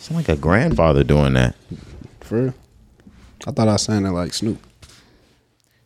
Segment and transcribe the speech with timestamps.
[0.00, 1.54] Sound like a grandfather doing that.
[2.20, 2.54] For real.
[3.46, 4.66] I thought I it like Snoop.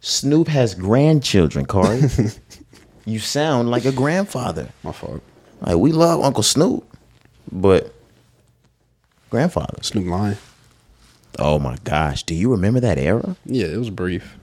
[0.01, 2.03] Snoop has grandchildren, Corey.
[3.05, 4.69] you sound like a grandfather.
[4.85, 5.21] My fault.
[5.61, 6.85] Like we love Uncle Snoop,
[7.51, 7.93] but
[9.31, 9.83] grandfather.
[9.83, 10.37] Snoop Lion.
[11.41, 13.37] Oh my gosh, do you remember that era?
[13.45, 14.37] Yeah, it was brief.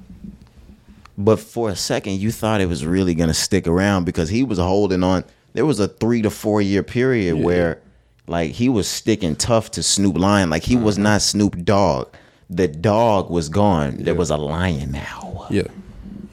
[1.18, 4.58] But for a second, you thought it was really gonna stick around because he was
[4.58, 5.24] holding on.
[5.54, 7.81] There was a three to four year period where,
[8.28, 10.50] like, he was sticking tough to Snoop Lion.
[10.50, 11.04] Like he was mm-hmm.
[11.04, 12.14] not Snoop Dogg.
[12.50, 13.98] The dog was gone.
[13.98, 15.48] There was a lion now.
[15.50, 15.68] Yeah.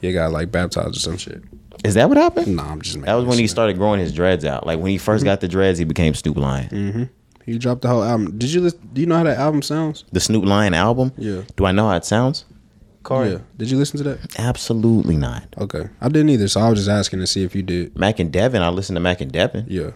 [0.01, 1.43] He got like baptized or some shit.
[1.85, 2.57] Is that what happened?
[2.57, 3.55] Nah, I'm just making That was when he shit up.
[3.55, 4.65] started growing his dreads out.
[4.65, 5.25] Like when he 1st mm-hmm.
[5.25, 6.69] got the dreads, he became Snoop Lion.
[6.69, 7.03] Mm-hmm.
[7.45, 8.37] He dropped the whole album.
[8.37, 8.89] Did you listen?
[8.93, 10.03] Do you know how that album sounds?
[10.11, 11.13] The Snoop Lion album.
[11.17, 11.43] Yeah.
[11.55, 12.45] Do I know how it sounds?
[13.03, 13.31] Corey?
[13.31, 13.39] Yeah.
[13.57, 14.39] Did you listen to that?
[14.39, 15.47] Absolutely not.
[15.57, 15.87] Okay.
[16.01, 17.97] I didn't either, so I was just asking to see if you did.
[17.97, 18.61] Mac and Devin.
[18.61, 19.91] I listened to Mac and Devin, Yeah.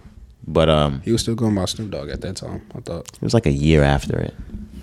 [0.48, 2.62] But um, He was still going by Snoop Dogg at that time.
[2.76, 3.08] I thought.
[3.14, 4.34] it was like a year after it.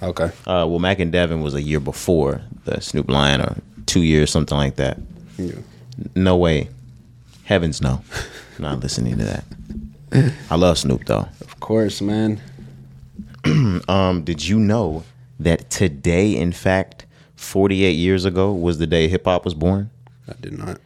[0.03, 0.27] Okay.
[0.47, 4.31] Uh, well, Mac and Devin was a year before the Snoop Lion, or two years,
[4.31, 4.99] something like that.
[5.37, 5.57] Yeah.
[6.15, 6.69] No way.
[7.45, 8.03] Heavens no.
[8.59, 10.33] Not listening to that.
[10.51, 11.29] I love Snoop though.
[11.41, 12.41] Of course, man.
[13.89, 15.03] Um, did you know
[15.39, 19.89] that today, in fact, 48 years ago, was the day hip hop was born?
[20.29, 20.79] I did not.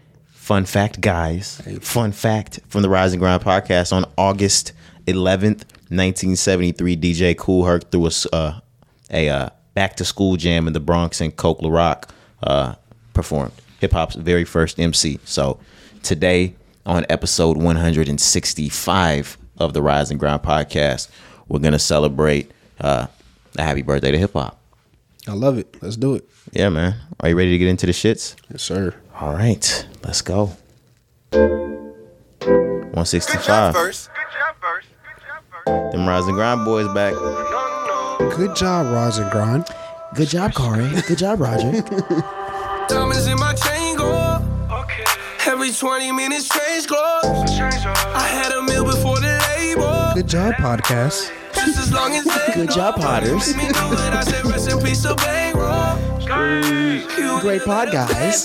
[0.45, 1.63] Fun fact, guys.
[1.81, 4.73] Fun fact from the Rise and Grind podcast on August
[5.07, 8.61] 11th, 1973, DJ Kool Herc threw a, uh,
[9.11, 12.75] a uh, back to school jam in the Bronx and Coke La Rock uh,
[13.15, 13.53] performed.
[13.81, 15.19] Hip hop's very first MC.
[15.25, 15.61] So
[16.03, 21.09] today, on episode 165 of the Rise and Grind podcast,
[21.49, 22.51] we're going to celebrate
[22.83, 23.07] uh,
[23.57, 24.61] a happy birthday to hip hop.
[25.27, 25.75] I love it.
[25.81, 26.29] Let's do it.
[26.53, 26.97] Yeah, man.
[27.21, 28.37] Are you ready to get into the shits?
[28.51, 28.95] Yes, sir.
[29.25, 30.51] All right, let's go.
[31.31, 31.41] Good
[32.43, 33.73] job 165.
[33.73, 34.11] first.
[34.13, 34.89] Good job first.
[35.03, 35.93] Good job first.
[35.93, 37.15] Them Rise and Grind boys back.
[37.15, 38.37] No, no.
[38.37, 39.65] Good job, Roz and Grind.
[40.15, 40.91] Good job, Corey.
[41.09, 41.71] Good job, Roger.
[42.89, 44.45] Diamonds in my chain go.
[44.71, 45.05] Okay.
[45.47, 47.25] Every 20 minutes change clothes.
[47.25, 49.14] I had a meal before the label.
[50.15, 51.31] Good job, podcast.
[51.55, 53.55] Just as long as Good job, Potters.
[53.57, 54.15] Make me do it.
[54.15, 55.99] I said rest in peace to bankroll.
[57.19, 58.45] You Great pod, guys.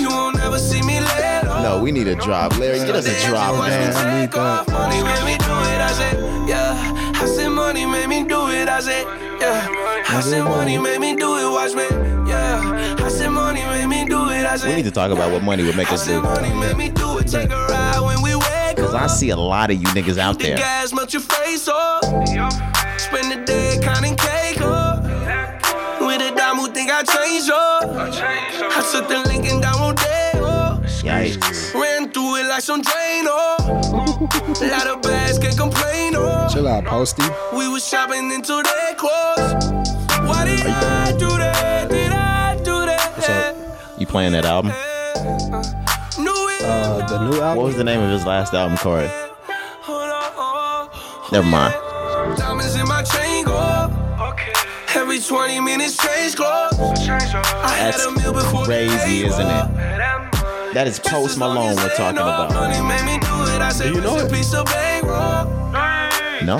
[0.00, 1.62] you won't never see me let off.
[1.62, 2.58] No, we need a drop.
[2.58, 3.94] Larry, get us a drop, man.
[3.94, 4.68] I need that.
[4.68, 7.20] Money made me do it, I said, yeah.
[7.22, 9.04] I said money made me do it, I said,
[9.40, 9.68] yeah.
[10.08, 11.84] I said money made me do it, watch me,
[12.30, 12.96] yeah.
[12.98, 14.68] I said money made me do it, I said.
[14.70, 16.22] We need to talk about what money would make I us said do.
[16.22, 18.33] money made me do it, take a ride when we
[18.74, 20.56] wake Because I see a lot of you niggas out The there.
[20.56, 22.04] gas your face off.
[22.98, 25.02] Spend the day counting cake up.
[26.00, 27.84] With a dime who think I changed up.
[27.90, 30.82] I took the Lincoln down Rodeo.
[31.02, 31.74] Yikes.
[31.74, 33.56] Ran through it like some drain, oh.
[34.60, 36.48] Lot of bags can't complain, oh.
[36.52, 37.24] Chill out, Posty.
[37.54, 39.72] We was shopping into their clothes.
[40.26, 41.88] Why did I do that?
[41.90, 43.12] Did I do that?
[43.16, 44.00] What's up?
[44.00, 44.72] You playing that album?
[46.64, 47.02] Knew it.
[47.02, 47.56] Uh, the new album.
[47.56, 49.08] What was the name of his last album, Corey?
[49.82, 51.32] Hold on.
[51.32, 51.74] Never mind.
[52.38, 53.90] Diamonds in my chain go.
[54.32, 54.52] Okay.
[54.94, 56.78] Every 20 minutes change clothes.
[56.78, 59.66] I had That's a meal before crazy, isn't it?
[60.74, 62.52] That is Post Malone we're talking about.
[62.52, 63.60] Money made me do it.
[63.62, 64.32] I said, Do you know it?
[64.32, 65.44] peace to bankroll.
[66.44, 66.58] No?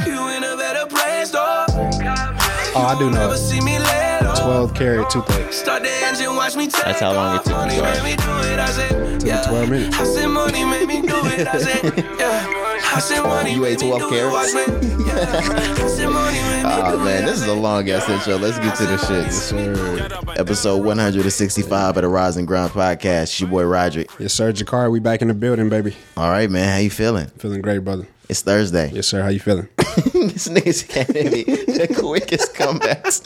[2.77, 4.41] Oh, I do know Never see me let off.
[4.43, 5.53] 12 carat toothache.
[5.53, 7.45] Start the engine, watch me That's how long it off.
[7.45, 8.03] took you, Money right?
[8.03, 8.59] made me do it.
[8.59, 9.97] I said, 12 minutes.
[12.94, 14.03] I said, money made me do it.
[14.03, 14.05] I said, yeah.
[14.06, 14.21] I said, money ah, You ate 12 do it.
[14.21, 14.55] carats?
[14.55, 15.05] Watch me.
[15.05, 15.84] Yeah.
[15.84, 18.37] I said, money made me Oh man, this is a long ass intro.
[18.37, 19.32] Let's get to the shits.
[19.32, 20.09] Sir.
[20.38, 23.22] Episode 165 of the Rise and Grind podcast.
[23.25, 24.10] It's your boy Roderick.
[24.21, 24.53] Yes, sir.
[24.53, 25.97] Jakar, we back in the building, baby.
[26.16, 26.69] All right, man.
[26.69, 27.27] How you feeling?
[27.38, 28.06] Feeling great, brother.
[28.28, 28.91] It's Thursday.
[28.93, 29.22] Yes, sir.
[29.22, 29.69] How you feeling?
[29.76, 33.22] this nigga's giving me the quickest comebacks.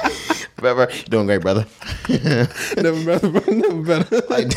[0.56, 1.66] Brother, doing great, brother.
[2.08, 3.54] never better, bro.
[3.54, 4.22] Never better.
[4.30, 4.48] Like,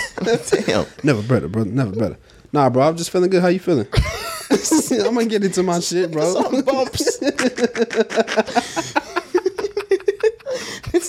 [0.66, 0.86] damn.
[1.04, 1.64] never better, bro.
[1.64, 2.18] Never better.
[2.54, 2.88] Nah, bro.
[2.90, 3.42] I'm just feeling good.
[3.42, 3.88] How you feeling?
[4.92, 6.34] I'm gonna get into my shit, bro.
[6.34, 7.18] Some bumps.
[7.20, 7.42] this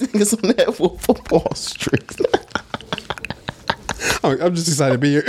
[0.03, 2.21] nigga's on that Wall Street.
[4.25, 5.25] I'm I'm just excited to be here.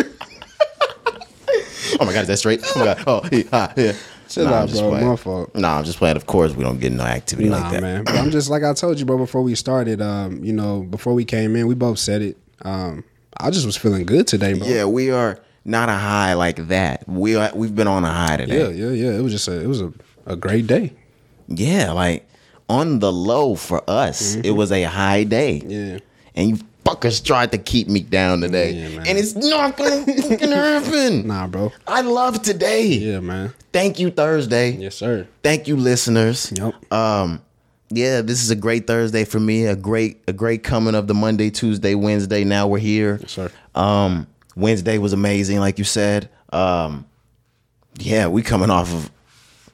[2.00, 2.62] Oh my god, is that straight?
[2.76, 3.04] Oh my god.
[3.08, 3.44] Oh, yeah.
[3.52, 3.94] ah, yeah.
[4.30, 4.90] Chill Nah, I'm out, just bro.
[4.92, 5.08] playing.
[5.08, 5.56] My fault.
[5.56, 6.16] Nah, I'm just playing.
[6.16, 7.82] Of course, we don't get no activity Nah, like that.
[7.82, 8.04] man.
[8.04, 9.18] But I'm just like I told you, bro.
[9.18, 12.38] Before we started, um, you know, before we came in, we both said it.
[12.64, 13.04] Um,
[13.38, 14.68] I just was feeling good today, bro.
[14.68, 17.08] Yeah, we are not a high like that.
[17.08, 17.52] We are.
[17.56, 18.60] We've been on a high today.
[18.74, 18.90] yeah, yeah.
[19.12, 19.18] Yeah.
[19.18, 19.92] It was just a, it was a,
[20.26, 20.94] a great day.
[21.48, 22.28] Yeah, like
[22.70, 25.60] on the low for us, it was a high day.
[25.60, 25.70] Mm-hmm.
[25.94, 26.00] Yeah.
[26.36, 29.08] and you fuckers tried to keep me down today, Yeah, man.
[29.08, 31.28] and it's not gonna fucking happen.
[31.28, 31.72] Nah, bro.
[31.88, 32.88] I love today.
[32.88, 33.54] Yeah, man.
[33.72, 34.72] Thank you, Thursday.
[34.72, 35.28] Yes, sir.
[35.44, 36.52] Thank you, listeners.
[36.56, 36.92] Yep.
[36.94, 37.42] Um,
[37.90, 39.66] yeah, this is a great Thursday for me.
[39.66, 42.44] A great, a great coming of the Monday, Tuesday, Wednesday.
[42.44, 43.18] Now we're here.
[43.22, 43.52] Yes, sir.
[43.76, 46.30] Um, Wednesday was amazing, like you said.
[46.52, 47.06] Um,
[47.98, 49.12] yeah, we coming off of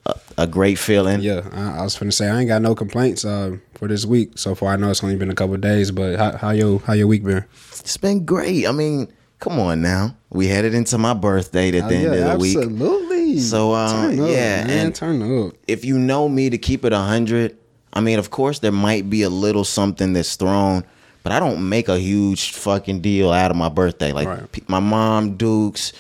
[0.06, 1.22] a, a great feeling.
[1.22, 4.38] Yeah, I, I was finna say I ain't got no complaints uh, for this week
[4.38, 4.74] so far.
[4.74, 7.08] I know it's only been a couple of days, but how, how your how your
[7.08, 7.46] week been?
[7.80, 8.68] It's been great.
[8.68, 10.16] I mean, come on now.
[10.30, 12.58] We headed into my birthday at the end of the week.
[12.58, 13.40] Oh, absolutely.
[13.40, 15.54] So, um, turn up, yeah, man, and- turn up.
[15.68, 17.56] if you know me to keep it 100
[17.94, 20.84] i mean of course there might be a little something that's thrown
[21.24, 24.12] but i don't make a huge fucking deal out of my birthday.
[24.12, 24.70] Like Right.
[24.70, 25.94] my mom dukes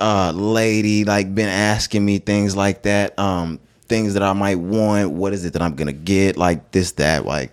[0.00, 5.10] uh lady like been asking me things like that um things that i might want.
[5.10, 6.36] What is it that i'm gonna get?
[6.36, 7.52] Like this that like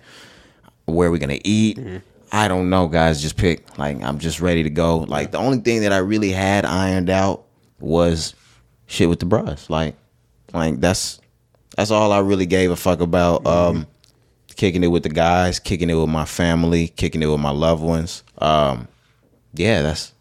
[0.86, 1.80] where are we gonna eat?
[2.32, 3.22] I don't know guys.
[3.22, 3.78] Just pick.
[3.78, 5.00] Like i'm just ready to go.
[5.00, 7.44] Like the only thing that i really had ironed out
[7.80, 8.34] was
[8.88, 9.96] shit with the bros like
[10.54, 11.20] like that's
[11.78, 13.46] that's all I really gave a fuck about.
[13.48, 13.88] Um,
[14.56, 17.84] kicking it with the guys, kicking it with my family, kicking it with my loved
[17.84, 18.24] ones.
[18.38, 18.88] Um,
[19.54, 20.14] yeah, that's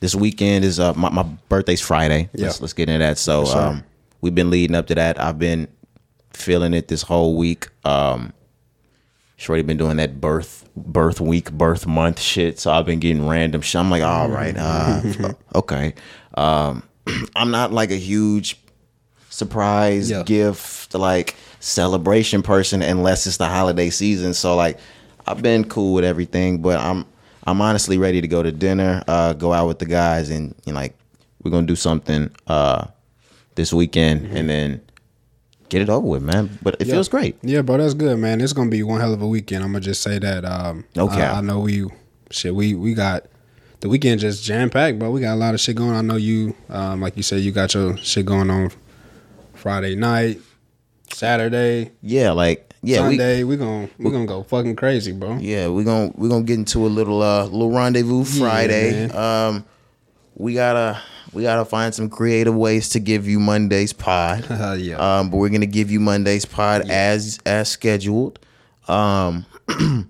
[0.00, 2.28] this weekend is uh my, my birthday's Friday.
[2.34, 2.62] Let's Yeah.
[2.62, 3.18] let's get into that.
[3.18, 3.84] So um
[4.20, 5.20] we've been leading up to that.
[5.20, 5.68] I've been
[6.32, 7.68] feeling it this whole week.
[7.84, 8.32] Um
[9.36, 12.58] Shorty been doing that birth birth week, birth month shit.
[12.58, 13.78] So I've been getting random shit.
[13.80, 15.02] I'm like, all right, uh,
[15.54, 15.94] okay.
[16.34, 16.82] Um
[17.36, 18.58] I'm not like a huge
[19.30, 20.22] surprise Yeah.
[20.24, 24.78] gift like celebration person unless it's the holiday season so like
[25.26, 27.04] i've been cool with everything but i'm
[27.46, 30.72] i'm honestly ready to go to dinner uh go out with the guys and you
[30.72, 30.94] know, like
[31.42, 32.86] we're gonna do something uh
[33.56, 34.80] this weekend and then
[35.68, 36.94] get it over with man but it Yeah.
[36.94, 38.40] feels great Yeah, bro, that's good, man.
[38.40, 39.62] It's gonna be one hell of a weekend.
[39.62, 40.44] I'm gonna just say that.
[40.44, 41.22] Um, Okay.
[41.22, 41.86] I, I know we
[42.30, 42.54] shit.
[42.54, 43.26] We we got
[43.80, 45.10] the weekend just jam packed, bro.
[45.10, 45.94] We got a lot of shit going.
[45.94, 48.72] I know you, um, like you said, you got your shit going on
[49.54, 50.40] Friday night,
[51.12, 53.44] Saturday, yeah like yeah we Sunday.
[53.44, 55.36] We, gonna we gonna go fucking crazy, bro.
[55.38, 59.06] Yeah, we're gonna we're gonna get into a little uh little rendezvous Friday.
[59.08, 59.16] man.
[59.16, 59.64] um
[60.36, 61.00] we gotta
[61.32, 64.46] we gotta find some creative ways to give you Monday's pod.
[64.80, 64.96] Yeah.
[65.18, 68.38] Um but we're gonna give you Monday's pod as as scheduled.
[68.88, 69.44] Um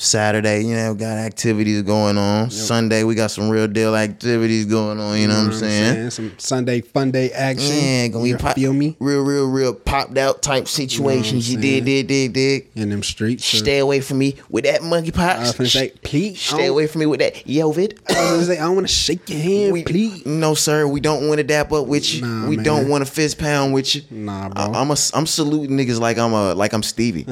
[0.00, 2.50] Saturday, you know, got activities going on.
[2.50, 5.18] Sunday, we got some real deal activities going on.
[5.18, 6.10] You know, what I'm saying?
[6.10, 7.70] Some Sunday fun day action.
[7.70, 11.52] Yeah, gonna be you pop, feel me real, real, real popped out type situations.
[11.52, 12.66] You, did, did, did, did.
[12.74, 13.44] in them streets.
[13.44, 15.58] Stay away from me with that monkey I pox.
[15.58, 16.40] was say, please.
[16.40, 17.98] Stay away from me with that Yovid.
[18.08, 20.24] I was say, I want to shake your hand, We, please.
[20.24, 20.86] no, sir.
[20.86, 22.22] We don't want to dap up with you.
[22.22, 22.64] Nah, we man.
[22.64, 24.02] don't want to fist pound with you.
[24.10, 24.62] Nah, bro.
[24.62, 27.24] I, am a, I'm saluting niggas like I'm a like I'm Stevie.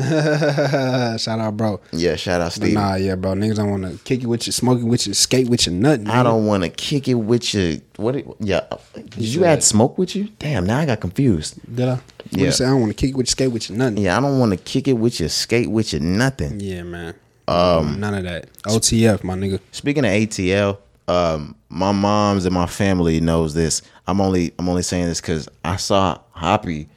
[1.18, 1.80] Shout out, bro.
[1.92, 2.74] yeah, shout out But Stevie.
[2.74, 3.32] nah, yeah, bro.
[3.32, 5.72] Niggas don't want to kick it with you, smoke it with you, skate with you,
[5.72, 6.08] nothing.
[6.08, 7.80] I don't want to kick it with you.
[7.96, 8.16] What?
[8.16, 8.60] It, yeah.
[8.94, 10.28] Did you add smoke with you?
[10.38, 10.66] Damn.
[10.66, 11.58] Now I got confused.
[11.74, 11.92] Did I?
[11.94, 12.44] What Yeah.
[12.46, 12.64] you say?
[12.66, 13.98] I don't want to kick it with you, skate with you, nothing.
[13.98, 16.60] Yeah, I don't want to kick it with you, skate with you, nothing.
[16.60, 17.14] Yeah, man.
[17.46, 18.52] Um, none of that.
[18.64, 19.60] OTF, my nigga.
[19.72, 20.78] Speaking of ATL,
[21.08, 23.80] um, my mom's and my family knows this.
[24.06, 26.88] I'm only I'm only saying this because I saw Hoppy.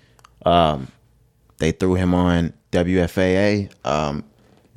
[0.45, 0.89] Um,
[1.59, 3.69] they threw him on WFAA.
[3.85, 4.23] Um,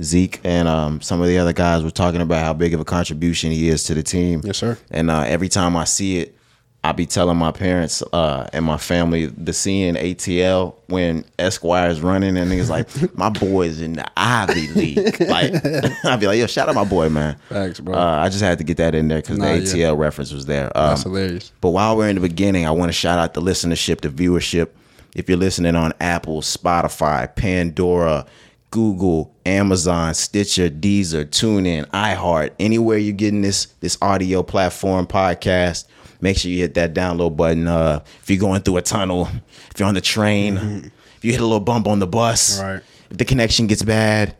[0.02, 2.84] Zeke and um, some of the other guys were talking about how big of a
[2.84, 4.40] contribution he is to the team.
[4.44, 4.76] Yes, sir.
[4.90, 6.36] And uh, every time I see it,
[6.82, 12.36] I be telling my parents uh, and my family the seeing ATL when Esquire's running
[12.36, 15.20] and niggas like my boy's in the Ivy League.
[15.20, 15.54] Like
[16.04, 17.38] I'd be like, yo, shout out my boy, man.
[17.48, 17.94] Thanks, bro.
[17.94, 19.86] Uh, I just had to get that in there because Nah, the yeah.
[19.88, 20.66] ATL reference was there.
[20.76, 21.52] Um, That's hilarious.
[21.62, 24.68] but while we're in the beginning, I want to shout out the listenership, the viewership.
[25.14, 28.26] If you're listening on Apple, Spotify, Pandora,
[28.74, 35.84] Google, Amazon, Stitcher, Deezer, TuneIn, iHeart, anywhere you're getting this this audio platform podcast,
[36.20, 37.68] make sure you hit that download button.
[37.68, 39.28] Uh, if you're going through a tunnel,
[39.70, 42.80] if you're on the train, if you hit a little bump on the bus, Right.
[43.12, 44.34] if the connection gets bad,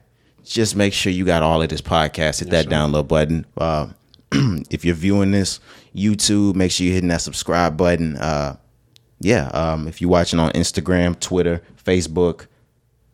[0.44, 2.40] just make sure you got all of this podcast.
[2.40, 3.46] Hit that download button.
[3.56, 3.86] Uh,
[4.68, 5.60] if you're viewing this
[5.94, 8.16] YouTube, make sure you're hitting that subscribe button.
[8.16, 8.56] Uh,
[9.20, 12.46] yeah, um, if you're watching on Instagram, Twitter, Facebook,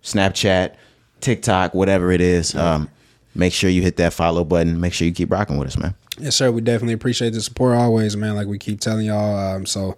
[0.03, 0.77] Snapchat,
[1.21, 2.89] TikTok, whatever it is, um,
[3.35, 4.81] make sure you hit that follow button.
[4.81, 5.95] Make sure you keep rocking with us, man.
[6.19, 6.51] Yes, sir.
[6.51, 8.35] We definitely appreciate the support always, man.
[8.35, 9.55] Like we keep telling y'all.
[9.57, 9.97] Um, so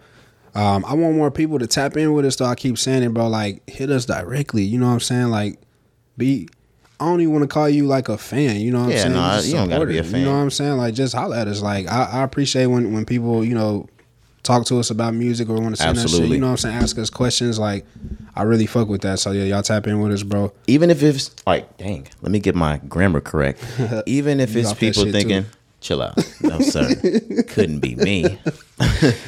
[0.54, 2.36] um, I want more people to tap in with us.
[2.36, 3.28] Though I keep saying it, bro.
[3.28, 4.62] Like hit us directly.
[4.62, 5.28] You know what I'm saying?
[5.28, 5.58] Like
[6.16, 6.48] be.
[7.00, 8.60] I don't even want to call you like a fan.
[8.60, 9.12] You know what I'm Yeah, saying?
[9.14, 10.20] no, you don't gotta be a fan.
[10.20, 10.76] You know what I'm saying?
[10.76, 11.60] Like just holler at us.
[11.60, 13.88] Like I, I appreciate when when people you know
[14.42, 16.56] talk to us about music or want to send us shit, you know what I'm
[16.58, 16.76] saying?
[16.76, 17.58] Ask us questions.
[17.58, 17.86] Like,
[18.34, 19.18] I really fuck with that.
[19.20, 20.52] So yeah, y'all tap in with us, bro.
[20.66, 23.64] even if it's like, dang, let me get my grammar correct.
[24.06, 25.50] Even if it's people thinking, too.
[25.80, 26.16] chill out.
[26.40, 26.94] No, sir.
[27.48, 28.38] Couldn't be me.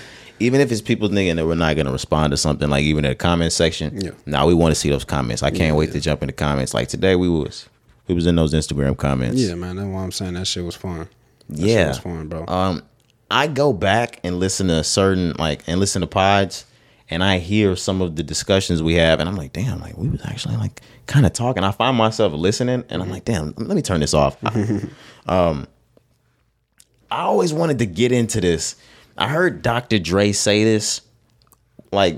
[0.40, 3.04] even if it's people thinking that we're not going to respond to something, like even
[3.04, 4.10] in the comment section, Yeah.
[4.26, 5.42] now we want to see those comments.
[5.42, 6.74] I can't wait to jump in the comments.
[6.74, 7.68] Like today, we was
[8.08, 9.40] we was in those Instagram comments.
[9.40, 9.76] Yeah, man.
[9.76, 11.08] That's why I'm saying that shit was fun.
[11.48, 12.44] That shit yeah, was fun, bro.
[12.46, 12.82] Um,
[13.34, 16.66] I go back and listen to certain like and listen to pods,
[17.10, 20.08] and I hear some of the discussions we have, and I'm like, damn, like we
[20.08, 21.64] was actually like kind of talking.
[21.64, 24.36] I find myself listening, and I'm like, damn, let me turn this off.
[25.26, 25.66] um,
[27.10, 28.76] I always wanted to get into this.
[29.18, 29.98] I heard Dr.
[29.98, 31.00] Dre say this
[31.90, 32.16] like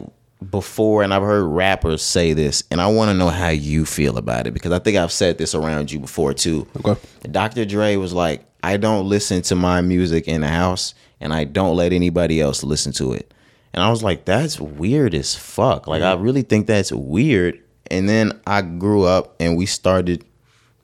[0.50, 4.18] before, and I've heard rappers say this, and I want to know how you feel
[4.18, 6.68] about it because I think I've said this around you before too.
[6.84, 7.00] Okay.
[7.30, 7.64] Dr.
[7.64, 11.76] Dre was like, I don't listen to my music in the house, and I don't
[11.76, 13.32] let anybody else listen to it.
[13.72, 15.86] And I was like, that's weird as fuck.
[15.86, 17.62] Like, I really think that's weird.
[17.90, 20.24] And then I grew up and we started,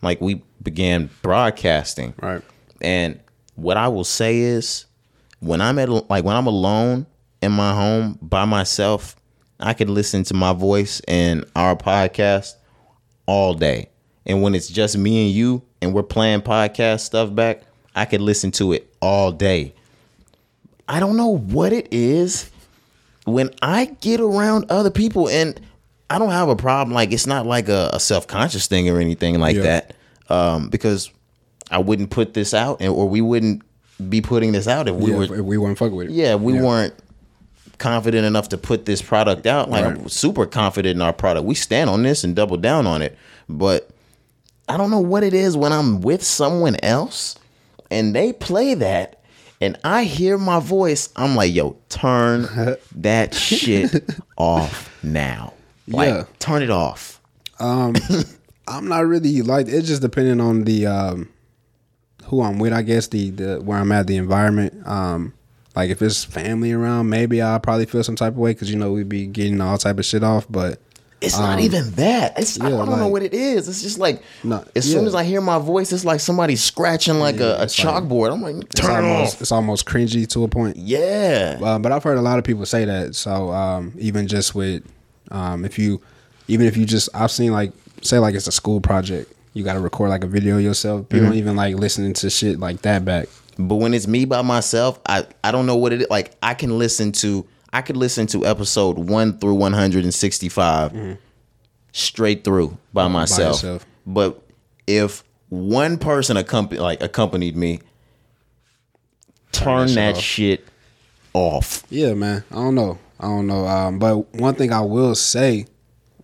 [0.02, 2.14] like, we began broadcasting.
[2.20, 2.42] Right.
[2.80, 3.18] And
[3.54, 4.86] what I will say is,
[5.40, 7.06] when I'm at like when I'm alone
[7.40, 9.16] in my home by myself,
[9.58, 12.54] I can listen to my voice and our podcast
[13.26, 13.88] all day.
[14.24, 17.62] And when it's just me and you and we're playing podcast stuff back,
[17.94, 19.74] I can listen to it all day.
[20.92, 22.50] I don't know what it is
[23.24, 25.58] when I get around other people and
[26.10, 26.94] I don't have a problem.
[26.94, 29.62] Like it's not like a, a self conscious thing or anything like Yeah.
[29.62, 29.94] that.
[30.28, 31.10] Um, because
[31.70, 33.62] I wouldn't put this out and or we wouldn't
[34.10, 36.12] be putting this out if we yeah, were if we weren't fuck with it.
[36.12, 36.92] yeah, we weren't
[37.78, 39.70] confident enough to put this product out.
[39.70, 40.10] Like I'm Right.
[40.10, 41.46] super confident in our product.
[41.46, 43.16] We stand on this and double down on it.
[43.48, 43.88] But
[44.68, 47.36] I don't know what it is when I'm with someone else
[47.90, 49.21] and they play that
[49.62, 52.46] and I hear my voice, I'm like, yo, turn
[52.96, 54.04] that shit
[54.36, 55.54] off now.
[55.88, 56.24] Like, Yeah.
[56.38, 57.20] turn it off.
[57.58, 57.94] Um,
[58.68, 61.28] I'm not really like it's just depending on the um
[62.26, 64.86] who I'm with, I guess the the where I'm at, the environment.
[64.86, 65.32] Um
[65.74, 68.76] like if it's family around, maybe I'll probably feel some type of way because you
[68.78, 70.46] know we'd be getting all type of shit off.
[70.50, 70.78] But
[71.22, 72.38] It's not even that.
[72.38, 73.68] It's I Um, don't know what it is.
[73.68, 77.18] It's just like No, as soon as I hear my voice, it's like somebody scratching
[77.18, 78.32] like a, a it's like- chalkboard.
[78.32, 79.40] I'm like, it's turn it almost off.
[79.40, 80.76] it's almost cringy to a point.
[80.76, 81.58] Yeah.
[81.62, 83.14] Uh, but I've heard a lot of people say that.
[83.14, 84.82] So um, even just with
[85.30, 86.00] um, if you
[86.48, 89.74] even if you just I've seen like say like it's a school project, you got
[89.74, 91.08] to record like a video yourself.
[91.08, 91.26] People Mm-hmm.
[91.30, 93.28] don't even like listening to shit like that back.
[93.58, 96.06] But when it's me by myself, I I don't know what it is.
[96.10, 100.14] Like I can listen to I could listen to episode one through one hundred and
[100.14, 100.48] sixty
[101.92, 103.56] straight through by myself.
[103.56, 103.86] yourself.
[104.06, 104.42] But
[104.86, 107.80] if one person accompanied like accompanied me,
[109.52, 110.68] turn that that shit shit
[111.34, 111.84] off.
[111.90, 112.44] Yeah, man.
[112.50, 112.98] I don't know.
[113.20, 113.66] I don't know.
[113.66, 115.66] Um, but one thing I will say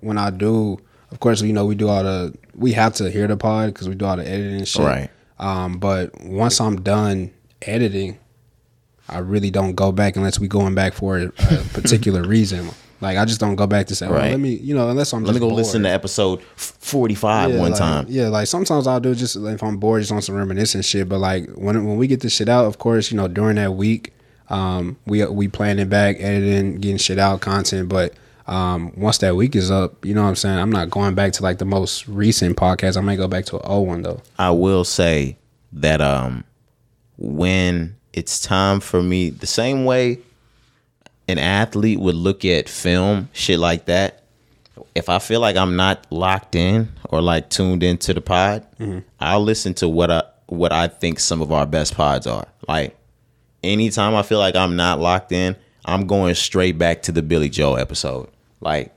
[0.01, 0.79] when I do,
[1.11, 3.89] of course, you know, we do all the, we have to hear the pod because
[3.89, 4.85] we do all the editing and shit.
[4.85, 5.11] Right.
[5.39, 8.19] Um, but once I'm done editing,
[9.09, 11.29] I really don't go back unless we going back for a,
[11.73, 12.69] particular reason.
[13.01, 14.33] Like I just don't go back to say, oh, Right.
[14.33, 17.61] let me, you know, unless I'm Let me go listen to episode forty five Yeah,
[17.61, 18.07] one like- time.
[18.09, 21.09] Yeah, like sometimes I'll do just if I'm bored, just on some reminiscent shit.
[21.09, 23.75] But like when when we get this shit out, of course, you know, during that
[23.75, 24.13] week,
[24.51, 27.89] um, we we planning back, editing, getting shit out, content.
[27.89, 28.15] But
[28.49, 30.59] um, once that week is up, you know what I'm saying.
[30.59, 32.97] I'm not going back to like the most recent podcast.
[32.97, 34.23] I might go back to an old one though.
[34.41, 35.37] I will say
[35.73, 36.43] that um
[37.17, 40.19] when it's time for me the same way
[41.29, 44.19] an athlete would look at film shit like that
[44.95, 49.01] if I feel like I'm not locked in or like tuned into the pod, mm-hmm.
[49.21, 52.47] I'll listen to what I what I think some of our best pods are.
[52.67, 52.97] Like
[53.63, 57.49] anytime I feel like I'm not locked in, I'm going straight back to the Billy
[57.49, 58.29] Joel episode.
[58.61, 58.93] Like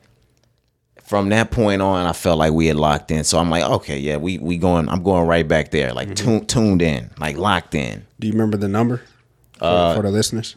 [1.04, 3.24] from that point on, I felt like we had locked in.
[3.24, 4.90] So I'm like, okay, yeah, we we going.
[4.90, 6.40] I'm going right back there, like mm-hmm.
[6.40, 8.06] tu- tuned in, like locked in.
[8.20, 9.02] Do you remember the number
[9.62, 10.56] Uh, for the listeners?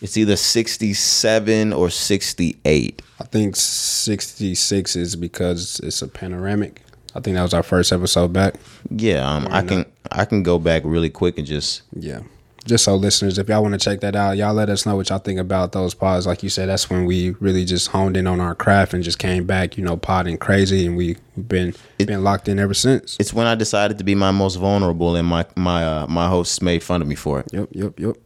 [0.00, 3.02] It's either 67 or 68.
[3.20, 6.82] I think 66 is because it's a panoramic.
[7.14, 8.54] I think that was our first episode back.
[8.90, 12.20] Yeah, um, I can I can go back really quick and just Yeah.
[12.64, 15.08] Just so listeners, if y'all want to check that out, y'all let us know what
[15.10, 16.28] y'all think about those pods.
[16.28, 19.18] Like you said, that's when we really just honed in on our craft and just
[19.18, 23.16] came back, you know, podding crazy, and we- we've been been locked in ever since.
[23.18, 26.62] it's when I decided to be my most vulnerable, and my my uh, my hosts
[26.62, 27.46] made fun of me for it.
[27.52, 28.16] Yep, yep, yep.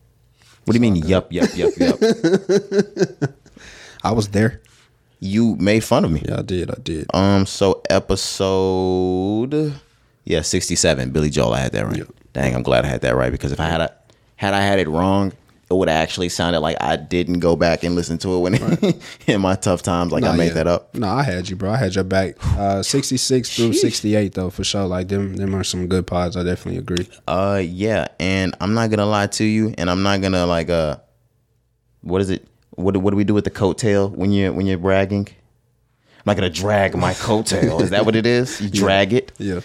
[0.66, 0.96] What do you mean?
[0.96, 1.98] Yup, yup, yup, yup.
[4.02, 4.60] I was there.
[5.20, 6.22] you made fun of me.
[6.28, 6.70] Yeah, I did.
[6.70, 7.06] I did.
[7.14, 9.74] Um, so episode,
[10.24, 11.10] yeah, sixty-seven.
[11.10, 11.98] Billy Joel, I had that right.
[11.98, 12.08] Yep.
[12.32, 13.92] Dang, I'm glad I had that right because if I had a,
[14.36, 15.32] had I had it wrong,
[15.68, 18.54] it would actually sounded like I didn't go back and listen to it when
[19.26, 20.12] in my tough times.
[20.12, 20.52] Like I made yeah.
[20.54, 20.94] that up.
[20.94, 21.72] No, I had you, bro.
[21.72, 22.36] I had your back.
[22.56, 24.84] Uh, 66 through 68, though, for sure.
[24.84, 26.36] Like, them them are some good pods.
[26.36, 27.08] I definitely agree.
[27.26, 30.98] Uh, yeah, and I'm not gonna lie to you, and I'm not gonna like uh,
[32.02, 32.46] what is it?
[32.76, 35.26] What do- what do we do with the coattail when you when you're bragging?
[35.28, 37.80] I'm not gonna drag my coattail.
[37.80, 38.60] is that what it is?
[38.60, 39.32] You drag it.
[39.38, 39.60] Yeah.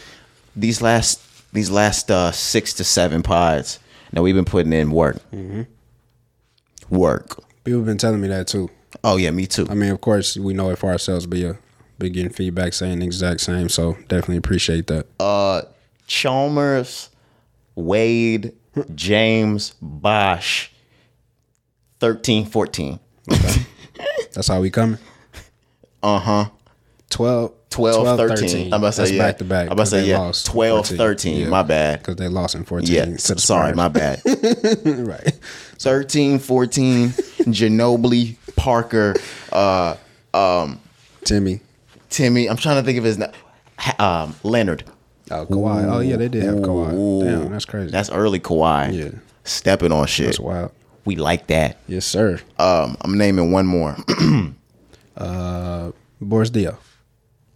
[0.55, 1.21] These last
[1.53, 3.77] these last uh six to seven pods.
[4.13, 5.17] Now we've been putting in work.
[6.91, 7.43] Work.
[7.63, 8.69] People have been telling me that, too.
[9.03, 9.67] Oh yeah, me too.
[9.69, 11.53] I mean, of course, we know it for ourselves, but yeah,
[11.97, 13.69] been getting feedback saying the exact same.
[13.69, 15.07] So definitely appreciate that.
[15.19, 15.63] uh
[16.07, 17.09] Chalmers,
[17.75, 18.53] Wade,
[18.95, 20.71] James, Bosh,
[21.99, 22.99] 13, 14.
[24.33, 24.99] That's how we coming.
[26.03, 26.49] Uh-huh.
[27.11, 28.73] 12, 12, 13.
[28.73, 29.21] I'm about to say, That's yeah.
[29.21, 29.65] back to back.
[29.67, 30.17] I'm about to say, yeah.
[30.17, 31.49] lost 12, 13.
[31.49, 31.99] My bad.
[31.99, 32.93] Because they lost in 14.
[32.93, 34.21] Yeah, sorry, my bad.
[34.85, 35.37] right.
[35.81, 37.09] 13, 14,
[37.49, 39.15] Ginobili, Parker,
[39.51, 39.95] uh,
[41.23, 41.59] Timmy.
[42.09, 42.49] Timmy.
[42.49, 43.31] I'm trying to think of his name.
[43.97, 44.83] Um, Leonard.
[45.31, 45.91] Oh, Kawhi.
[45.91, 46.93] Oh, yeah, they did have Kawhi.
[46.93, 47.23] Ooh.
[47.23, 47.89] Damn, that's crazy.
[47.89, 48.93] That's early Kawhi.
[48.93, 49.19] Yeah.
[49.43, 50.27] Stepping on shit.
[50.27, 50.71] That's wild.
[51.05, 51.77] We like that.
[51.87, 52.39] Yes, sir.
[52.59, 53.95] Um, I'm naming one more.
[56.21, 56.77] Boris Diaw.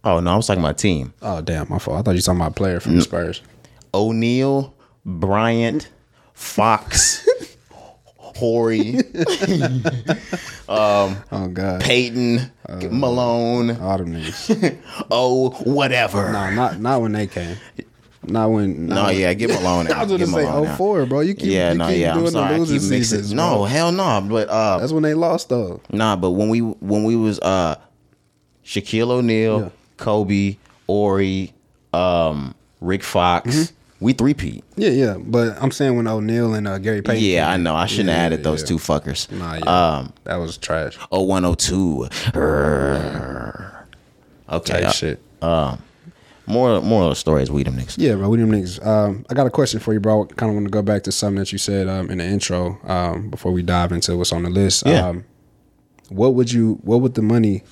[0.04, 1.14] oh no, I was talking about team.
[1.22, 1.98] Oh, damn, my fault.
[1.98, 3.42] I thought you were talking about a player from the Spurs.
[3.94, 5.88] O'Neal, Bryant,
[6.34, 7.25] Fox,
[8.36, 8.96] Horry,
[10.68, 11.80] Oh, God.
[11.80, 12.50] Peyton,
[12.90, 14.00] Malone, All
[15.10, 16.32] oh whatever.
[16.32, 17.56] no, not not when they came.
[18.24, 18.86] Not when.
[18.86, 19.86] No, yeah, get Malone.
[19.86, 20.18] I was Out.
[20.18, 20.76] gonna say Malone out.
[20.78, 21.20] 04, bro.
[21.20, 22.14] You keep, Yeah, you no, keep yeah.
[22.14, 22.54] doing sorry.
[22.54, 23.32] the losing seasons.
[23.32, 24.20] No, hell no.
[24.28, 25.80] But uh, That's when they lost, though.
[25.92, 26.16] nah.
[26.16, 27.76] But when we when we was uh,
[28.64, 29.68] Shaquille O'Neal, Yeah.
[29.98, 30.56] Kobe,
[30.88, 31.54] Horry,
[31.92, 33.75] um, Rick Fox, Mm-hmm.
[34.00, 34.62] We three peat.
[34.76, 35.16] Yeah, yeah.
[35.18, 37.22] But I'm saying when O'Neal and uh, Gary Payton.
[37.22, 37.50] Yeah.
[37.50, 37.74] I know.
[37.74, 38.66] I shouldn't have Yeah, added those yeah.
[38.68, 39.30] two fuckers.
[39.30, 39.96] Nah, yeah.
[39.98, 40.96] Um, that was trash.
[41.10, 42.08] 0102.
[44.48, 44.72] Okay.
[44.72, 45.20] Type uh, shit.
[46.48, 47.96] More more of the stories we them niggas.
[47.98, 48.28] Yeah, bro.
[48.28, 48.84] We them niggas.
[48.86, 50.26] Um, I got a question for you, bro.
[50.26, 52.78] Kind of want to go back to something that you said um, in the intro
[52.84, 54.84] um, before we dive into what's on the list.
[54.86, 55.08] Yeah.
[55.08, 55.24] Um,
[56.08, 56.74] what would you?
[56.82, 57.64] What would the money?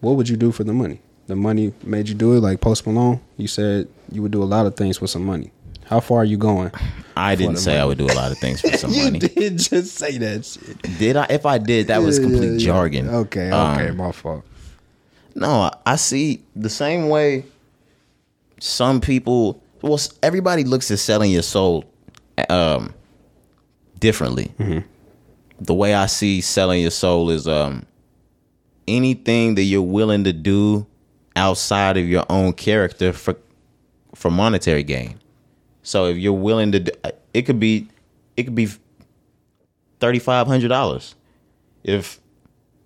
[0.00, 1.00] What would you do for the money?
[1.26, 3.20] The money made you do it, like Post Malone.
[3.36, 5.50] You said you would do a lot of things with some money.
[5.84, 6.70] How far are you going?
[7.16, 9.18] I didn't say I would do a lot of things for some money.
[9.20, 10.98] You did just say that shit.
[10.98, 11.26] Did I?
[11.30, 12.58] If I did, that was complete yeah, yeah.
[12.58, 13.08] jargon.
[13.08, 14.44] Okay, Um, okay, my fault.
[15.34, 17.44] No, I see the same way.
[18.58, 21.84] Some people, well, everybody looks at selling your soul,
[22.48, 22.94] um,
[23.98, 24.52] differently.
[25.60, 27.86] The way I see selling your soul is um,
[28.86, 30.86] anything that you're willing to do
[31.36, 33.36] outside of your own character for
[34.14, 35.18] for monetary gain.
[35.82, 36.92] So if you're willing to, do,
[37.34, 37.88] it could be,
[38.36, 38.68] it could be
[40.00, 41.14] thirty five hundred dollars.
[41.84, 42.20] If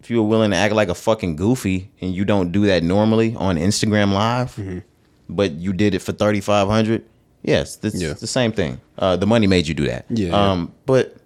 [0.00, 2.82] if you were willing to act like a fucking goofy and you don't do that
[2.82, 4.82] normally on Instagram Live,
[5.28, 7.04] but you did it for thirty five hundred,
[7.42, 8.12] yes, it's Yeah.
[8.14, 8.80] the same thing.
[8.96, 10.06] Uh, the money made you do that.
[10.08, 10.50] Yeah, yeah.
[10.52, 11.16] Um, but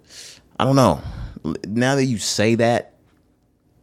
[0.59, 1.01] I don't know.
[1.67, 2.93] Now that you say that,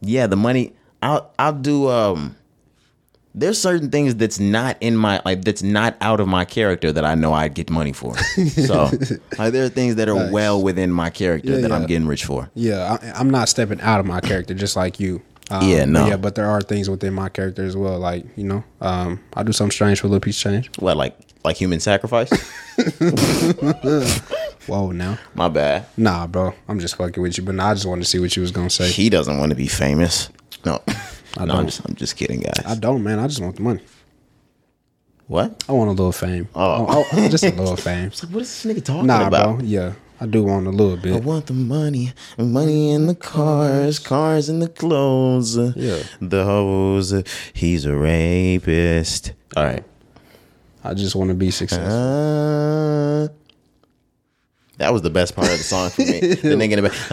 [0.01, 0.73] yeah, the money.
[1.01, 1.87] I'll I'll do.
[1.89, 2.35] Um,
[3.35, 7.05] there's certain things that's not in my like that's not out of my character that
[7.05, 8.15] I know I'd get money for.
[8.49, 8.89] So
[9.37, 10.31] like there are things that are Nice.
[10.31, 12.49] well within my character Yeah, that I'm getting rich for.
[12.55, 15.21] Yeah, I, I'm not stepping out of my character just like you.
[15.51, 16.07] Um, Yeah, but no.
[16.07, 17.97] Yeah, but there are things within my character as well.
[17.99, 20.69] Like you know, um, I do something strange for a little piece of change.
[20.79, 22.29] What like like human sacrifice?
[24.67, 25.85] Whoa, now, My bad.
[25.97, 27.43] nah, bro, I'm just fucking with you.
[27.43, 28.89] But nah, I just wanted to see what you was gonna say.
[28.91, 30.29] He doesn't want to be famous.
[30.65, 30.83] No,
[31.37, 31.65] I no, I'm don't.
[31.67, 32.63] just I'm just kidding, guys.
[32.65, 33.19] I don't, man.
[33.19, 33.81] I just want the money.
[35.27, 35.63] what?
[35.69, 36.47] I want a little fame.
[36.55, 36.85] Oh.
[36.89, 38.07] Oh, oh, just a little fame.
[38.11, 39.57] It's like, What is this nigga talking Nah, about?
[39.59, 39.65] bro.
[39.65, 41.13] Yeah, I do want a little bit.
[41.15, 45.55] I want the money, money in the cars, cars in the clothes.
[45.75, 46.01] Yeah.
[46.19, 47.13] the hoes.
[47.53, 49.33] He's a rapist.
[49.55, 49.83] All right.
[50.83, 51.85] I just want to be successful.
[51.91, 53.27] Uh,
[54.79, 56.19] that was the best part of the song for me.
[56.19, 56.93] the nigga in the back.
[56.93, 57.11] It's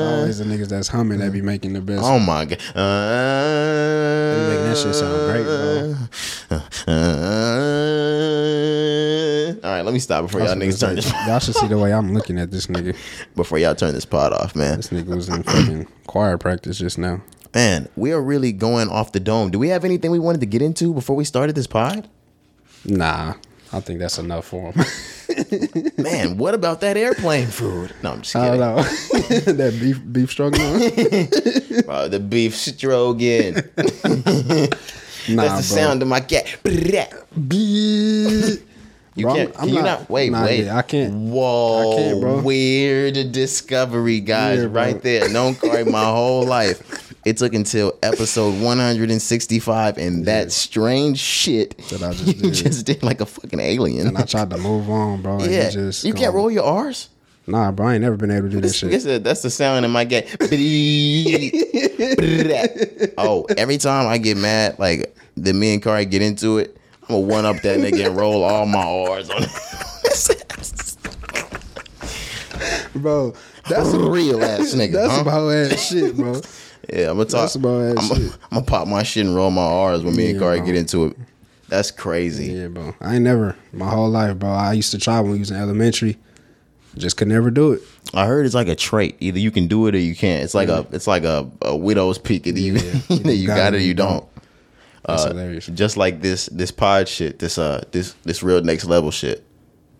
[0.00, 2.02] Uh, always the niggas that's humming that be making the best.
[2.04, 2.58] oh my god.
[2.74, 5.94] Uh, making that shit sound great, bro.
[6.88, 6.92] Uh,
[9.64, 11.92] all right, let me stop before y'all niggas turn this Y'all should see the way
[11.92, 12.96] I'm looking at this nigga.
[13.36, 14.76] before y'all turn this pod off, man.
[14.76, 17.20] This nigga was in fucking choir practice just now.
[17.54, 19.50] Man, we are really going off the dome.
[19.50, 22.08] Do we have anything we wanted to get into before we started this pod?
[22.84, 23.34] Nah,
[23.72, 24.84] I think that's enough for him.
[25.98, 27.94] Man, what about that airplane food?
[28.02, 28.60] No, I'm just I kidding.
[28.60, 28.82] don't know.
[29.54, 30.80] that beef beef stroganoff.
[31.86, 33.68] Bro, the beef strogan.
[35.28, 35.82] Nah, That's the bro.
[35.82, 36.46] sound of my cat.
[39.18, 39.48] You Bro, can't.
[39.48, 40.08] I'm- can I'm you not- not?
[40.10, 40.64] Wait, nah, wait.
[40.66, 41.14] yeah, I can't.
[41.14, 42.40] Whoa, I can't, bro.
[42.42, 44.60] weird discovery, guys.
[44.60, 45.28] Yeah, right there.
[45.28, 47.05] Known Corey my whole life.
[47.26, 52.54] It took until episode 165, and that strange shit That I just you did.
[52.54, 54.06] just did like a fucking alien.
[54.06, 55.42] And I tried to move on, bro.
[55.42, 57.08] Yeah, just you can't roll your R's.
[57.48, 59.02] Nah, bro, I ain't never been able to do this shit.
[59.02, 60.22] that- that's the sound in my game.
[63.18, 67.08] oh, every time I get mad, like the me and Cari get into it, I'm
[67.16, 69.50] gonna one up that nigga and roll all my R's on it.
[72.94, 73.34] Bro,
[73.68, 74.92] that's a real ass nigga.
[74.92, 75.16] that's huh?
[75.18, 76.40] some hoe ass shit, bro.
[76.92, 77.50] Yeah, I'm gonna talk.
[77.52, 78.32] that's some I'm, shit.
[78.50, 80.66] I'm gonna pop my shit and roll my R's when me and Yeah, Cari bro.
[80.66, 81.16] get into it.
[81.68, 82.46] That's crazy.
[82.52, 82.94] Yeah, bro.
[83.00, 84.50] I ain't never my whole life, bro.
[84.50, 86.16] I used to try when we was in elementary.
[86.96, 87.82] Just could never do it.
[88.14, 89.16] I heard it's like a trait.
[89.20, 90.42] Either you can do it or you can't.
[90.44, 92.46] It's like a it's like a, a widow's peak.
[92.46, 93.00] Either you Yeah.
[93.10, 94.24] either you got it or you don't.
[95.04, 95.66] That's Uh, hilarious.
[95.66, 99.44] Just like this this pod shit, this uh this this real next level shit.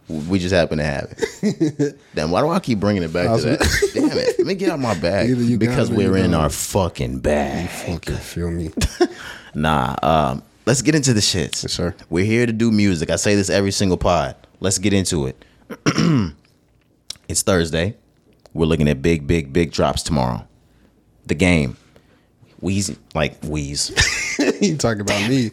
[0.08, 1.98] We just happen to have it.
[2.14, 3.90] Damn, why do I keep bringing it back to that?
[3.92, 6.16] Damn it, let me get out my bag Either you got because it or we're
[6.18, 6.42] in don't.
[6.42, 7.62] our fucking bag.
[7.62, 8.70] You fucking feel me.
[9.58, 11.62] Nah, um, let's get into the shits.
[11.62, 11.94] Yes, sir.
[12.10, 13.08] We're here to do music.
[13.08, 14.36] I say this every single pod.
[14.60, 15.42] Let's get into it.
[17.26, 17.96] it's Thursday.
[18.52, 20.46] We're looking at big, big, big drops tomorrow.
[21.24, 21.78] The game.
[22.60, 23.90] Wheezy, like Wheeze.
[24.60, 25.50] you talking about me.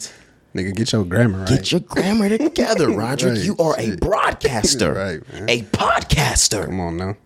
[0.56, 1.48] Nigga, get your grammar right.
[1.50, 3.36] Get your grammar together, Roderick.
[3.38, 5.50] Right, You are a broadcaster, Right, man.
[5.50, 7.18] a podcaster, Come on now.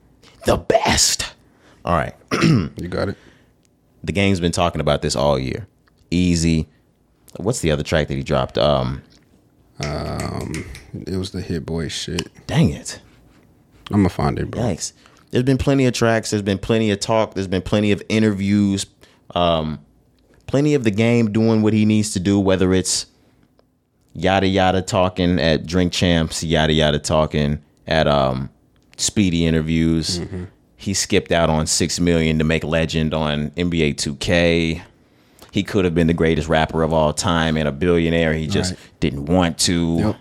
[0.46, 1.34] the best.
[1.84, 2.16] All right.
[2.32, 3.18] You got it.
[4.04, 5.68] the game's been talking about this all year.
[6.12, 6.68] Easy.
[7.38, 8.58] What's the other track that he dropped?
[8.58, 9.02] Um,
[9.80, 12.30] It was the hit boy shit.
[12.48, 13.00] dang it.
[13.92, 14.62] I'm gonna find it, bro.
[14.62, 14.94] Thanks.
[15.32, 16.30] There's been plenty of tracks.
[16.32, 17.34] There's been plenty of talk.
[17.34, 18.86] There's been plenty of interviews.
[19.36, 19.80] Um,
[20.46, 23.06] plenty of the game doing what he needs to do, whether it's
[24.18, 28.50] yada yada talking at Drink Champs, yada yada talking at um,
[28.98, 30.20] Speedy interviews.
[30.76, 34.82] He skipped out on six million to make Legend on NBA 2K.
[35.52, 38.34] He could have been the greatest rapper of all time and a billionaire.
[38.34, 38.80] He just Right.
[39.00, 39.98] didn't want to.
[39.98, 40.16] Yep.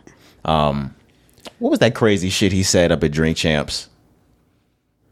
[1.58, 3.88] What was that crazy shit he said up at Drink Champs?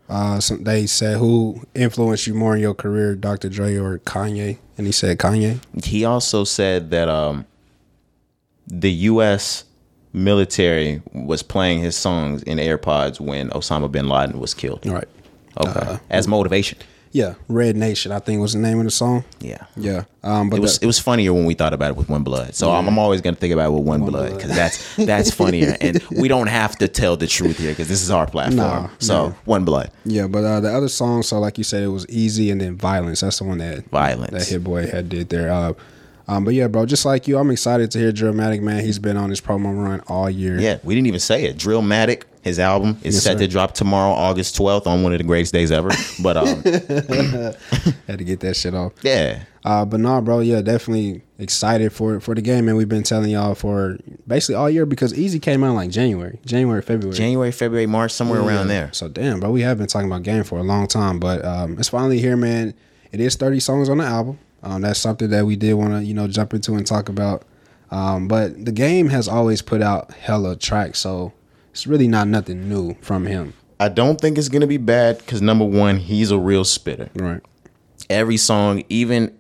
[0.09, 3.49] Uh, some, they said who influenced you more in your career, Dr.
[3.49, 4.59] Dre or Kanye?
[4.77, 5.61] And he said Kanye.
[5.85, 7.47] he also said that um,
[8.67, 9.65] the U.S.
[10.13, 14.87] military was playing his songs in AirPods when Osama bin Laden was killed.
[14.87, 15.09] Right.
[15.59, 16.79] Okay, Uh, as motivation.
[17.13, 19.23] Yeah, Red Nation, I think was the name of the song.
[19.39, 20.03] Yeah, Yeah.
[20.25, 22.57] Um, but it was it was funnier when we thought about it with One Blood.
[22.57, 24.37] So I'm, I'm always gonna think about it with One, Blood Blood.
[24.37, 28.03] because that's that's funnier, and we don't have to tell the truth here because this
[28.03, 28.57] is our platform.
[28.57, 29.35] Nah, so nah.
[29.45, 32.51] One Blood, yeah, but uh, the other song, so like you said, it was easy
[32.51, 33.21] and then violence.
[33.21, 34.33] That's the one that Violence.
[34.33, 35.53] that Hit Boy had did there.
[35.53, 35.75] Uh,
[36.29, 38.85] um, but yeah, bro, just like you, I'm excited to hear Drillmatic Man.
[38.85, 40.59] He's been on his promo run all year.
[40.61, 41.57] yeah, we didn't even say it.
[41.57, 43.39] Drillmatic, his album is Yes, set sir.
[43.41, 45.91] to drop tomorrow, August 12th, on one of the greatest days ever.
[46.23, 46.47] But um,
[48.07, 48.93] had to get that shit off.
[49.03, 53.03] yeah, Uh, but nah, bro, yeah, definitely excited for for the game, and we've been
[53.03, 57.17] telling y'all for basically all year because Easy came out like January, January, February.
[57.17, 58.91] January, February, March, somewhere around there.
[58.93, 61.79] So damn, bro, we have been talking about game for a long time, but um,
[61.79, 62.75] it's finally here, man.
[63.13, 64.39] It is 30 songs on the album.
[64.65, 67.45] Um, that's something that we did want to you know jump into and talk about.
[67.91, 71.33] Um, but the game has always put out hella tracks, so
[71.71, 73.53] it's really not nothing new from him.
[73.79, 77.11] I don't think it's gonna be bad because number one, he's a real spitter.
[77.15, 77.41] Right.
[78.09, 79.37] Every song, even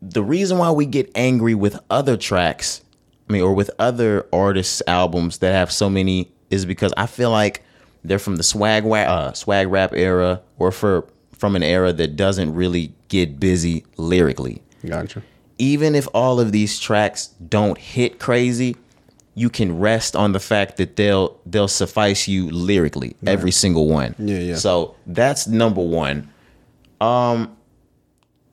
[0.00, 2.82] the reason why we get angry with other tracks,
[3.28, 7.30] I mean, or with other artists' albums that have so many, is because I feel
[7.30, 7.62] like
[8.04, 12.16] they're from the swag wa- uh, swag rap era, or for from an era that
[12.16, 14.62] doesn't really get busy lyrically.
[14.84, 15.22] Gotcha.
[15.58, 18.74] even if all of these tracks don't hit crazy,
[19.34, 24.14] you can rest on the fact that they'll they'll suffice you lyrically, every single one.
[24.18, 24.56] Yeah, yeah.
[24.56, 26.28] So that's number one.
[27.00, 27.56] Um,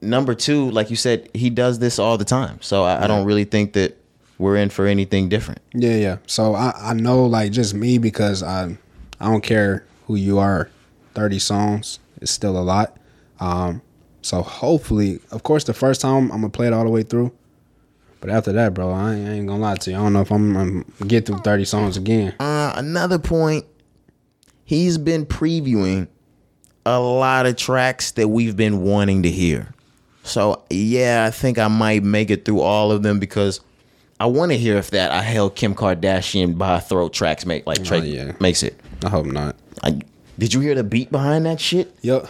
[0.02, 2.62] number two, like you said, he does this all the time.
[2.62, 3.98] So I, I don't really think that
[4.38, 5.62] we're in for anything different.
[5.74, 6.18] Yeah, yeah.
[6.28, 8.78] So I, I know like just me because I
[9.20, 10.70] I don't care who you are.
[11.16, 12.96] Thirty songs is still a lot.
[13.40, 13.82] Um,
[14.22, 17.32] so hopefully, of course, the first time I'm gonna play it all the way through.
[18.22, 19.98] But after that, bro, I ain't, I ain't gonna lie to you.
[19.98, 22.36] I don't know if I'm, I'm gonna get through thirty songs again.
[22.40, 23.66] Uh, another point,
[24.66, 26.08] he's been previewing
[26.86, 29.74] a lot of tracks that we've been wanting to hear.
[30.24, 33.62] So yeah, I think I might make it through all of them because
[34.20, 37.66] I want to hear if that I held Kim Kardashian by her throat tracks make
[37.66, 38.32] like Trey Oh, yeah.
[38.42, 38.78] makes it.
[39.06, 39.56] I hope not.
[39.82, 40.02] I,
[40.38, 41.96] did you hear the beat behind that shit?
[42.02, 42.28] Yep,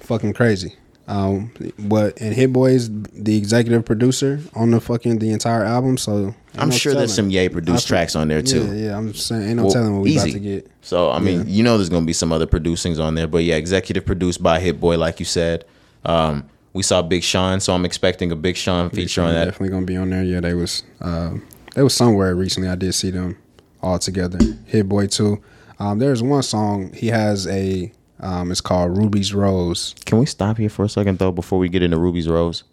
[0.00, 0.74] fucking crazy.
[1.10, 5.98] Um, what and Hit Boy is the executive producer on the fucking the entire album.
[5.98, 8.64] So I'm no sure there's some Ye produced tracks on there too.
[8.66, 8.96] Yeah, yeah.
[8.96, 10.30] I'm just saying, ain't no Well, telling what we easy.
[10.30, 10.70] about to get.
[10.82, 13.56] So I mean, you know, there's gonna be some other producings on there, but yeah,
[13.56, 15.64] executive produced by Hit Boy, like you said.
[16.04, 19.46] Um, we saw Big Sean, so I'm expecting a Big Sean feature on that.
[19.46, 20.22] Definitely gonna be on there.
[20.22, 21.34] Yeah, they was uh,
[21.74, 22.68] they was somewhere recently.
[22.68, 23.36] I did see them
[23.82, 24.38] all together.
[24.66, 25.42] Hit Boy too.
[25.80, 27.90] Um, there's one song he has a.
[28.20, 29.94] Um, it's called Ruby's Rose.
[30.04, 32.64] Can we stop here for a second though before we get into Ruby's Rose?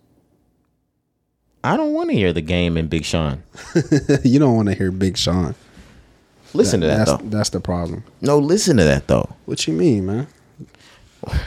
[1.63, 3.43] I don't want to hear the game in Big Sean.
[4.23, 5.55] you don't want to hear Big Sean.
[6.53, 7.29] Listen to that that's, though.
[7.29, 8.03] That's the problem.
[8.21, 9.35] No, listen to that though.
[9.45, 10.27] What you mean, man?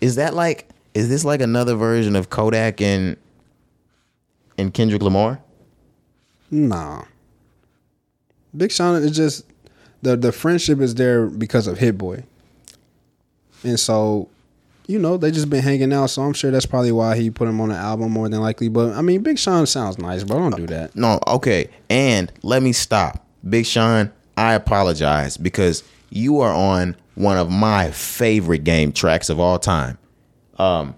[0.00, 3.16] Is that like is this like another version of Kodak and
[4.56, 5.40] and Kendrick Lamar?
[6.50, 7.04] Nah.
[8.56, 9.44] Big Sean is just
[10.02, 12.24] the the friendship is there because of Hit Boy.
[13.64, 14.28] And so,
[14.86, 17.48] you know, they just been hanging out, so I'm sure that's probably why he put
[17.48, 18.68] him on the album more than likely.
[18.68, 20.38] But I mean, Big Sean sounds nice, bro.
[20.38, 20.94] Don't do that.
[20.96, 21.68] No, okay.
[21.90, 23.24] And let me stop.
[23.48, 29.38] Big Sean, I apologize because you are on one of my favorite game tracks of
[29.40, 29.98] all time.
[30.58, 30.94] Um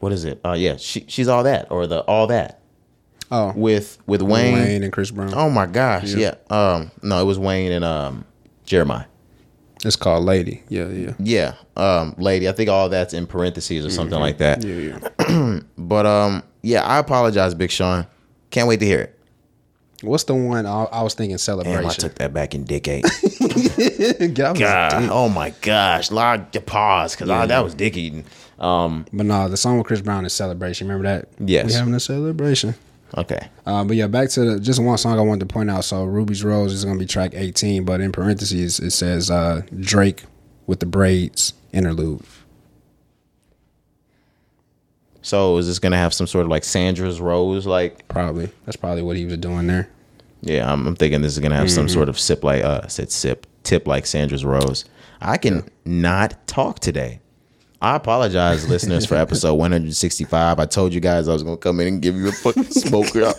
[0.00, 0.40] What is it?
[0.44, 2.60] Oh yeah, she, she's all that or the all that
[3.30, 4.54] Oh, with with Wayne.
[4.54, 5.32] Wayne, and Chris Brown.
[5.34, 6.34] Oh my gosh, yeah.
[6.50, 8.24] Um no, it was Wayne and um
[8.64, 9.04] Jeremiah.
[9.84, 10.62] It's called Lady.
[10.68, 11.12] Yeah, yeah.
[11.18, 12.48] Yeah, um, lady.
[12.48, 14.64] I think all that's in parentheses or something like that.
[14.64, 15.60] Yeah, yeah.
[15.78, 18.06] But um, yeah, I apologize, Big Sean.
[18.50, 19.18] Can't wait to hear it.
[20.02, 23.04] What's the one I, I was thinking Damn, I took that back in dick eight.
[24.34, 28.24] God, God, oh my gosh, log the pause because that was dick eating.
[28.60, 30.88] Um, But no, the song with Chris Brown is celebration.
[30.88, 31.28] Remember that?
[31.38, 31.66] Yes.
[31.66, 32.74] We having a celebration.
[33.16, 35.84] Okay, Uh, but yeah, back to the, just one song I wanted to point out.
[35.84, 40.24] So Ruby's Rose is gonna be track 18, but in parentheses it says uh, Drake
[40.66, 42.22] with the braids interlude.
[45.22, 47.66] so is this gonna have some sort of like Sandra's Rose?
[47.66, 49.88] Like, Probably that's probably what he was doing there.
[50.40, 53.10] yeah, I'm, I'm thinking this is gonna have some sort of sip like uh, said
[53.10, 54.84] sip tip like Sandra's Rose.
[55.20, 57.20] I can not talk today.
[57.80, 60.58] I apologize, listeners, for episode 165.
[60.58, 63.22] I told you guys I was gonna come in and give you a fucking smoker
[63.22, 63.36] up,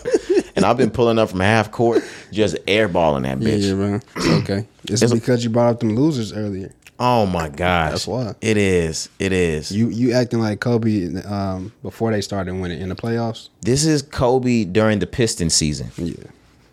[0.56, 3.68] and I've been pulling up from half court, just airballing that bitch.
[3.68, 4.02] Yeah, man.
[4.16, 4.66] It's okay.
[4.84, 6.72] It's, It's because you brought up them losers earlier.
[6.98, 8.34] Oh my gosh, That's why.
[8.40, 9.08] it is.
[9.18, 9.70] It is.
[9.72, 13.48] You you acting like Kobe um, before they started winning in the playoffs.
[13.60, 15.90] this is Kobe during the Piston season.
[15.96, 16.14] Yeah,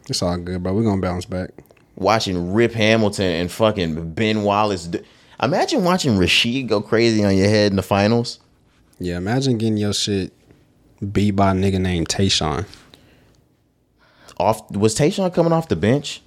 [0.09, 0.73] it's all good, bro.
[0.73, 1.51] We're gonna bounce back.
[1.95, 4.89] Watching Rip Hamilton and fucking Ben Wallace.
[5.41, 8.39] Imagine watching Rasheed go crazy on your head in the finals.
[8.99, 10.33] Yeah, imagine getting your shit
[11.11, 12.65] beat by a nigga named Tayshaun.
[14.39, 16.21] Off was Tayshaun coming off the bench?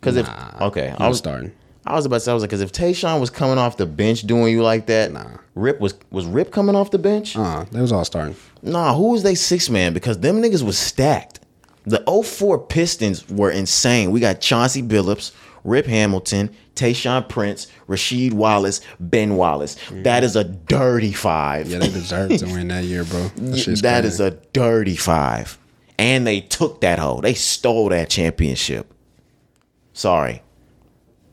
[0.00, 0.28] Because if
[0.60, 1.52] okay, I was starting.
[1.86, 3.86] I was about to say I was like, because if Tayshaun was coming off the
[3.86, 5.38] bench doing you like that, Nah.
[5.54, 7.36] Rip was was Rip coming off the bench?
[7.36, 8.36] Uh, they was all starting.
[8.62, 9.92] Nah, who was they six man?
[9.94, 11.40] Because them niggas was stacked.
[11.84, 14.10] The 04 Pistons were insane.
[14.10, 15.32] We got Chauncey Billups,
[15.68, 19.76] Rip Hamilton, Tayshaun Prince, Rasheed Wallace, Ben Wallace.
[19.90, 21.68] That is a dirty five.
[21.68, 23.28] Yeah, they deserved to win that year, bro.
[23.36, 25.58] That, that is a dirty five.
[25.98, 27.20] And they took that hoe.
[27.20, 28.92] They stole that championship.
[29.92, 30.42] Sorry.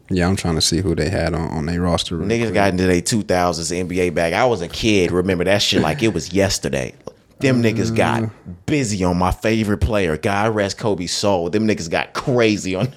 [0.10, 2.16] Yeah, I'm trying to see who they had on, on their roster.
[2.18, 2.54] real Niggas quick.
[2.54, 4.34] got into their 2000s NBA bag.
[4.34, 5.12] I was a kid.
[5.12, 6.94] Remember that shit like it was yesterday.
[7.40, 8.28] Them niggas got Uh.
[8.66, 10.16] busy on my favorite player.
[10.18, 11.50] God rest Kobe's soul.
[11.50, 12.88] Them niggas got crazy on.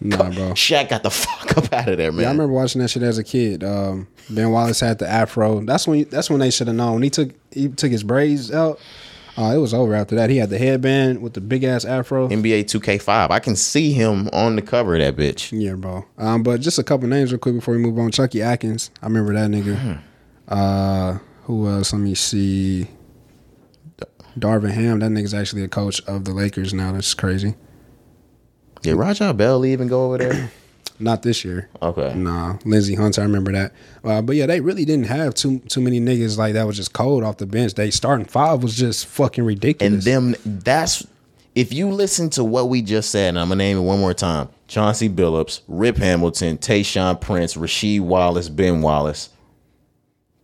[0.00, 0.52] Nah, bro.
[0.52, 2.22] Shaq got the fuck up out of there, man.
[2.22, 3.62] Yeah, I remember watching that shit as a kid.
[3.64, 5.60] Um, ben Wallace had the afro.
[5.60, 6.94] That's when that's when they should have known.
[6.94, 8.78] When He took he took his braids out.
[9.36, 10.30] Uh, it was over after that.
[10.30, 12.28] He had the headband with the big ass afro.
[12.28, 13.30] NBA 2K5.
[13.32, 15.50] I can see him on the cover of that bitch.
[15.50, 16.04] Yeah, bro.
[16.18, 18.12] Um, but just a couple names real quick before we move on.
[18.12, 18.90] Chucky Atkins.
[19.02, 19.76] I remember that nigga.
[19.76, 19.92] Hmm.
[20.46, 21.92] Uh, who else?
[21.92, 22.86] Let me see.
[24.38, 25.00] Darvin Ham.
[25.00, 26.92] That nigga's actually a coach of the Lakers now.
[26.92, 27.54] That's crazy.
[28.82, 30.50] Did Raja Bell even go over there?
[31.00, 31.68] Not this year.
[31.82, 32.14] Okay.
[32.14, 33.22] Nah, Lindsey Hunter.
[33.22, 33.72] I remember that.
[34.04, 36.92] Uh, but yeah, they really didn't have too too many niggas like that was just
[36.92, 37.74] cold off the bench.
[37.74, 39.92] They starting five was just fucking ridiculous.
[39.92, 41.04] And them, that's
[41.54, 44.14] if you listen to what we just said, and I'm gonna name it one more
[44.14, 49.30] time: Chauncey Billups, Rip Hamilton, Tayshaun Prince, Rasheed Wallace, Ben Wallace.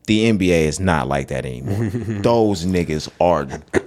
[0.06, 1.88] The NBA is not like that anymore.
[2.22, 3.44] Those niggas are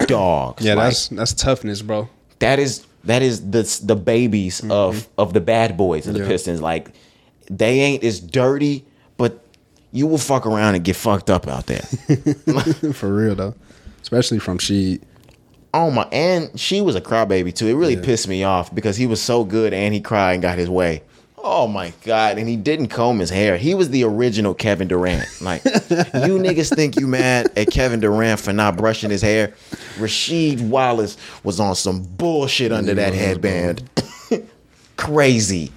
[0.07, 0.63] dogs.
[0.65, 2.09] yeah, Like, that's that's toughness, bro.
[2.39, 6.29] that is that is the the babies of of the bad boys of the Mm-hmm.
[6.29, 6.33] Yeah.
[6.33, 6.61] Pistons.
[6.61, 6.89] Like
[7.49, 8.85] they ain't as dirty,
[9.17, 9.43] but
[9.91, 11.81] you will fuck around and get fucked up out there.
[12.93, 13.55] For real though,
[14.01, 14.99] especially from she.
[15.73, 16.03] Oh my!
[16.11, 17.67] And she was a crybaby too.
[17.67, 20.57] It really pissed me off because he was so good and he cried and got
[20.57, 21.01] his way.
[21.45, 22.37] Oh my god!
[22.37, 23.57] And he didn't comb his hair.
[23.57, 25.27] He was the original Kevin Durant.
[25.41, 25.71] Like you
[26.39, 29.53] niggas think you mad at Kevin Durant for not brushing his hair?
[29.97, 33.89] Rasheed Wallace was on some bullshit under that headband.
[34.97, 35.71] Crazy.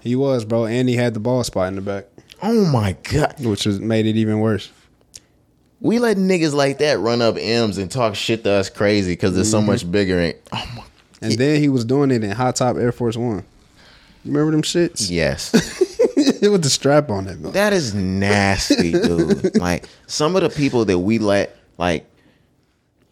[0.00, 2.04] He was, bro, and he had the ball spot in the back,
[2.40, 3.34] Oh my god.
[3.44, 4.70] which was made it even worse.
[5.80, 9.34] We let niggas like that run up M's and talk shit to us crazy because
[9.34, 9.66] they're so mm-hmm.
[9.66, 10.20] much bigger.
[10.20, 10.84] And, oh my.
[11.20, 13.44] And then he was doing it in high top Air Force One.
[14.28, 15.10] Remember them shits?
[15.10, 15.52] Yes.
[16.40, 17.52] With the strap on it, man.
[17.52, 19.56] That is nasty, dude.
[19.60, 22.06] like some of the people that we let, like,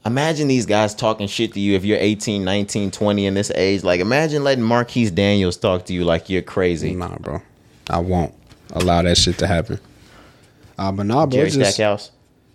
[0.04, 3.82] imagine these guys talking shit to you if you're 18, 19, 20 in this age.
[3.82, 6.94] Like, imagine letting Marquis Daniels talk to you like you're crazy.
[6.94, 7.42] Nah, bro.
[7.88, 8.34] I won't
[8.72, 9.80] allow that shit to happen.
[10.78, 12.10] Uh, but nah, bro, Jerry just, Stackhouse.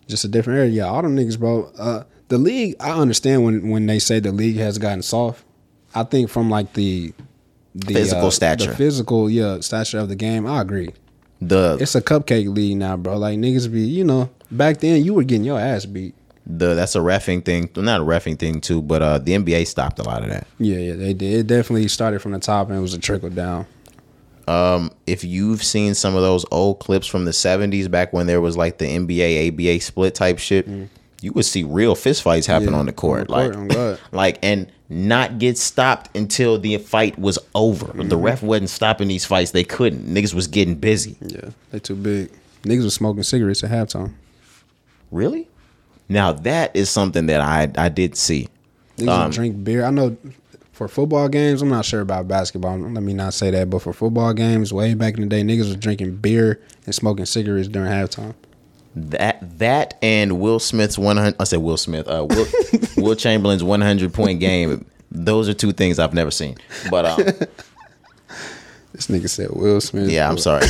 [0.08, 0.71] just a different area.
[0.71, 1.71] Yeah, all them niggas, bro.
[1.78, 5.43] Uh, the league, I understand when when they say the league has gotten soft.
[5.93, 7.13] I think from like the
[7.76, 8.72] the Physical uh, stature.
[8.72, 10.46] the physical, yeah, stature of the game.
[10.46, 10.90] I agree.
[11.42, 13.18] The It's a cupcake league now, bro.
[13.18, 16.14] Like niggas be, you know, back then you were getting your ass beat.
[16.46, 17.70] the that's a refing thing.
[17.76, 20.46] Not a refing thing too, but uh the NBA stopped a lot of that.
[20.60, 21.34] Yeah, yeah, they did.
[21.40, 23.66] It definitely started from the top and it was a trickle down.
[24.48, 28.42] Um, if you've seen some of those old clips from the 70s back when there
[28.42, 30.68] was like the NBA ABA split type shit,
[31.22, 32.74] you would see real fist fights happen.
[32.74, 33.30] Yeah, on the court.
[33.30, 37.86] on the court, like like and not get stopped until the fight was over.
[37.88, 38.16] The Mm-hmm.
[38.26, 39.52] ref wasn't stopping these fights.
[39.52, 40.06] They couldn't.
[40.06, 41.16] Niggas was getting busy.
[41.22, 42.30] Yeah, they too big.
[42.64, 44.14] Niggas was smoking cigarettes at halftime.
[45.12, 45.48] Really?
[46.10, 48.50] Now that is something that I I did see.
[48.98, 49.86] Niggas Um, drink beer.
[49.86, 50.18] I know
[50.74, 52.78] for football games, I'm not sure about basketball.
[52.78, 55.60] Let me not say that, but for football games, way back in the day, niggas
[55.68, 58.34] was drinking beer and smoking cigarettes during halftime.
[58.96, 62.08] That that and Will Smith's 100 I said Will Smith.
[62.08, 62.46] Uh Will,
[62.98, 64.86] Wilt Chamberlain's 100 point game.
[65.12, 66.58] Those are two things I've never seen.
[66.90, 67.18] But um
[68.94, 70.10] This nigga said Will Smith.
[70.10, 70.68] Yeah, I'm sorry.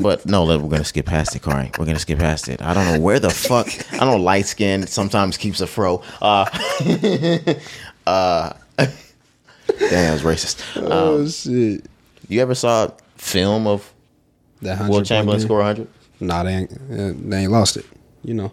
[0.00, 1.70] but no, look, we're gonna skip past it, Corey.
[1.78, 2.62] We're gonna skip past it.
[2.62, 3.68] I don't know where the fuck.
[3.92, 6.02] I don't know light skin sometimes keeps a fro.
[6.22, 6.46] Uh,
[8.06, 10.62] uh, damn, it's racist.
[10.76, 11.84] Oh Um, shit.
[12.28, 13.92] you ever saw film of
[14.62, 15.46] That Will 100 Chamberlain game?
[15.46, 15.86] score 100?
[16.22, 16.72] Nah, they ain't.
[16.72, 17.84] uh, They ain't lost it.
[18.24, 18.52] You know,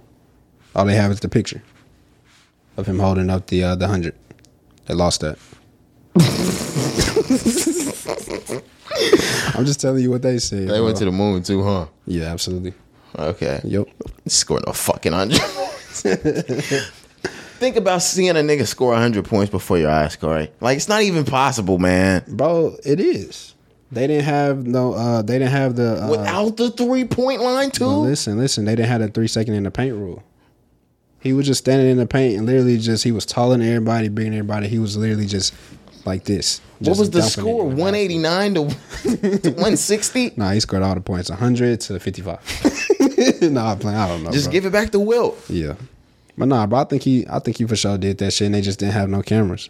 [0.75, 1.61] all they have is the picture
[2.77, 4.15] of him holding up the uh, the hundred.
[4.87, 5.37] They lost that.
[9.55, 10.67] I'm just telling you what they said.
[10.67, 11.87] They went to the moon too, huh?
[12.05, 12.73] Yeah, absolutely.
[13.17, 13.59] Okay.
[13.63, 13.87] Yep.
[14.27, 15.39] Scoring a fucking 100.
[17.59, 20.49] Think about seeing a nigga score 100 points before your eyes, Corey.
[20.61, 22.23] Like, it's not even possible, man.
[22.27, 23.53] Bro, it is.
[23.91, 24.93] They didn't have no.
[24.93, 26.03] Uh, they didn't have the.
[26.03, 27.85] Uh, Without the three point line, too?
[27.85, 28.65] Listen, listen.
[28.65, 30.23] They didn't have the three second in the paint rule.
[31.21, 34.07] He was just standing in the paint and literally just he was taller than everybody,
[34.07, 34.67] bigger than everybody.
[34.67, 35.53] He was literally just
[36.05, 36.61] like this.
[36.79, 37.69] What was the score?
[37.69, 37.81] the basket.
[37.81, 38.59] 189 to,
[39.39, 40.33] to 160?
[40.37, 43.41] Nah, he scored all the points, 100 to 55.
[43.51, 43.97] nah, I'm playing.
[43.97, 44.31] I don't know.
[44.31, 44.51] Just bro.
[44.53, 45.37] give it back to Wilt.
[45.49, 45.75] Yeah,
[46.37, 46.79] but nah, bro.
[46.79, 48.93] I think he, I think he for sure did that shit, and they just didn't
[48.93, 49.69] have no cameras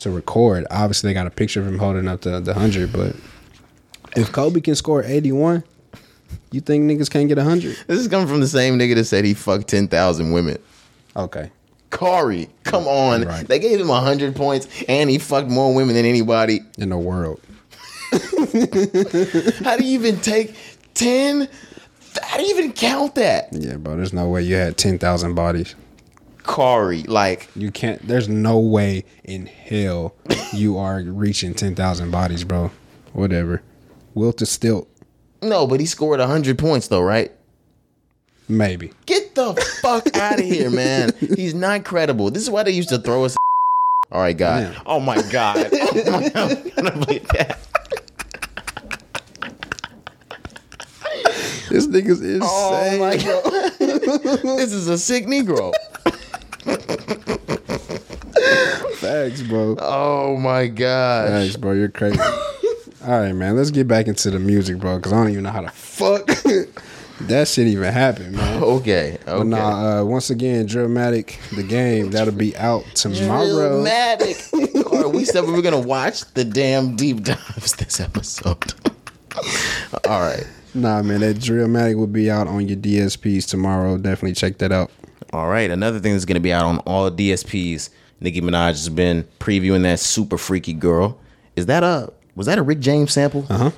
[0.00, 0.66] to record.
[0.70, 3.14] Obviously, they got a picture of him holding up the the hundred, but
[4.16, 5.62] if Kobe can score 81,
[6.50, 7.76] you think niggas can't get a 100?
[7.86, 10.58] This is coming from the same nigga that said he fucked 10,000 women.
[11.16, 11.50] Okay.
[11.90, 13.22] Corey, come on.
[13.22, 13.46] Right.
[13.46, 16.60] They gave him 100 points and he fucked more women than anybody.
[16.78, 17.40] In the world.
[19.64, 20.54] How do you even take
[20.94, 21.48] 10?
[22.22, 23.48] How do you even count that?
[23.52, 23.96] Yeah, bro.
[23.96, 25.74] There's no way you had 10,000 bodies.
[26.42, 28.06] Corey, like, You can't.
[28.06, 30.14] There's no way in hell
[30.52, 32.70] you are reaching 10,000 bodies, bro.
[33.12, 33.62] Whatever.
[34.14, 34.86] Wilt is still
[35.42, 37.32] no, but he scored 100 points though, right?
[38.50, 38.92] maybe.
[39.06, 41.12] Get the fuck out of here, man.
[41.18, 42.30] He's not credible.
[42.30, 43.36] This is why they used to throw us.
[44.12, 44.72] All right, God.
[44.74, 44.82] Damn.
[44.86, 45.68] Oh my God.
[45.92, 46.30] Oh my.
[46.34, 47.58] I'm gonna believe that.
[51.68, 52.40] This nigga's insane.
[52.42, 53.72] Oh my God.
[54.58, 55.72] this is a sick Negro.
[58.96, 59.76] Facts, bro.
[59.78, 61.28] Oh my gosh.
[61.28, 61.72] Facts, bro.
[61.72, 62.18] You're crazy.
[62.20, 63.56] All right, man.
[63.56, 64.96] Let's get back into the music, bro.
[64.96, 66.26] Because I don't even know how to fuck
[67.22, 68.62] that shit even happened, man.
[68.70, 69.18] Okay.
[69.24, 69.48] But Okay.
[69.48, 73.82] nah, uh, once again, Dramatic, the game, that'll be out tomorrow.
[73.82, 74.36] Dramatic.
[74.92, 78.74] Or we said we were gonna watch the damn deep dives this episode.
[80.06, 80.46] All right.
[80.74, 83.96] Nah, man, that Drillmatic will be out on your DSPs tomorrow.
[83.96, 84.90] Definitely check that out.
[85.32, 85.70] All right.
[85.70, 87.90] Another thing that's gonna be out on all DSPs.
[88.20, 91.18] Nicki Minaj has been previewing that super freaky girl.
[91.56, 93.46] Is that a was that a Rick James sample?
[93.48, 93.70] Uh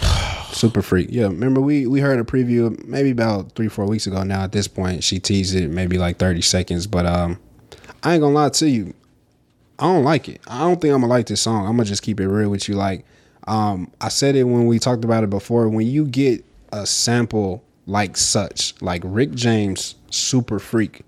[0.00, 0.42] huh.
[0.52, 1.08] Super freak.
[1.10, 4.22] Yeah, remember we we heard a preview maybe about three four weeks ago.
[4.22, 6.86] Now at this point, she teased it maybe like thirty seconds.
[6.86, 7.38] But um,
[8.02, 8.94] I ain't gonna lie to you.
[9.78, 10.40] I don't like it.
[10.46, 11.66] I don't think I'm gonna like this song.
[11.66, 12.74] I'm gonna just keep it real with you.
[12.74, 13.04] Like
[13.46, 15.68] Um, I said it when we talked about it before.
[15.68, 21.02] When you get a sample like such, like Rick James, Super Freak,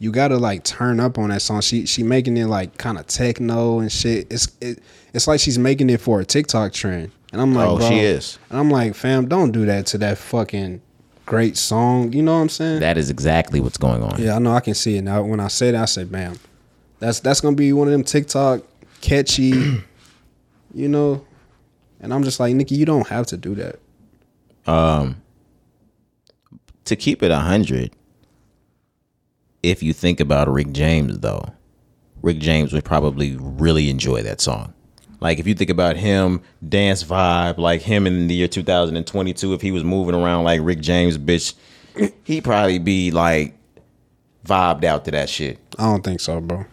[0.00, 1.60] you gotta like turn up on that song.
[1.60, 4.26] She she making it like kind of techno and shit.
[4.30, 4.80] It's it,
[5.12, 7.10] it's like she's making it for a TikTok trend.
[7.32, 8.38] And I'm like, Oh, bro, she is.
[8.48, 10.80] And I'm like, fam, don't do that to that fucking
[11.26, 12.12] great song.
[12.12, 12.80] You know what I'm saying?
[12.80, 14.20] That is exactly what's going on.
[14.22, 14.52] Yeah, I know.
[14.52, 15.22] I can see it now.
[15.22, 16.38] When I said it, I said, "Bam,
[17.00, 18.62] that's that's gonna be one of them TikTok
[19.00, 19.50] catchy,
[20.74, 21.24] you know."
[22.00, 23.80] And I'm just like, Nikki, you don't have to do that.
[24.70, 25.20] Um,
[26.88, 27.92] To keep it 100,
[29.62, 31.44] if you think about Rick James, though,
[32.22, 34.72] Rick James would probably really enjoy that song.
[35.20, 39.60] Like, if you think about him, dance vibe, like him in the year 2022, if
[39.60, 41.52] he was moving around like Rick James, bitch,
[42.24, 43.54] he'd probably be like
[44.46, 45.58] vibed out to that shit.
[45.78, 46.64] I don't think so, bro.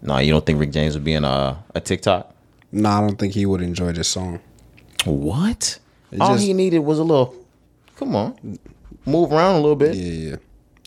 [0.00, 2.34] No, you don't think Rick James would be in a, a TikTok?
[2.72, 4.40] No, I don't think he would enjoy this song.
[5.04, 5.78] What?
[6.10, 7.34] It All just- he needed was a little,
[7.96, 8.58] come on,
[9.06, 9.94] move around a little bit.
[9.96, 10.36] Yeah, yeah.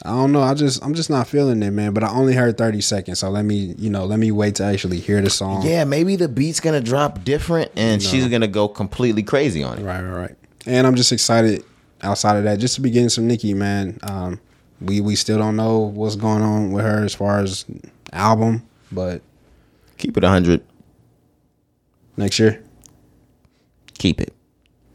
[0.06, 0.42] I don't know.
[0.42, 1.94] I just I'm just not feeling it, man.
[1.94, 4.64] But I only heard 30 seconds, so let me, you know, let me wait to
[4.64, 5.66] actually hear the song.
[5.66, 9.84] Yeah, maybe the beat's gonna drop different and she's gonna go completely crazy on it.
[9.84, 10.36] Right, right, right.
[10.66, 11.64] And I'm just excited.
[12.02, 13.98] Outside of that, just to be getting some Nicki, man.
[14.04, 14.40] Um,
[14.82, 17.64] we we still don't know what's going on with her as far as
[18.12, 19.22] album, but
[20.00, 20.62] Keep it 100.
[22.18, 22.62] next year,
[23.98, 24.34] Keep it.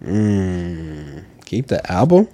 [0.03, 1.25] Mmm.
[1.47, 2.29] Keep the album.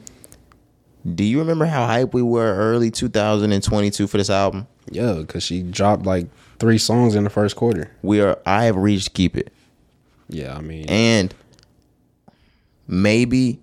[1.07, 4.67] Do you remember how hype we were early 2022 for this album?
[4.91, 6.29] Yeah, because she dropped like
[6.59, 7.91] three songs in the first quarter.
[8.03, 9.53] We are I have reached keep it.
[10.29, 11.35] Yeah, I mean, And
[12.87, 13.61] maybe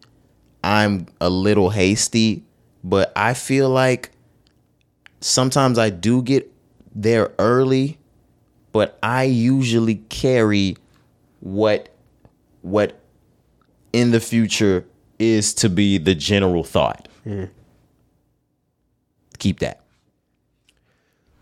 [0.63, 2.43] I'm a little hasty,
[2.83, 4.11] but I feel like
[5.19, 6.51] sometimes I do get
[6.93, 7.97] there early,
[8.71, 10.77] but I usually carry
[11.39, 11.89] what
[12.61, 12.99] what
[13.93, 14.85] in the future
[15.17, 17.07] is to be the general thought.
[19.39, 19.81] Keep that.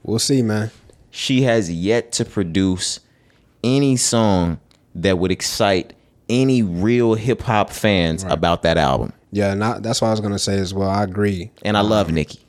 [0.03, 0.71] we'll see, man.
[1.11, 2.99] She has yet to produce
[3.63, 4.59] any song
[4.95, 5.93] that would excite
[6.29, 9.11] any real hip hop fans about that album.
[9.31, 10.89] Yeah, not that's what I was gonna say as well.
[10.89, 12.39] I agree, And I love um, Nicki.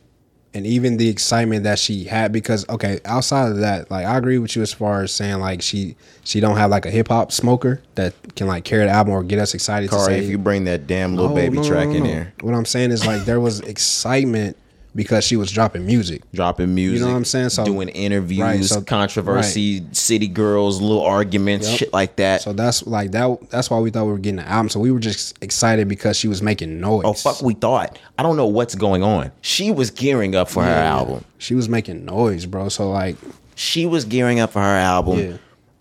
[0.53, 4.39] And even the excitement that she had because okay, outside of that, like I agree
[4.39, 7.31] with you as far as saying like she she don't have like a hip hop
[7.33, 10.19] smoker that can like carry the album or get us excited to say.
[10.19, 12.65] if you bring that damn little No, baby no, no, track in there, What I'm
[12.65, 14.57] saying is like there was excitement
[14.95, 16.23] because she was dropping music.
[16.35, 17.51] dropping music, You know what I'm saying?
[17.51, 21.79] So- doing interviews, Right, so- controversy, city girls, little arguments, Yep.
[21.79, 22.43] shit like that.
[22.43, 23.39] So that's like that.
[23.51, 24.69] That's why we thought we were getting the album.
[24.69, 27.03] So we were just excited because she was making noise.
[27.05, 27.99] oh fuck, we thought.
[28.19, 29.31] I don't know what's going on.
[29.43, 31.25] She was gearing up for her album.
[31.39, 32.69] She was making noise, bro.
[32.69, 33.17] So like,
[33.55, 35.19] She was gearing up for her album.
[35.19, 35.33] Yeah.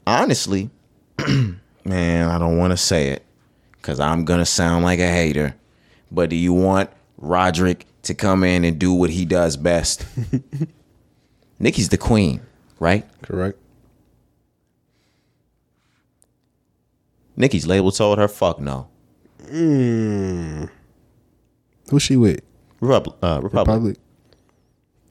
[0.05, 0.69] Honestly,
[1.85, 3.23] man, I don't want to say it
[3.77, 5.55] because I'm gonna sound like a hater.
[6.11, 10.05] But do you want Roderick to come in and do what he does best?
[11.59, 12.41] Nikki's the queen,
[12.79, 13.05] right?
[13.21, 13.57] correct.
[17.35, 18.87] Nikki's label told her, "Fuck no."
[21.89, 22.41] Who's she with?
[22.81, 23.75] Repub- uh, Republic.
[23.75, 23.97] Public.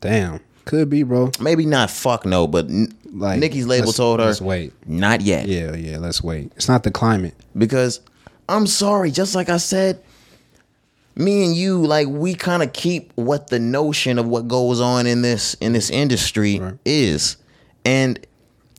[0.00, 1.30] Damn, could be, bro.
[1.40, 4.72] Maybe not fuck no, but n- Like Nikki's label told her, let's wait.
[4.86, 5.48] not yet.
[5.48, 5.98] Yeah, yeah.
[5.98, 6.52] Let's wait.
[6.56, 7.34] It's not the climate.
[7.56, 8.00] because
[8.48, 10.00] I'm sorry, just like I said,
[11.18, 15.06] me and you, like we kind of keep what the notion of what goes on
[15.06, 16.74] in this in this industry Right.
[16.84, 17.36] is.
[17.84, 18.24] And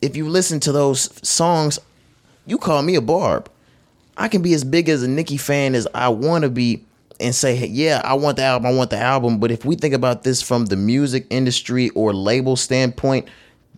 [0.01, 1.79] if you listen to those songs,
[2.45, 3.49] you call me a barb.
[4.17, 6.83] I can be as big as a Nicki fan as I want to be
[7.19, 9.39] and say, hey, yeah, I want the album, I want the album.
[9.39, 13.27] But if we think about this from the music industry or label standpoint,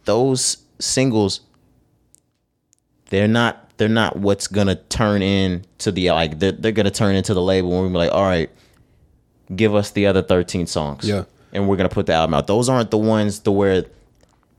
[0.06, 1.42] those singles
[3.12, 7.34] they're not they're not what's gonna turn into the like they're, they're gonna turn into
[7.36, 8.50] the label and we're like all right
[9.56, 11.24] give us the other 13 songs Yeah.
[11.54, 13.86] and we're gonna put the album out those aren't the ones to where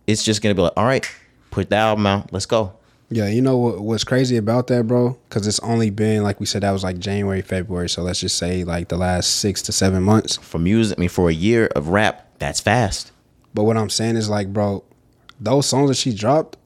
[0.06, 1.08] it's just gonna be like all right
[1.50, 2.72] put the album out let's go
[3.10, 5.18] Yeah, you know what, what's crazy about that, bro?
[5.28, 7.88] Because it's only been like we said that was like January, February.
[7.90, 10.38] So let's just say like the last six to seven months.
[10.38, 13.12] for music i mean for a year of rap that's fast
[13.54, 14.82] But what I'm saying is like, bro,
[15.38, 16.56] those songs that she dropped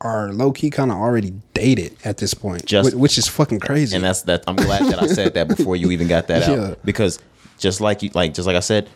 [0.00, 3.60] are low key kind of already dated at this point, Just- whi- which is fucking
[3.60, 3.96] crazy.
[3.96, 6.58] and that's that i'm glad that i said that before you even got that out
[6.58, 6.74] Yeah.
[6.84, 7.18] because
[7.58, 8.88] just like you like just like i said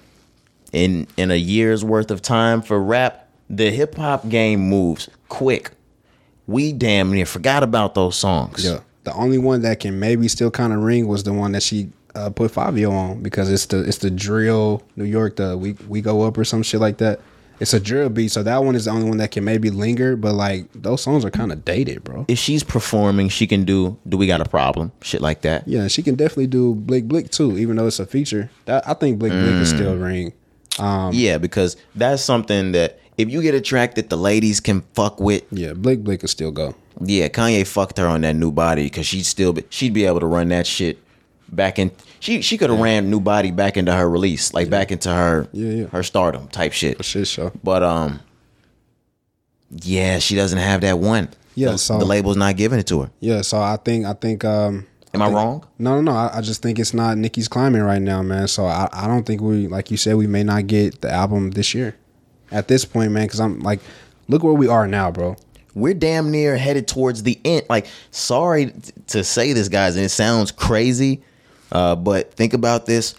[0.73, 5.71] in in a year's worth of time for rap the hip-hop game moves quick
[6.47, 10.51] we damn near forgot about those songs yeah, the only one that can maybe still
[10.51, 13.83] kind of ring was the one that she uh, put Fivio on because it's the
[13.89, 17.21] it's the drill New York the we we go up or some shit like that.
[17.61, 20.17] It's a drill beat, so that one is the only one that can maybe linger.
[20.17, 22.25] But like those songs are kind of dated, bro.
[22.27, 23.99] If she's performing, she can do.
[24.09, 24.93] Do we got a problem?
[25.03, 25.69] Shit like that.
[25.69, 28.51] Yeah, she can definitely do Blick Blick too, even though it's a feature.
[28.65, 30.33] That I think Blick Blick is still ring.
[30.79, 34.83] Um, Yeah, because that's something that if you get a track that the ladies can
[34.95, 36.75] fuck with, yeah, Blick Blick could still go.
[37.03, 40.21] yeah, Kanye fucked her on that new body because she'd still be, she'd be able
[40.21, 40.99] to run that shit
[41.53, 41.91] back in.
[42.21, 45.49] She she could have ran new body back into her release, like back into her
[45.53, 45.87] Yeah, yeah.
[45.89, 46.97] her stardom type shit.
[46.99, 47.51] For shit show.
[47.65, 48.21] But um,
[49.71, 51.29] yeah, she doesn't have that one.
[51.55, 53.11] Yeah, the, so- the label's not giving it to her.
[53.21, 55.67] Yeah, so I think I think um Am I wrong?
[55.77, 56.13] No, no, no.
[56.13, 58.47] I, I just think it's not Nicki's climbing right now, man.
[58.47, 61.51] So I, I don't think we, like you said, we may not get the album
[61.51, 61.97] this year.
[62.53, 63.81] At this point, man, because I'm like,
[64.29, 65.35] look where we are now, bro.
[65.75, 67.67] we're damn near headed towards the end.
[67.69, 71.21] Like, sorry t- to say this, guys, and it sounds crazy,
[71.73, 73.15] uh, but think about this.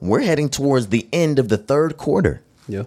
[0.00, 2.42] We're heading towards the end of the third quarter.
[2.68, 2.84] Yeah.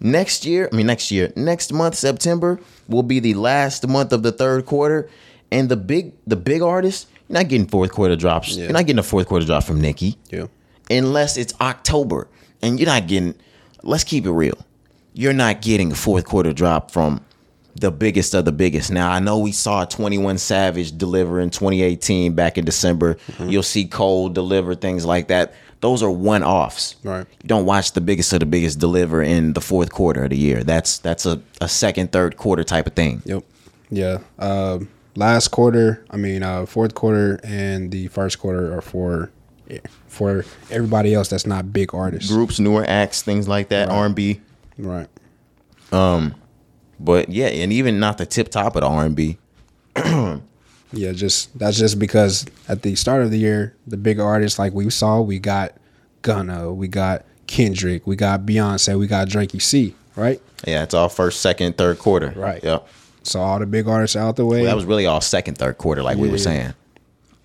[0.00, 2.58] Next year, I mean, next year, next month, September,
[2.88, 5.08] will be the last month of the third quarter.
[5.52, 8.56] And the big, the big artists, you're not getting fourth quarter drops.
[8.56, 8.64] Yeah.
[8.64, 10.46] You're not getting a fourth quarter drop from Nicki Yeah.
[10.90, 12.28] unless it's October.
[12.62, 13.34] And you're not getting,
[13.82, 14.56] let's keep it real.
[15.12, 17.20] You're not getting a fourth quarter drop from
[17.74, 18.90] the biggest of the biggest.
[18.90, 23.16] Now, I know we saw 21 Savage deliver in 2018 back in December.
[23.40, 25.54] You'll see Cole deliver things like that.
[25.80, 26.96] Those are one offs.
[27.02, 27.26] Right.
[27.42, 30.36] You don't watch the biggest of the biggest deliver in the fourth quarter of the
[30.36, 30.62] year.
[30.62, 33.22] That's that's a, a second, third quarter type of thing.
[33.24, 33.44] Yep.
[33.90, 34.18] Yeah.
[34.38, 39.30] Um, last quarter, I mean, uh, fourth quarter and the first quarter are for
[40.08, 42.30] for everybody else that's not big artists.
[42.30, 44.40] Groups, newer acts, things like that, R&B.
[44.78, 45.08] Right.
[47.02, 49.38] But yeah, and even not the tip top of the R&B.
[50.92, 54.72] Yeah, just that's just because at the start of the year, the big artists like
[54.72, 55.72] we saw, we got
[56.22, 59.54] Gunna, we got Kendrick, we got Beyonce, we got Drake.
[59.54, 60.42] You see, right?
[60.66, 62.32] Yeah, it's all first, second, third quarter.
[62.34, 62.60] Right.
[62.64, 62.88] Yep.
[63.22, 64.62] So all the big artists out the way.
[64.62, 66.42] Well, that was really all second, third quarter, like we were Yeah.
[66.42, 66.74] saying.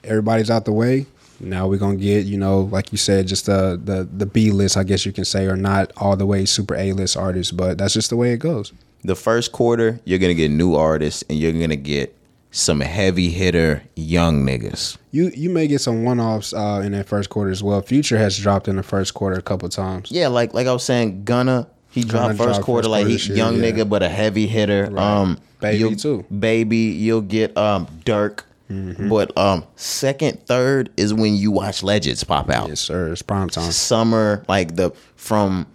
[0.03, 1.06] everybody's out the way.
[1.40, 4.78] Now we're gonna get, you know, like you said, just the the the B list,
[4.78, 7.78] I guess you can say, or not all the way super A list artists, but
[7.78, 8.74] that's just the way it goes.
[9.04, 12.16] The first quarter, you're gonna get new artists, and you're gonna get
[12.52, 14.98] some heavy hitter young niggas.
[15.12, 17.82] You you may get some one offs uh, in that first quarter as well.
[17.82, 20.12] Future has dropped in the first quarter a couple times.
[20.12, 21.68] Yeah, like like I was saying, Gunna.
[21.92, 23.72] He dropped first quarter, first like quarter he year, young yeah.
[23.72, 24.98] nigga, but a heavy hitter.
[25.00, 26.26] Um, Baby, you'll- too.
[26.38, 28.42] Baby, you'll get um Durk.
[28.70, 29.09] Mm-hmm.
[29.09, 32.70] But um, second, third is when you watch legends pop out.
[32.70, 33.11] Yes, sir.
[33.11, 33.72] It's prime time.
[33.72, 35.68] summer, like the from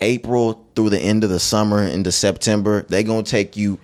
[0.00, 3.78] April through the end of the summer into September, they're gonna take you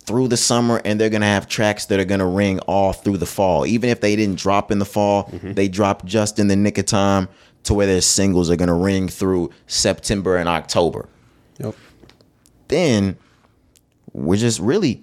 [0.00, 3.26] through the summer and they're gonna have tracks that are gonna ring all through the
[3.26, 3.64] fall.
[3.64, 6.86] Even if they didn't drop in the fall, they drop just in the nick of
[6.86, 7.28] time
[7.64, 11.08] to where their singles are gonna ring through September and October.
[11.58, 11.76] Yep.
[12.68, 13.16] Then
[14.12, 15.02] we're just really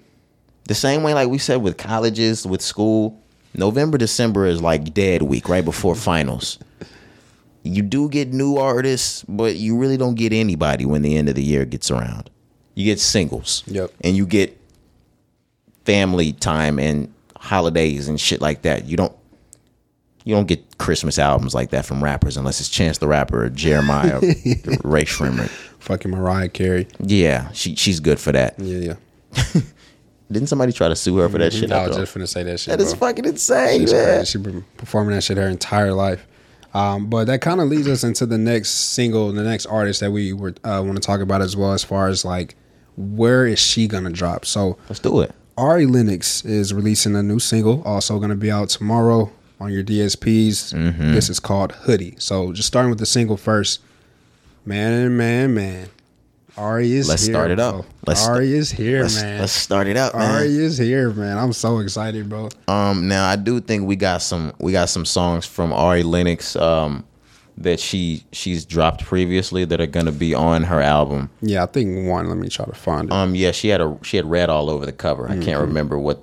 [0.64, 3.18] the same way like we said with colleges, with school.
[3.54, 6.58] November, December is like dead week right before finals.
[7.64, 11.34] You do get new artists, but you really don't get anybody when the end of
[11.34, 12.30] the year gets around.
[12.74, 13.62] You get singles.
[13.66, 13.92] Yep.
[14.02, 14.58] And you get
[15.84, 18.86] family time and holidays and shit like that.
[18.86, 19.14] You don't
[20.24, 23.50] you don't get Christmas albums like that from rappers unless it's Chance the Rapper or
[23.50, 25.46] Jeremih or Ray Shrimmer.
[25.80, 26.86] Fucking Mariah Carey.
[27.00, 28.58] Yeah, she she's good for that.
[28.58, 28.94] Yeah,
[29.34, 29.60] yeah.
[30.32, 31.70] Didn't somebody try to sue her for that shit?
[31.70, 32.76] I was just gonna say that shit.
[32.76, 33.08] that is bro.
[33.08, 34.16] fucking insane, She's man.
[34.16, 34.38] crazy.
[34.38, 36.26] Been performing that shit her entire life.
[36.74, 40.10] Um, but that kind of leads us into the next single, the next artist that
[40.10, 42.54] we were uh, want to talk about as well, as far as like
[42.96, 44.44] where is she gonna drop?
[44.46, 45.32] So Let's do it.
[45.58, 49.30] Ari Lennox is releasing a new single, also gonna be out tomorrow
[49.60, 50.72] on your DSPs.
[50.74, 51.12] Mm-hmm.
[51.12, 52.14] This is called Hoodie.
[52.18, 53.80] So just starting with the single first,
[54.64, 55.88] man, man, man.
[56.56, 57.10] Ari is here.
[57.12, 57.34] Let's here.
[57.34, 57.74] start it up.
[57.76, 57.84] bro.
[58.06, 59.40] Let's- Ari is here, Let's, man.
[59.40, 60.30] let's start it up, man.
[60.34, 61.38] Ari is here, man.
[61.38, 62.48] I'm so excited, bro.
[62.68, 66.54] Um, now I do think we got some we got some songs from Ari Lennox
[66.56, 67.04] um
[67.58, 71.30] that she she's dropped previously that are gonna be on her album.
[71.40, 72.28] Yeah, I think one.
[72.28, 73.12] Let me try to find it.
[73.12, 75.28] Um, yeah, she had a she had red all over the cover.
[75.30, 76.22] I can't remember what.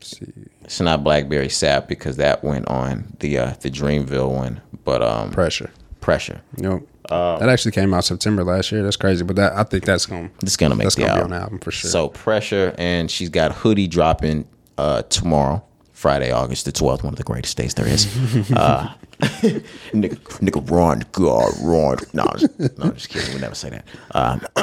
[0.00, 0.26] see.
[0.64, 5.30] It's not Blackberry Sap because that went on the uh the Dreamville one, but um
[5.30, 5.70] Pressure.
[6.00, 6.40] pressure.
[6.58, 6.86] Nope.
[7.10, 8.82] Um, that actually came out September last year.
[8.82, 10.30] That's crazy, but that I think that's going.
[10.42, 11.32] It's gonna make That's the gonna be album.
[11.32, 11.90] on the album for sure.
[11.90, 14.46] So pressure, and she's got hoodie dropping
[14.78, 18.06] uh tomorrow, Friday, August the twelfth, one of the greatest days there is.
[18.52, 18.92] uh,
[19.92, 21.96] nigga, nigga, Ron, God, Ron.
[22.12, 23.34] No, I'm just, no, I'm just kidding.
[23.34, 23.86] We never say that.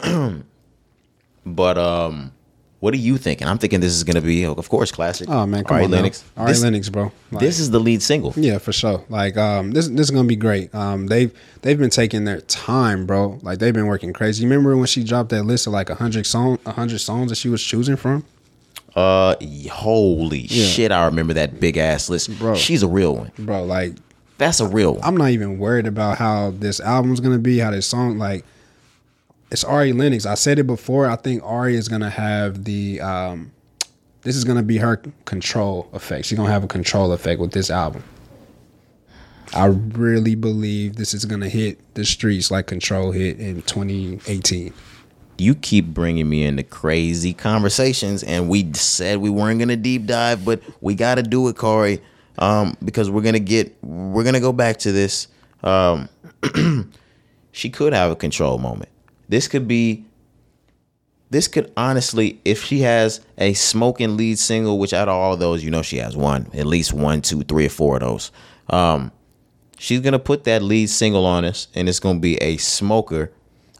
[0.03, 0.43] Um,
[1.45, 2.31] but um,
[2.79, 3.47] What are you thinking?
[3.47, 5.27] I'm thinking this is gonna be, of course, classic.
[5.29, 5.97] Oh man, come Ari on, now.
[5.97, 6.23] Lennox.
[6.37, 7.11] Ari This, Lennox, bro.
[7.31, 8.33] Like, this is the lead single.
[8.35, 9.03] Yeah, for sure.
[9.09, 10.73] Like um this this is gonna be great.
[10.75, 11.31] Um they've
[11.63, 13.39] they've been taking their time, bro.
[13.41, 14.43] Like they've been working crazy.
[14.43, 17.29] You remember when she dropped that list of like a hundred song a hundred songs
[17.29, 18.23] that she was choosing from?
[18.95, 19.35] Uh,
[19.71, 20.91] holy shit!
[20.91, 22.37] I remember that big ass list.
[22.39, 22.55] Bro.
[22.55, 23.31] she's a real one.
[23.37, 23.93] Bro, like
[24.37, 25.03] That's a real one.
[25.03, 28.43] I'm not even worried about how this album's gonna be, how this song like
[29.51, 30.25] it's Ari Lennox.
[30.25, 31.07] I said it before.
[31.07, 33.51] I think Ari is gonna have the um
[34.21, 36.25] this is gonna be her control effect.
[36.25, 38.03] She's gonna have a control effect with this album.
[39.53, 44.73] I really believe this is gonna hit the streets like Control hit in 2018.
[45.37, 50.43] you keep bringing me into crazy conversations and we said we weren't gonna deep dive
[50.43, 52.01] but we gotta do it corey
[52.39, 55.27] um, because we're gonna get we're gonna go back to this
[55.63, 56.09] um,
[57.51, 58.89] she could have a control moment
[59.29, 60.05] this could be
[61.29, 65.39] this could honestly if she has a smoking lead single which out of all of
[65.39, 68.31] those you know she has one at least one two three or four of those
[68.69, 69.11] um,
[69.77, 73.31] she's gonna put that lead single on us and it's gonna be a smoker.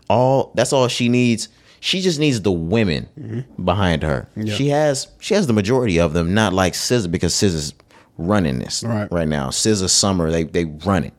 [0.10, 1.50] All that's all she needs.
[1.82, 4.30] She just needs the women behind her.
[4.46, 7.74] She has she has the majority of them not like SZA because SZA's
[8.18, 9.12] running this Right.
[9.12, 9.50] right now.
[9.50, 11.14] SZA summer they they run it.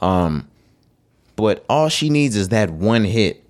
[0.00, 0.48] Um
[1.36, 3.41] but all she needs is that one hit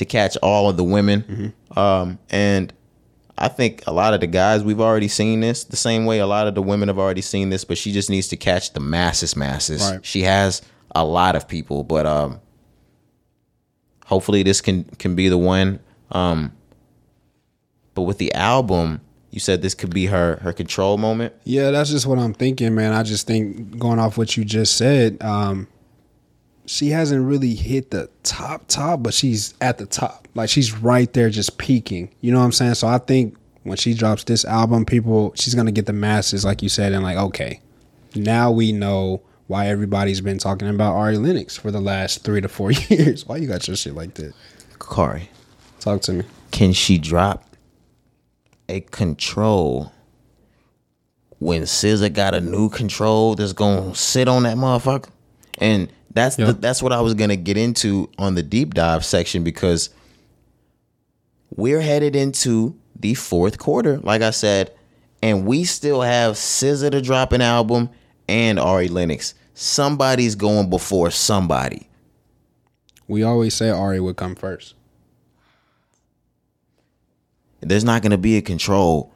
[0.00, 2.72] to catch all of the women um and
[3.40, 6.26] I think a lot of the guys we've already seen this the same way a
[6.26, 8.80] lot of the women have already seen this, but she just needs to catch the
[8.80, 9.80] masses, masses.
[9.90, 10.04] Right.
[10.04, 10.60] She has
[10.94, 12.40] a lot of people, but um,
[14.04, 15.80] hopefully this can can be the one.
[16.10, 16.52] Um,
[17.94, 21.32] but with the album, you said this could be her her control moment.
[21.44, 22.92] Yeah, that's just what I'm thinking, man.
[22.92, 25.66] I just think going off what you just said, um,
[26.66, 30.28] she hasn't really hit the top top, but she's at the top.
[30.34, 32.10] Like she's right there just peaking.
[32.20, 32.74] You know what I'm saying?
[32.74, 36.62] So I think when she drops this album, people she's gonna get the masses, like
[36.62, 37.60] you said, and like, okay,
[38.14, 42.48] now we know why everybody's been talking about Ari Lennox for the last three to
[42.48, 43.26] four years.
[43.26, 44.32] Why you got your shit like that?
[44.78, 45.28] Corey,
[45.80, 46.24] Talk to me.
[46.52, 47.44] can she drop
[48.68, 49.92] a control
[51.40, 55.08] when SZA got a new control that's gonna sit on that motherfucker?
[55.58, 56.46] And that's Yeah.
[56.46, 59.90] the, that's what I was gonna get into on the deep dive section because
[61.56, 64.72] we're headed into the fourth quarter, like I said,
[65.22, 67.90] and we still have SZA to drop an album
[68.28, 69.34] and Ari Lennox.
[69.54, 71.88] Somebody's going before somebody.
[73.08, 74.74] We always say Ari would come first.
[77.60, 79.12] There's not gonna be a control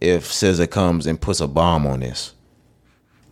[0.00, 2.34] if SZA comes and puts a bomb on this.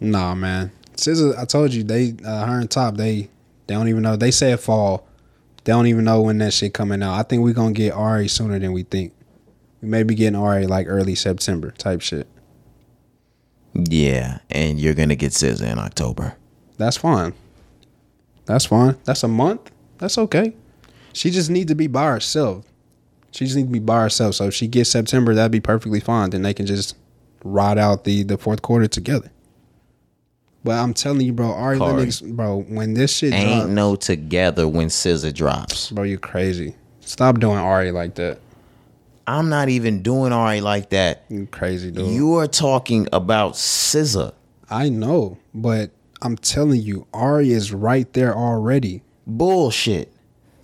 [0.00, 0.70] Nah, man.
[1.02, 3.28] SZA, I told you they uh, her and Top they
[3.66, 4.16] they don't even know.
[4.16, 5.06] They say it fall.
[5.64, 7.14] They don't even know when that shit coming out.
[7.14, 9.12] I think we're gonna get Ari sooner than we think.
[9.80, 12.26] We may be getting Ari like early September type shit.
[13.74, 16.36] Yeah, and you're gonna get SZA in October.
[16.78, 17.34] That's fine.
[18.46, 18.96] That's fine.
[19.04, 19.70] That's a month.
[19.98, 20.54] That's okay.
[21.12, 22.64] She just needs to be by herself.
[23.30, 24.34] She just needs to be by herself.
[24.34, 26.30] So if she gets September, that'd be perfectly fine.
[26.30, 26.96] Then they can just
[27.44, 29.30] ride out the the fourth quarter together.
[30.64, 31.92] But I'm telling you, bro, Ari Corey.
[31.92, 35.90] Lennox, bro, when this shit Ain't drops, no together when SZA drops.
[35.90, 36.76] bro, you crazy.
[37.00, 38.38] Stop doing Ari like that.
[39.26, 41.24] I'm not even doing Ari like that.
[41.28, 42.08] You crazy, dude.
[42.08, 44.32] You are talking about SZA.
[44.70, 45.90] I know, but
[46.22, 49.02] I'm telling you, Ari is right there already.
[49.26, 50.12] Bullshit.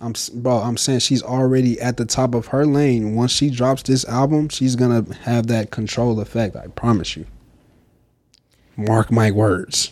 [0.01, 0.57] I'm bro.
[0.59, 3.15] I'm saying she's already at the top of her lane.
[3.15, 6.55] Once she drops this album, she's gonna have that control effect.
[6.55, 7.25] I promise you.
[8.79, 9.91] Mark my words.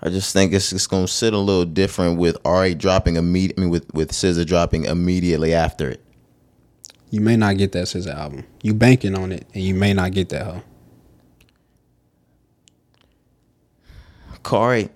[0.00, 3.58] I just think it's it's gonna sit a little different with Ari dropping immediate.
[3.58, 6.00] I mean, with with SZA dropping immediately after it.
[7.10, 8.44] You may not get that SZA album.
[8.62, 10.44] You banking on it, and you may not get that.
[10.44, 10.60] Huh?
[14.44, 14.88] Corey,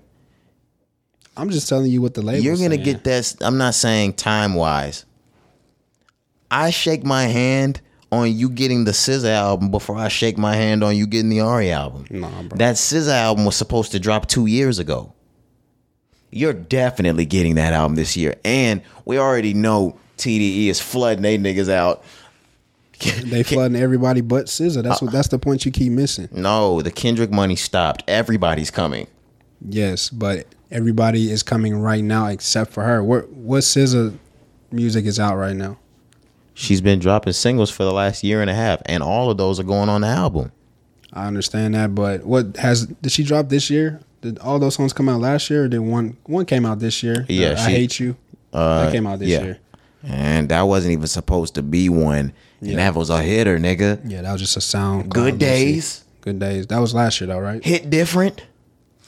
[1.36, 2.44] I'm just telling you what the label.
[2.44, 3.34] you're gonna get that.
[3.40, 5.04] I'm not saying time wise.
[6.52, 7.80] I shake my hand
[8.12, 11.40] on you getting the SZA album before I shake my hand on you getting the
[11.40, 12.06] Ari album.
[12.10, 12.56] Nah, bro.
[12.58, 15.12] That SZA album was supposed to drop two years ago.
[16.30, 21.38] You're definitely getting that album this year, and we already know TDE is flooding they
[21.38, 22.02] niggas out.
[23.24, 24.82] They flooding everybody but SZA.
[24.82, 25.12] That's Uh, what.
[25.12, 26.28] That's the point you keep missing.
[26.32, 28.02] No, the Kendrick money stopped.
[28.08, 29.06] Everybody's coming.
[29.68, 33.02] Yes, but everybody is coming right now except for her.
[33.04, 34.16] What what SZA
[34.72, 35.76] music is out right now?
[36.58, 39.60] She's been dropping singles for the last year and a half, and all of those
[39.60, 40.52] are going on the album.
[41.12, 44.00] I understand that, but what has did she drop this year?
[44.22, 47.02] Did all those songs come out last year, or did one one came out this
[47.02, 47.26] year?
[47.28, 48.16] Yeah, Uh, I hate you.
[48.54, 49.42] Uh, that came out this yeah.
[49.42, 49.58] year.
[50.02, 52.32] And that wasn't even supposed to be one.
[52.62, 54.00] And that was a hitter, nigga.
[54.04, 55.10] Yeah, that was just a sound.
[55.10, 56.04] Good days.
[56.22, 56.66] Good days.
[56.68, 57.62] That was last year though, right?
[57.62, 58.42] Hit different.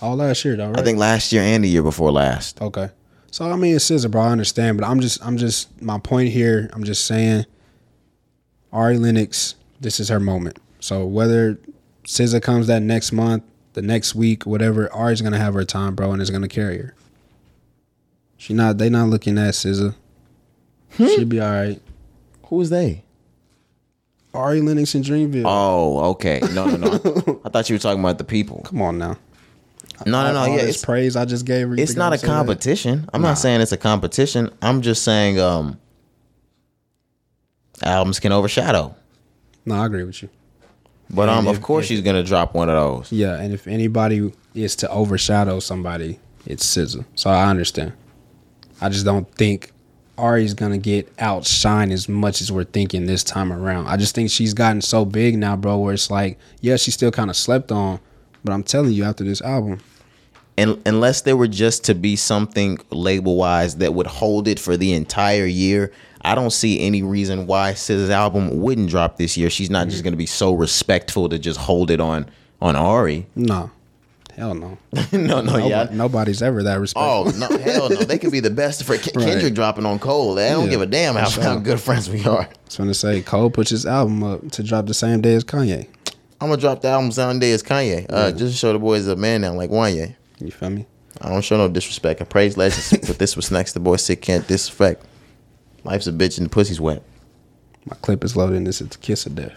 [0.03, 0.81] All last year though, right?
[0.81, 2.61] I think last year and the year before last.
[2.61, 2.91] Okay.
[3.31, 4.23] So I mean, it's SZA, bro.
[4.23, 6.71] I understand, but I'm just, I'm just, my point here.
[6.73, 7.45] I'm just saying,
[8.73, 10.59] Ari Lennox, this is her moment.
[10.81, 11.59] So whether
[12.05, 16.13] SZA comes that next month, the next week, whatever, Ari's gonna have her time, bro,
[16.13, 16.95] and is gonna carry her.
[18.37, 19.95] She not, they not looking at SZA.
[20.93, 21.07] Hmm?
[21.07, 21.83] She'll be all right.
[22.47, 23.05] Who's they?
[24.33, 25.45] Ari Lennox and Dreamville.
[25.47, 26.41] Oh, okay.
[26.55, 27.41] No, no, no.
[27.45, 28.63] I thought you were talking about the people.
[28.65, 29.17] Come on now.
[30.07, 30.39] No, no, no.
[30.41, 32.27] All Yeah, it's praise I just gave it's not a gonna that?
[32.27, 33.09] competition.
[33.13, 34.51] I'm not saying it's a competition.
[34.63, 35.79] I'm just saying um
[37.83, 38.95] albums can overshadow.
[39.65, 40.29] No, I agree with you.
[41.11, 43.13] But um And of course if- she's gonna drop one of those.
[43.13, 47.05] Yeah, and if anybody is to overshadow somebody, it's SZA.
[47.15, 47.93] So I understand.
[48.81, 49.73] I just don't think
[50.17, 53.87] Ari's gonna get outshined as much as we're thinking this time around.
[53.87, 55.79] I just think she's gotten so big now, bro.
[55.79, 58.01] Where it's like, yeah, she's still kind of slept on,
[58.45, 59.79] but I'm telling you, after this album,
[60.59, 64.77] And unless there were just to be something label wise that would hold it for
[64.77, 65.93] the entire year,
[66.23, 69.51] I don't see any reason why SZA's album wouldn't drop this year.
[69.51, 69.91] She's not Mm-hmm.
[69.91, 72.27] just gonna be so respectful to just hold it on
[72.61, 73.27] on Ari.
[73.37, 73.71] no,
[74.37, 74.79] hell no.
[75.13, 75.87] no, no, yeah.
[75.93, 77.33] Nobody's ever that respectful.
[77.35, 77.97] Oh no, hell no!
[77.97, 80.35] They could be the best for Ken- Kendrick dropping on Cole.
[80.35, 82.43] They don't Yeah, give a damn how, for how good friends we are.
[82.43, 85.45] I was gonna say Cole puts his album up to drop the same day as
[85.45, 85.87] Kanye.
[86.41, 88.81] I'm gonna drop the album the same day as Kanye, uh, just to show the
[88.81, 90.17] boys a man now like Wanye.
[90.41, 90.87] You feel me?
[91.21, 92.21] I don't show no disrespect.
[92.21, 93.73] I praise legends, but this was next.
[93.73, 95.05] The boy sick can't disrespect.
[95.85, 97.03] Life's a bitch and the pussy's wet.
[97.85, 98.65] My clip is loaded.
[98.65, 99.55] This is the kiss of death.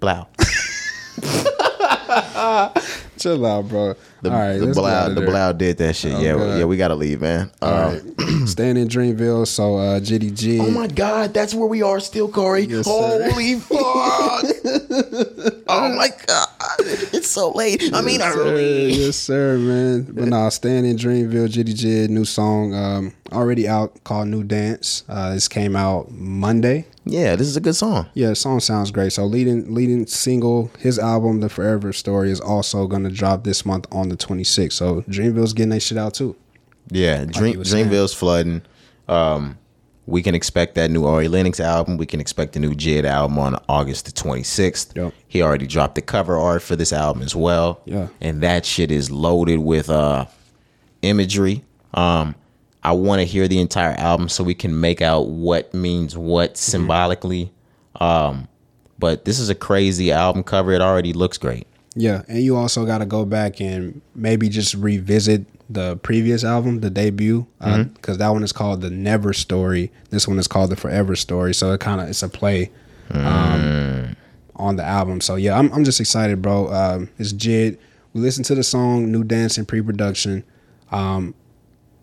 [0.00, 0.26] Blow.
[3.18, 3.94] Chill out, bro.
[4.22, 6.12] The, All right, the let's get out blow, the did that shit.
[6.14, 6.58] Oh, yeah, God.
[6.58, 7.50] yeah, we gotta leave, man.
[7.62, 8.48] All Um, right.
[8.48, 10.60] Staying in Dreamville, so uh JID.
[10.60, 12.62] Oh my God, that's where we are still, Corey.
[12.64, 12.86] Yes.
[12.86, 14.44] Holy fuck!
[15.68, 16.48] oh my God,
[17.12, 17.90] it's so late.
[17.94, 18.40] I mean, yes, sir.
[18.40, 18.92] early.
[18.92, 20.02] yes, sir, man.
[20.10, 25.04] But nah, staying in Dreamville, JID, new song, um, already out called New Dance.
[25.08, 26.86] Uh, this came out Monday.
[27.06, 28.06] Yeah, this is a good song.
[28.14, 29.12] Yeah, the song sounds great.
[29.12, 33.86] So leading leading single, his album, The Forever Story, is also gonna drop this month
[33.90, 34.72] on the 26th.
[34.72, 36.36] So Dreamville's getting that shit out too.
[36.90, 37.56] Yeah, Dream.
[37.62, 38.62] Dreamville's flooding.
[39.08, 39.58] Um,
[40.06, 41.96] we can expect that new Ari Lennox album.
[41.96, 44.96] We can expect the new Jid album on August the 26th.
[44.96, 45.14] Yep.
[45.28, 47.80] He already dropped the cover art for this album as well.
[47.84, 48.08] Yeah.
[48.20, 50.26] And that shit is loaded with uh
[51.02, 51.64] imagery.
[51.94, 52.34] Um
[52.82, 56.56] I want to hear the entire album so we can make out what means what
[56.56, 57.52] symbolically.
[58.00, 58.48] Um
[58.98, 60.72] but this is a crazy album cover.
[60.72, 61.66] It already looks great.
[61.96, 66.80] Yeah, and you also got to go back and maybe just revisit the previous album,
[66.80, 67.46] the debut,
[67.94, 69.90] because that one is called the Never Story.
[70.10, 71.52] This one is called the Forever Story.
[71.54, 72.70] So it kind of it's a play
[73.10, 74.16] um,
[74.56, 75.20] on the album.
[75.20, 76.72] So yeah, I'm I'm just excited, bro.
[76.72, 77.78] Um, it's Jid.
[78.12, 80.44] We listened to the song New Dance in pre-production.
[80.90, 81.34] Um,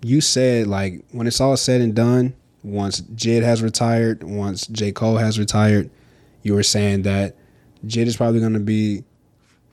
[0.01, 2.33] you said like when it's all said and done,
[2.63, 5.89] once Jid has retired, once J Cole has retired,
[6.43, 7.35] you were saying that
[7.85, 9.03] Jid is probably going to be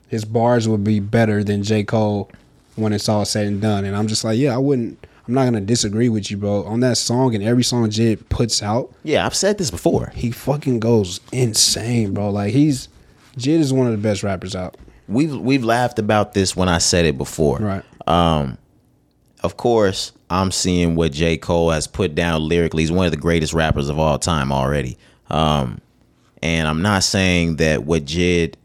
[0.07, 1.83] his bars will be better than J.
[1.83, 2.31] Cole
[2.75, 3.85] when it's all said and done.
[3.85, 5.05] And I'm just like, yeah, I wouldn't.
[5.27, 6.63] I'm not gonna disagree with you, bro.
[6.65, 10.11] On that song and every song Jid puts out, Yeah, I've said this before.
[10.15, 12.29] he fucking goes insane, bro.
[12.29, 12.89] Like he's
[13.35, 14.77] Jid is one of the best rappers out.
[15.07, 17.57] We've we've laughed about this when I said it before.
[17.57, 17.83] Right.
[18.07, 18.59] Um,
[19.41, 21.37] of course, I'm seeing what J.
[21.37, 22.83] Cole has put down lyrically.
[22.83, 24.97] He's one of the greatest rappers of all time already.
[25.31, 25.81] Um,
[26.43, 28.55] and I'm not saying that what Jid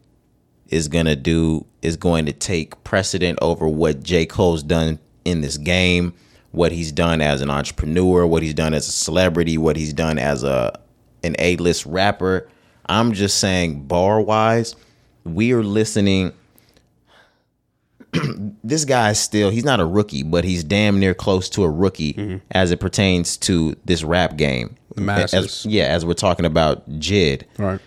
[0.71, 4.27] is gonna do is going to take precedent over what J.
[4.27, 6.15] Cole's done in this game,
[6.53, 10.19] what he's done as an entrepreneur, what he's done as a celebrity, what he's done
[10.19, 10.79] as a
[11.23, 12.49] an A-list rapper.
[12.87, 14.75] I'm just saying bar wise,
[15.25, 16.33] we are listening
[18.65, 21.71] this guy is still he's not a rookie, but he's damn near close to a
[21.71, 22.37] rookie mm-hmm.
[22.51, 24.77] as it pertains to this rap game.
[24.95, 25.35] The masses.
[25.35, 27.45] As- yeah, as we're talking about Jid.
[27.59, 27.81] Right.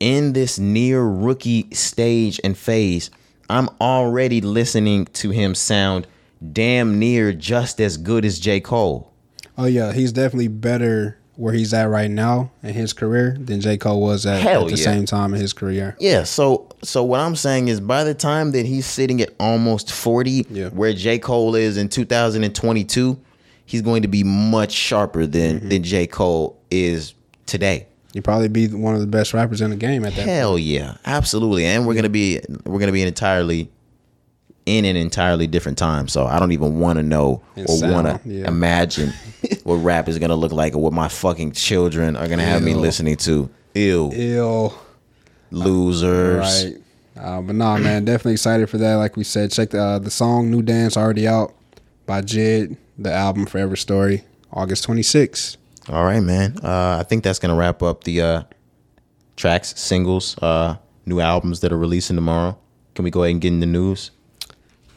[0.00, 3.10] In this near rookie stage and phase,
[3.50, 6.06] I'm already listening to him sound
[6.52, 8.60] damn near just as good as J.
[8.60, 9.12] Cole.
[9.58, 13.76] Oh yeah, he's definitely better where he's at right now in his career than J.
[13.76, 14.76] Cole was at, at the yeah.
[14.76, 15.96] same time in his career.
[16.00, 19.92] Yeah, so so what I'm saying is by the time that he's sitting at almost
[19.92, 20.68] 40, Yeah.
[20.68, 21.18] where J.
[21.18, 23.18] Cole is in 2022,
[23.66, 25.68] he's going to be much sharper than Mm-hmm.
[25.68, 26.06] than J.
[26.06, 27.12] Cole is
[27.44, 27.86] today.
[28.12, 30.26] He'd probably be one of the best rappers in the game at that.
[30.26, 31.64] Hell yeah, absolutely.
[31.64, 33.70] And we're gonna be we're gonna be an entirely
[34.66, 36.08] in an entirely different time.
[36.08, 38.48] So I don't even want to know And or want to yeah.
[38.48, 39.12] imagine
[39.64, 42.74] what rap is gonna look like or what my fucking children are gonna have me
[42.74, 43.48] listening to.
[43.74, 44.74] Ew, Ill.
[45.50, 46.64] losers.
[46.64, 46.76] Right.
[47.16, 48.94] Uh, but nah, man, definitely excited for that.
[48.96, 51.54] Like we said, check the uh, the song "New Dance" already out
[52.06, 52.76] by Jid.
[52.98, 55.56] The album "Forever Story" August 26th.
[55.90, 56.56] All right, man.
[56.62, 58.42] Uh, I think that's gonna wrap up the uh,
[59.36, 62.56] tracks, singles, uh, new albums that are releasing tomorrow.
[62.94, 64.12] Can we go ahead and get in the news?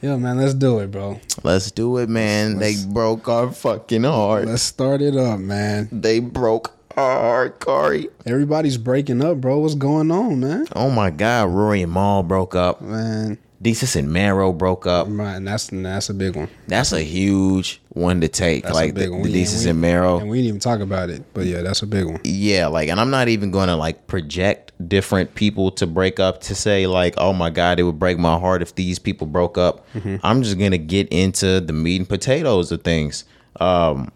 [0.04, 1.20] Yeah, man, let's do it, bro.
[1.44, 2.60] Let's do it, man.
[2.60, 4.46] they broke our fucking heart.
[4.46, 5.90] Let's start it up, man.
[5.92, 8.10] They broke our heart, Corey.
[8.26, 9.60] Everybody's breaking up, bro.
[9.60, 10.68] What's going on, man?
[10.76, 12.82] Oh my God, Rory and Mal broke up.
[12.82, 15.08] Man, Desus and Mero broke up.
[15.10, 16.50] Right, and that's that's a big one.
[16.68, 18.64] That's a huge one to take.
[18.64, 19.24] That's like a big the, one.
[19.24, 20.20] the Desus and Mero.
[20.20, 22.20] and we didn't even talk about it, but yeah, that's a big one.
[22.24, 26.42] yeah, like, and I'm not even going to like project different people to break up
[26.42, 29.58] to say like, oh my God, it would break my heart if these people broke
[29.58, 29.86] up.
[30.24, 33.24] I'm just gonna get into the meat and potatoes of things.
[33.60, 34.12] Um,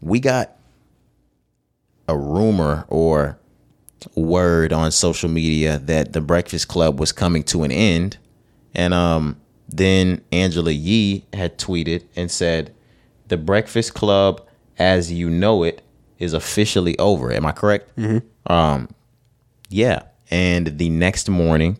[0.00, 0.56] we got
[2.08, 3.38] a rumor or
[4.14, 8.18] word on social media that the Breakfast Club was coming to an end,
[8.74, 12.74] and um, then Angela Yee had tweeted and said,
[13.28, 14.46] "The Breakfast Club,
[14.78, 15.82] as you know it,
[16.18, 17.94] is officially over." Am I correct?
[17.96, 18.52] Mm-hmm.
[18.52, 18.88] Um,
[19.68, 20.02] yeah.
[20.30, 21.78] And the next morning,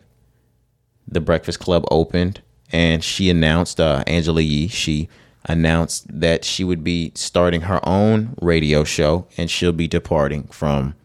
[1.07, 5.09] the Breakfast Club opened, and she announced, uh, Angela Yee, she
[5.45, 10.95] announced that she would be starting her own radio show, and she'll be departing from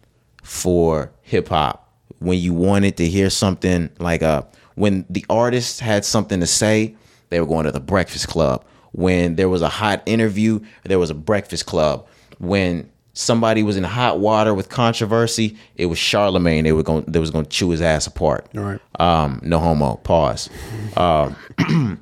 [0.43, 1.83] for hip hop.
[2.19, 4.41] When you wanted to hear something like uh
[4.75, 6.95] when the artist had something to say,
[7.29, 8.63] they were going to the Breakfast Club.
[8.91, 12.07] When there was a hot interview, there was a Breakfast Club.
[12.39, 16.63] When somebody was in hot water with controversy, it was Charlamagne.
[16.63, 18.47] They were going they was going to chew his ass apart.
[18.55, 18.79] All right.
[18.99, 19.95] Um, no homo.
[19.95, 20.49] Pause.
[20.95, 21.35] Um,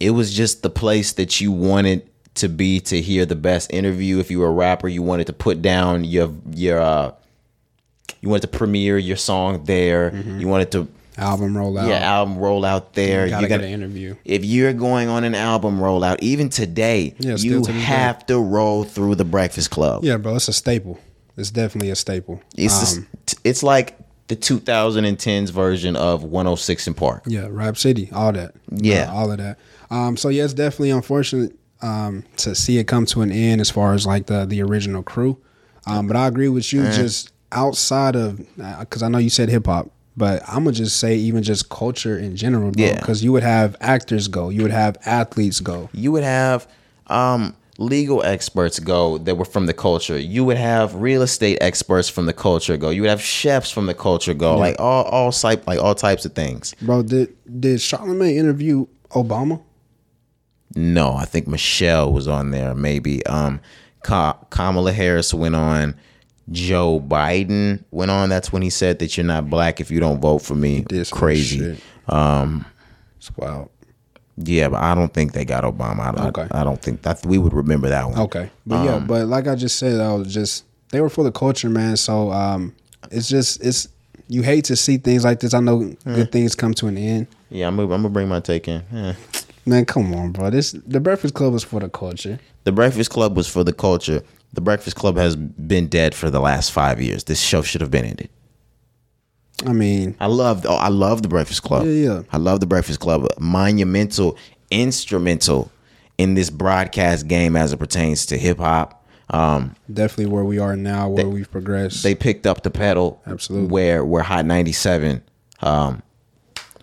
[0.00, 4.18] it was just the place that you wanted to be to hear the best interview.
[4.18, 7.12] If you were a rapper, you wanted to put down your your uh,
[8.20, 10.14] you wanted to premiere your song there.
[10.40, 11.88] You wanted to Album rollout.
[11.88, 13.28] Yeah, album roll out there.
[13.28, 14.14] Gotta you get gotta an interview.
[14.24, 18.84] If you're going on an album rollout, even today, Yeah, you to have to roll
[18.84, 20.04] through the Breakfast Club.
[20.04, 20.98] Yeah, bro, it's a staple.
[21.36, 22.40] It's definitely a staple.
[22.56, 23.98] It's Um, just, it's like
[24.28, 27.24] the 2010s version of 106 and Park.
[27.26, 28.52] Yeah, Rap City, all that.
[28.70, 29.10] Yeah.
[29.10, 29.58] Uh, all of that.
[29.90, 31.52] Um, so yeah, it's definitely unfortunate
[31.82, 35.02] um, to see it come to an end as far as like the the original
[35.02, 35.38] crew.
[35.86, 36.82] Um, but I agree with you.
[36.84, 38.38] Just outside of
[38.78, 39.90] because I know you said hip hop,
[40.20, 42.72] but I'm gonna just say even just culture in general.
[42.76, 43.00] Yeah.
[43.00, 45.88] Because you would have actors go, you would have athletes go.
[45.94, 46.68] you would have
[47.06, 50.18] um, legal experts go that were from the culture.
[50.18, 52.90] You would have real estate experts from the culture go.
[52.90, 54.58] You would have chefs from the culture go.
[54.58, 56.74] Like all all type like all types of things.
[56.82, 59.62] Bro, did did Charlamagne interview Obama?
[60.76, 62.74] No, I think Michelle was on there.
[62.74, 63.60] Maybe um,
[64.02, 65.94] Ka- Kamala Harris went on.
[66.52, 68.28] Joe Biden went on.
[68.28, 70.84] That's when he said that you're not black if you don't vote for me.
[70.90, 71.80] Some Crazy.
[72.08, 72.64] Um,
[73.18, 73.70] it's wild.
[74.36, 76.00] Yeah, but I don't think they got Obama.
[76.00, 76.48] I don't, Okay.
[76.50, 78.18] I, don't think that we would remember that one.
[78.20, 81.24] Okay, but yeah, Um, but like I just said, I was just they were for
[81.24, 81.96] the culture, man.
[81.96, 82.74] So um,
[83.10, 83.86] it's just it's
[84.28, 85.52] you hate to see things like this.
[85.54, 86.14] I know Hmm.
[86.14, 87.26] good things come to an end.
[87.50, 88.82] Yeah, I'm gonna, I'm gonna bring my take in.
[88.92, 89.14] Yeah.
[89.66, 90.48] Man, come on, bro.
[90.50, 92.38] This the Breakfast Club was for the culture.
[92.64, 94.22] The Breakfast Club was for the culture.
[94.52, 97.24] The Breakfast Club has been dead for the last five years.
[97.24, 98.28] This show should have been ended.
[99.66, 100.64] I mean, I love.
[100.68, 101.84] Oh, I love the Breakfast Club.
[101.86, 102.22] Yeah, yeah.
[102.32, 103.26] I love the Breakfast Club.
[103.38, 104.36] Monumental,
[104.70, 105.70] instrumental
[106.18, 108.96] in this broadcast game as it pertains to hip hop.
[109.92, 112.02] Definitely where we are now, where we've progressed.
[112.02, 113.68] they picked up the pedal Absolutely.
[113.68, 115.22] where where hot 97
[115.62, 116.02] um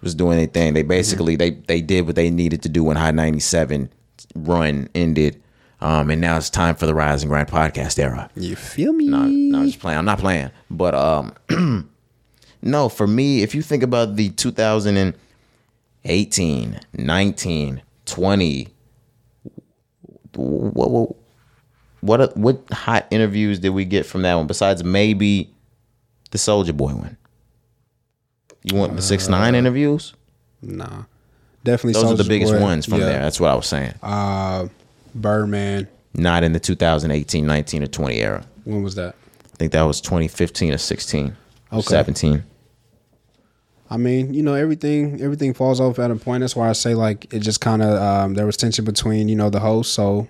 [0.01, 2.95] was doing their thing they basically they they did what they needed to do when
[2.95, 3.89] hot 97
[4.35, 5.41] run ended
[5.81, 9.05] um and now it's time for the rise and grind podcast era you feel me?
[9.07, 9.97] no, no, I'm just playing.
[9.99, 10.49] I'm not playing.
[10.71, 11.33] But um,
[12.61, 14.29] no, for me, if you think about the
[16.03, 18.67] 2018, 19, 20,
[20.33, 21.15] what what
[22.01, 24.47] what, what hot interviews did we get from that one?
[24.47, 25.49] Besides maybe
[26.31, 27.17] the Soulja Boy one.
[28.63, 30.13] You want the six nine interviews?
[30.61, 31.03] Nah.
[31.63, 32.61] Definitely Those are the biggest Boy.
[32.61, 33.05] ones from Yeah.
[33.05, 33.19] there.
[33.19, 33.93] That's what I was saying.
[34.01, 34.67] Uh
[35.21, 35.87] Birdman.
[36.13, 38.45] Not in the 2018, 19, or 20 era.
[38.63, 39.15] When was that?
[39.53, 41.35] I think that was 2015 or 16,
[41.71, 41.87] or Okay.
[41.87, 42.43] 17.
[43.89, 46.41] I mean, you know, everything everything falls off at a point.
[46.41, 49.35] That's why I say like it just kind of um, there was tension between you
[49.35, 50.27] know the hosts, so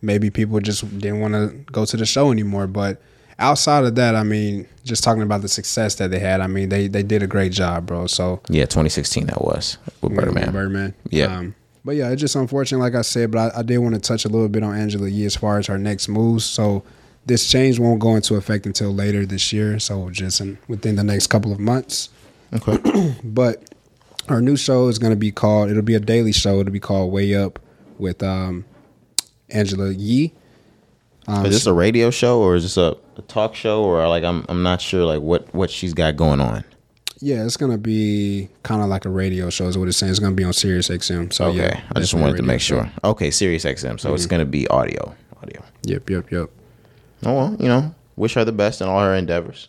[0.00, 2.68] maybe people just didn't want to go to the show anymore.
[2.68, 3.02] But
[3.40, 6.68] outside of that, I mean, just talking about the success that they had, I mean,
[6.68, 8.06] they they did a great job, bro.
[8.06, 10.52] So Yeah, 2016 that was with Birdman.
[10.52, 11.36] Birdman, Yeah.
[11.38, 11.54] Um,
[11.84, 13.30] but yeah, it's just unfortunate, like I said.
[13.30, 15.58] But I, I did want to touch a little bit on Angela Yee as far
[15.58, 16.44] as her next moves.
[16.44, 16.84] So
[17.26, 19.78] this change won't go into effect until later this year.
[19.78, 22.10] So just in, within the next couple of months.
[22.52, 22.78] Okay.
[23.24, 23.74] But
[24.28, 25.70] our new show is going to be called.
[25.70, 26.60] It'll be a daily show.
[26.60, 27.58] It'll be called Way Up
[27.98, 28.64] with um,
[29.50, 30.32] Angela Yee.
[31.26, 34.24] Um, is this a radio show or is this a, a talk show or like
[34.24, 36.64] I'm I'm not sure like what what she's got going on.
[37.22, 39.68] Yeah, it's going to be kind of like a radio show.
[39.68, 40.10] Is what it's saying.
[40.10, 41.32] It's going to be on Sirius XM.
[41.32, 42.82] So Okay, yeah, I just wanted to make show.
[42.82, 42.92] sure.
[43.04, 44.30] Okay, Sirius XM, so it's mm-hmm.
[44.30, 45.62] gonna be audio, audio.
[45.84, 46.50] Yep, yep, yep.
[47.24, 49.68] Oh well, you know, wish her the best in all her endeavors.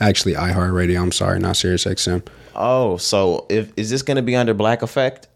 [0.00, 1.00] Actually, iHeartRadio.
[1.00, 2.26] I'm sorry, not Sirius XM.
[2.54, 5.28] Oh, so if is this gonna be under Black Effect?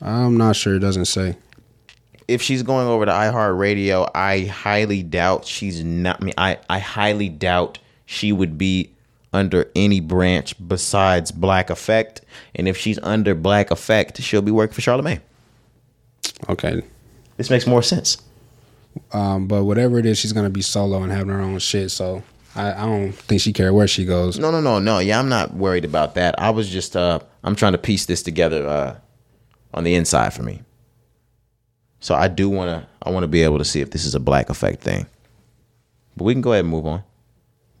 [0.00, 0.76] I'm not sure.
[0.76, 1.36] It doesn't say.
[2.28, 6.20] If she's going over to iHeartRadio, I highly doubt she's not.
[6.20, 8.92] I mean, I I highly doubt she would be
[9.32, 12.22] under any branch besides Black Effect.
[12.54, 15.20] And if she's under Black Effect, she'll be working for Charlamagne.
[16.48, 16.82] Okay.
[17.36, 18.18] This makes more sense.
[19.12, 21.90] Um, but whatever it is, she's gonna be solo and having her own shit.
[21.90, 22.22] So
[22.54, 24.38] I, I don't think she care where she goes.
[24.38, 24.98] No, no, no, no.
[24.98, 26.38] Yeah, I'm not worried about that.
[26.40, 28.96] I was just uh I'm trying to piece this together uh
[29.72, 30.62] on the inside for me.
[32.00, 34.14] So I do want to I want to be able to see if this is
[34.14, 35.06] a black effect thing.
[36.16, 37.04] But we can go ahead and move on.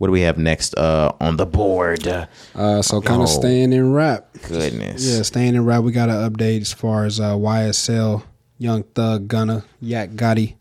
[0.00, 2.08] What do we have next uh on the board?
[2.08, 3.24] Uh, so kind Oh.
[3.24, 4.28] of staying in rap.
[4.48, 5.04] Goodness.
[5.06, 5.82] Yeah, staying in rap.
[5.84, 8.22] We got an update as far as uh, YSL,
[8.56, 10.54] Young Thug, Gunna, Yak Gotti,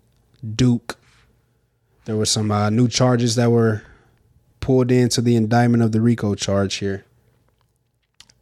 [0.44, 0.98] Duke.
[2.04, 3.84] There were some uh, new charges that were
[4.60, 7.06] pulled into the indictment of the RICO charge here.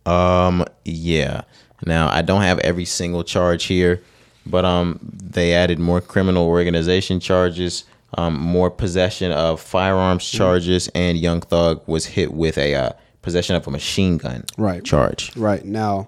[0.03, 1.41] Um yeah.
[1.85, 4.01] Now I don't have every single charge here,
[4.47, 7.83] but um they added more criminal organization charges,
[8.15, 12.89] um more possession of firearms charges and Young Thug was hit with a uh,
[13.21, 14.83] possession of a machine gun Right.
[14.83, 15.35] charge.
[15.35, 16.07] Right now,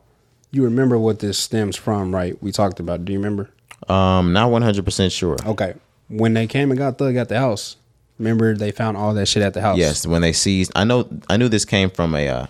[0.51, 2.41] you remember what this stems from, right?
[2.41, 3.01] We talked about.
[3.01, 3.05] it.
[3.05, 3.49] Do you remember?
[3.89, 5.37] Um not 100% sure.
[5.45, 5.73] Okay,
[6.07, 7.75] when they came and got Thug at the house,
[8.17, 9.77] remember they found all that shit at the house.
[9.77, 12.45] Yes, when they seized I know I knew this came from a uh,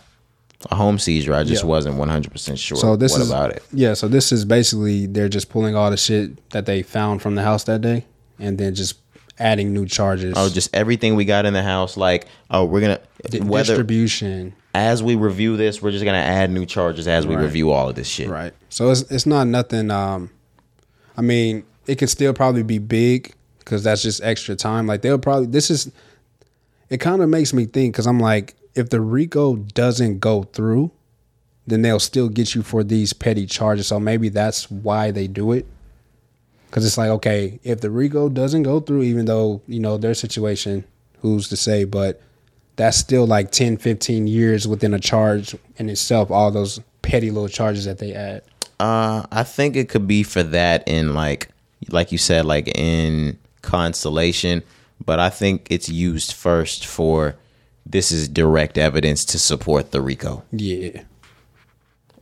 [0.70, 1.34] a home seizure.
[1.34, 1.70] I just Yeah.
[1.70, 3.64] wasn't 100% sure So this what is about it.
[3.74, 7.36] Yeah, so this is basically they're just pulling all the shit that they found from
[7.36, 8.06] the house that day,
[8.40, 8.96] and then just
[9.40, 10.34] adding new charges.
[10.38, 12.98] Oh, just everything we got in the house like oh, we're going
[13.30, 14.54] Di- to whether distribution.
[14.74, 17.44] as we review this, we're just going to add new charges as we Right.
[17.44, 18.30] review all of this shit.
[18.30, 18.54] Right.
[18.70, 19.92] So it's it's not nothing.
[19.92, 20.30] Um,
[21.18, 24.88] I mean, it could still probably be big because that's just extra time.
[24.88, 25.92] Like they'll probably this is.
[26.90, 30.90] It kind of makes me think because I'm like, if the RICO doesn't go through,
[31.68, 33.86] then they'll still get you for these petty charges.
[33.88, 35.68] So maybe that's why they do it.
[36.70, 40.14] Because it's like, okay, if the RICO doesn't go through, even though you know their
[40.14, 40.86] situation,
[41.22, 41.84] who's to say?
[41.84, 42.22] But
[42.76, 46.30] that's still like 10, 15 years within a charge in itself.
[46.30, 48.44] All those petty little charges that they add.
[48.80, 51.50] Uh, I think it could be for that in like,
[51.90, 54.62] like you said, like in constellation.
[55.04, 57.36] But I think it's used first for
[57.86, 60.44] this is direct evidence to support the RICO.
[60.52, 61.02] Yeah.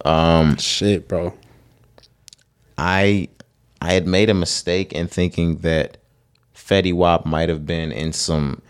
[0.06, 0.58] Um.
[0.58, 1.34] Shit, bro.
[2.78, 3.30] I
[3.88, 5.96] I had made a mistake in thinking that
[6.54, 8.62] Fetty Wap might have been in some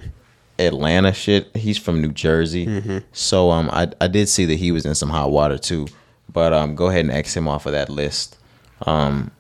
[0.59, 1.55] Atlanta shit.
[1.55, 5.09] He's from New Jersey, so um, I I did see that he was in some
[5.09, 5.87] hot water too.
[6.31, 8.37] But um, go ahead and X him off of that list.
[8.85, 9.31] Um,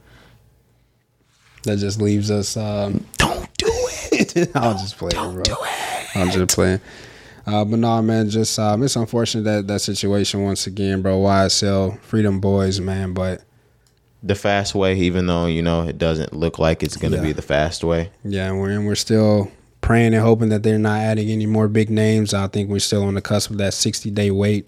[1.63, 2.57] That just leaves us.
[2.57, 3.67] Um, don't do
[4.13, 4.55] it.
[4.55, 5.43] I'll just play, it, bro.
[5.43, 6.15] do it.
[6.15, 6.81] I'm just playing.
[7.45, 11.19] Uh, but no, man, just um, it's unfortunate that that situation once again, bro.
[11.19, 13.13] YSL, Freedom Boys, man.
[13.13, 13.43] But
[14.23, 17.21] the fast way, even though you know it doesn't look like it's gonna Yeah.
[17.23, 18.09] be the fast way.
[18.23, 19.51] Yeah, and we're and we're still
[19.81, 22.33] praying and hoping that they're not adding any more big names.
[22.33, 24.67] I think we're still on the cusp of that 60 day wait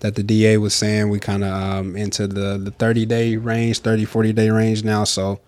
[0.00, 1.08] that the DA was saying.
[1.10, 5.04] We kind of um, into the the 30 day range, 30 40 day range now.
[5.04, 5.40] So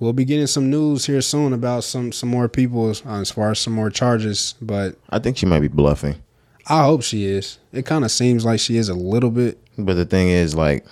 [0.00, 3.50] we'll be getting some news here soon about some some more people as, as far
[3.50, 4.54] as some more charges.
[4.62, 6.16] But I think she might be bluffing.
[6.68, 7.58] I hope she is.
[7.72, 10.84] It kind of seems like she is a little bit, But the thing is, like,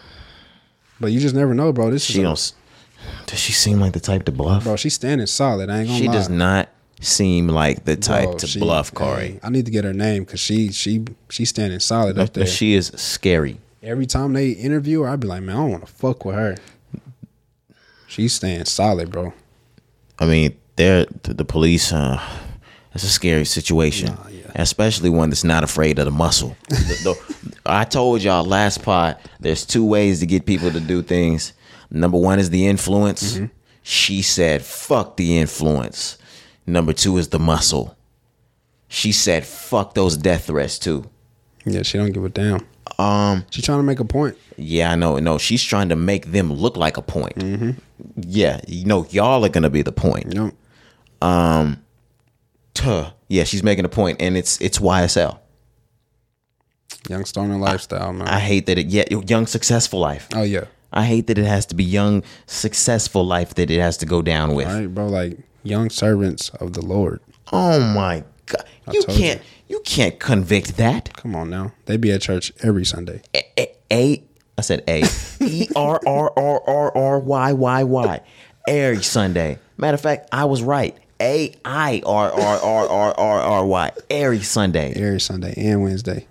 [1.01, 1.91] but you just never know, bro.
[1.91, 4.65] This she is a- Does she seem like the type to bluff?
[4.65, 4.77] bro.
[4.77, 5.71] She's standing solid.
[5.71, 6.13] I ain't gonna she lie.
[6.13, 6.69] does not
[7.01, 9.41] seem like the type Bro, to she- bluff, hey, Corey.
[9.43, 12.47] I need to get her name because she she she's standing solid up there.
[12.47, 13.59] She is scary.
[13.83, 16.35] Every time they interview her, I'd be like, man, I don't want to fuck with
[16.35, 16.57] her.
[18.07, 19.33] She's staying solid, bro.
[20.19, 21.93] I mean, they're the, the police.
[21.93, 22.21] Uh,
[23.03, 24.17] it's a scary situation,
[24.55, 26.57] especially one that's not afraid of the muscle.
[26.69, 29.17] The- the- I told y'all last pod.
[29.39, 31.53] There's two ways to get people to do things.
[31.91, 33.35] Number one is the influence.
[33.35, 33.47] Mm-hmm.
[33.83, 36.19] She said, "Fuck the influence."
[36.67, 37.97] Number two is the muscle.
[38.89, 41.09] She said, "Fuck those death threats too."
[41.65, 42.67] Yeah, she don't give a damn.
[42.99, 44.37] Um, She trying to make a point.
[44.57, 45.19] yeah, I know.
[45.19, 47.35] No, she's trying to make them look like a point.
[48.17, 50.35] Yeah, you know, y'all are gonna be the point.
[50.35, 50.53] You
[51.21, 51.77] know,
[52.75, 53.07] Tuh.
[53.29, 55.39] Yeah, she's making a point, and it's it's YSL.
[57.09, 58.29] young stoner lifestyle, man.
[58.29, 58.87] I hate that it.
[58.87, 60.29] Yeah, young successful life.
[60.35, 63.97] oh yeah, I hate that it has to be young successful life that it has
[63.99, 64.69] to go down with.
[64.69, 65.07] all right, bro.
[65.07, 67.21] Like young servants of the Lord.
[67.53, 69.81] Oh my god, you can't you.
[69.85, 71.15] can't convict that.
[71.17, 73.23] Come on now, they be at church every Sunday.
[73.35, 74.25] A, a, a
[74.59, 75.03] I said a
[75.41, 78.21] E R R R R R Y Y Y
[78.69, 79.59] every Sunday.
[79.77, 80.97] Matter of fact, I was right.
[81.21, 84.93] A I R R R R R R Y every Sunday.
[84.95, 86.27] Every Sunday and Wednesday.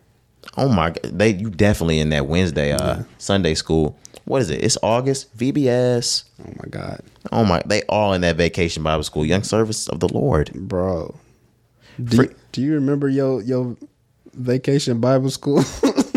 [0.57, 3.97] Oh my god, they you definitely in that Wednesday uh Sunday school.
[4.25, 4.63] What is it?
[4.63, 6.23] It's August VBS.
[6.43, 9.99] Oh my God, Oh my, they all in that vacation Bible school, young service of
[9.99, 10.51] the Lord.
[10.53, 11.15] bro.
[12.03, 13.75] Do, you, do you remember your your
[14.33, 15.63] vacation Bible school?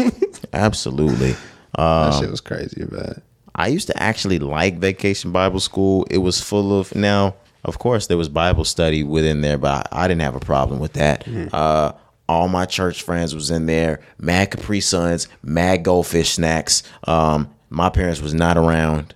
[0.53, 1.35] Absolutely.
[1.77, 3.21] that shit was crazy, man.
[3.55, 6.07] I used to actually like vacation Bible school.
[6.11, 10.05] It was full of now, of course, there was Bible study within there, but I,
[10.05, 11.27] I didn't have a problem with that.
[11.53, 11.93] Uh,
[12.29, 14.01] all my church friends was in there.
[14.19, 16.83] Mad Capri Suns, mad goldfish snacks.
[17.05, 19.15] Um, my parents was not around.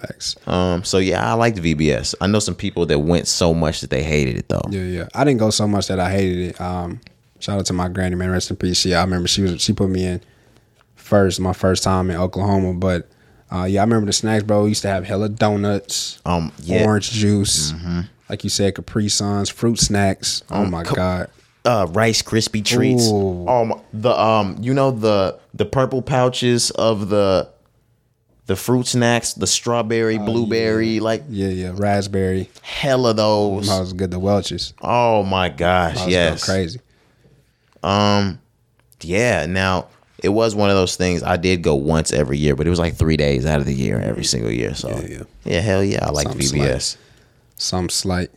[0.00, 0.36] Facts.
[0.46, 2.14] Um, so yeah, I liked VBS.
[2.20, 4.62] I know some people that went so much that they hated it though.
[4.70, 5.08] Yeah, yeah.
[5.14, 6.60] I didn't go so much that I hated it.
[6.60, 7.00] Um,
[7.40, 8.30] shout out to my granny, man.
[8.30, 8.78] Rest in peace.
[8.78, 10.20] She, I remember she was she put me in
[10.94, 12.74] first, my first time in Oklahoma.
[12.74, 13.08] But
[13.52, 14.64] uh, yeah, I remember the snacks, bro.
[14.64, 16.84] We used to have hella donuts, Um, yeah.
[16.84, 17.72] orange juice,
[18.28, 20.42] like you said, Capri Suns, fruit snacks.
[20.50, 21.30] Oh my co- god,
[21.64, 23.08] uh Rice Krispie treats.
[23.08, 23.44] Ooh.
[23.48, 27.48] Oh my, the um you know the the purple pouches of the
[28.46, 32.48] the fruit snacks, the strawberry, blueberry, like yeah, yeah, raspberry.
[32.62, 33.68] hella those.
[33.68, 34.10] That was good.
[34.10, 34.74] The Welch's.
[34.80, 36.44] Oh my gosh, yes.
[36.44, 36.80] crazy.
[37.82, 38.40] Um
[39.02, 39.88] yeah, now
[40.22, 42.78] it was one of those things I did go once every year, but it was
[42.78, 44.74] like 3 days out of the year every single year.
[44.74, 45.60] So Yeah, yeah.
[45.60, 46.96] hell yeah, I like VBS.
[47.56, 48.30] Some slight.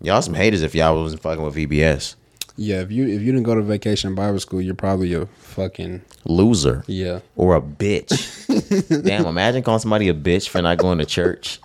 [0.00, 2.14] Y'all some haters if y'all wasn't fucking with VBS.
[2.56, 6.02] Yeah, if you if you didn't go to vacation Bible school, you're probably a fucking
[6.24, 6.84] Loser.
[6.86, 7.20] yeah.
[7.36, 9.02] or a bitch.
[9.04, 11.58] Damn, imagine calling somebody a bitch for not going to church.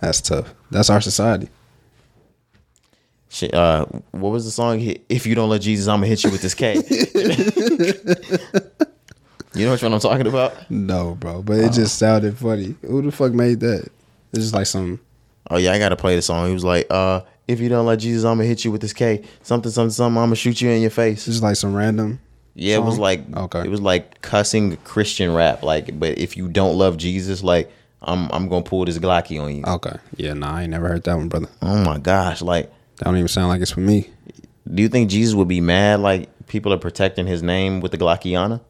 [0.00, 0.52] That's tough.
[0.70, 1.48] That's our society.
[3.52, 4.80] Uh, what was the song?
[5.08, 6.74] If you don't let Jesus, I'm gonna hit you with this K.
[9.54, 10.70] you know which one I'm talking about?
[10.70, 12.74] No, bro, but it just sounded funny.
[12.82, 13.88] Who the fuck made that?
[14.32, 15.00] It's just like some.
[15.50, 16.46] Oh yeah, I gotta play the song.
[16.48, 18.92] He was like, uh, if you don't let Jesus, I'm gonna hit you with this
[18.92, 19.22] K.
[19.42, 20.18] Something, something, something.
[20.18, 21.18] I'm gonna shoot you in your face.
[21.18, 22.20] It's just like some random.
[22.54, 23.60] Yeah, it was like Okay.
[23.60, 25.62] It was like cussing Christian rap.
[25.62, 27.70] Like, but if you don't love Jesus, like
[28.02, 29.64] I'm, I'm gonna pull this Glocky on you.
[29.64, 29.96] Okay.
[30.16, 31.48] Yeah, nah, I ain't never heard that one, brother.
[31.62, 32.72] Oh my gosh, like.
[32.98, 34.10] That don't even sound like it's for me.
[34.72, 37.98] Do you think Jesus would be mad like people are protecting his name with the
[37.98, 38.60] Glockiana?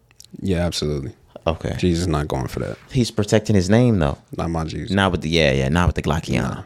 [0.41, 1.13] Yeah, absolutely.
[1.47, 1.75] Okay.
[1.79, 2.77] Jesus is not going for that.
[2.91, 4.19] He's protecting his name though.
[4.37, 4.91] Not my Jesus.
[4.91, 6.65] Not with the yeah, yeah, not with the Glockiana.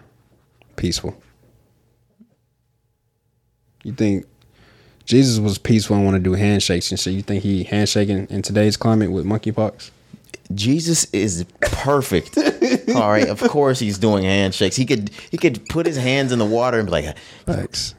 [0.76, 1.16] Peaceful.
[3.84, 4.26] You think
[5.04, 7.14] Jesus was peaceful and want to do handshakes and shit?
[7.14, 9.90] You think he handshaking in today's climate with monkeypox?
[10.54, 12.36] Jesus is perfect.
[12.94, 14.76] All right, of course he's doing handshakes.
[14.76, 17.94] He could he could put his hands in the water and be like, Thanks.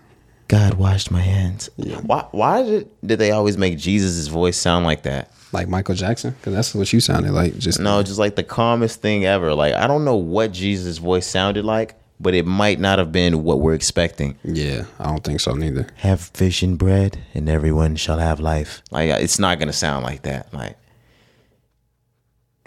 [0.48, 5.04] "God washed my hands." Why why did did they always make Jesus' voice sound like
[5.04, 5.32] that?
[5.52, 7.58] Like Michael Jackson, because that's what you sounded like.
[7.60, 9.54] Just No, just like the calmest thing ever.
[9.54, 13.44] Like I don't know what Jesus' voice sounded like, but it might not have been
[13.44, 14.36] what we're expecting.
[14.44, 15.86] Yeah, I don't think so neither.
[15.98, 20.04] have fish and bread and everyone shall have life like uh, it's not gonna sound
[20.04, 20.76] like that like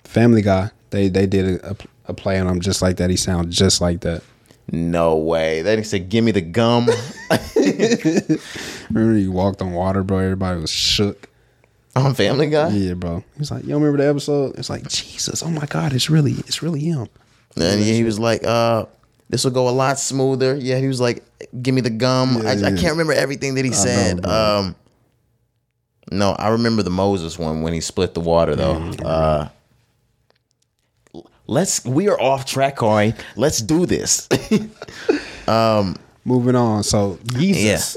[0.05, 1.77] Family Guy, they They they did a, a
[2.15, 3.11] play on him just like that.
[3.11, 4.23] He sounded just like that.
[4.71, 5.63] No way.
[5.63, 6.89] Then he said, "Give me the gum."
[8.91, 10.19] Remember he walked on water, bro.
[10.19, 11.29] Everybody was shook.
[11.95, 12.69] on Family Guy.
[12.71, 13.25] Yeah, bro.
[13.39, 14.59] He's like, you remember the episode?
[14.59, 15.43] It's like Jesus.
[15.43, 17.07] Oh my God, it's really it's really him.
[17.57, 18.87] And he was like, "Uh,
[19.31, 21.25] this will go a lot smoother." Yeah, he was like,
[21.63, 24.23] "Give me the gum." Yeah, I, I can't remember everything that he said.
[24.23, 24.31] bro.
[24.31, 24.77] um,
[26.13, 28.75] no, I remember the Moses one when he split the water though.
[28.75, 29.07] Mm-hmm.
[29.07, 29.49] Uh,
[31.47, 31.85] let's.
[31.85, 33.15] We are off track, Corey.
[33.37, 34.29] Let's do this.
[35.49, 36.83] um, Moving on.
[36.83, 37.97] So Jesus.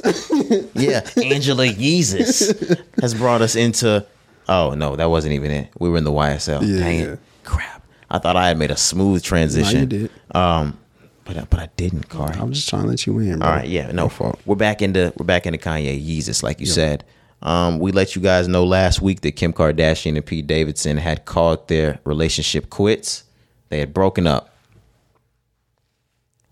[0.76, 4.06] yeah, Angela Yeezus has brought us into.
[4.48, 5.70] Oh no, that wasn't even it.
[5.80, 6.62] We were in the YSL.
[6.62, 7.06] Yeah, Dang yeah.
[7.14, 7.20] it!
[7.44, 7.84] Crap.
[8.10, 9.80] I thought I had made a smooth transition.
[9.82, 10.12] No, did.
[10.36, 10.78] Um,
[11.26, 12.34] but I- but I didn't, Corey.
[12.36, 13.48] I'm just trying to let you in, bro.
[13.48, 14.40] All right, yeah, no, fault.
[14.46, 17.04] we're back into we're back into Kanye Yeezus, like you said.
[17.42, 21.26] Um, we let you guys know last week that Kim Kardashian and Pete Davidson had
[21.26, 23.24] called their relationship quits.
[23.70, 24.54] They had broken up.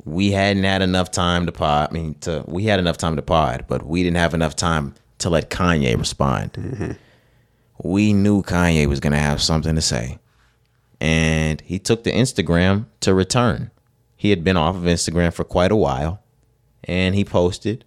[0.05, 1.89] We hadn't had enough time to pod.
[1.89, 4.95] I mean, to we had enough time to pod, but we didn't have enough time
[5.19, 6.53] to let Kanye respond.
[6.53, 6.91] Mm-hmm.
[7.83, 10.19] We knew Kanye was gonna have something to say,
[11.01, 13.71] and he took to Instagram to return.
[14.15, 16.21] He had been off of Instagram for quite a while
[16.87, 17.83] and he posted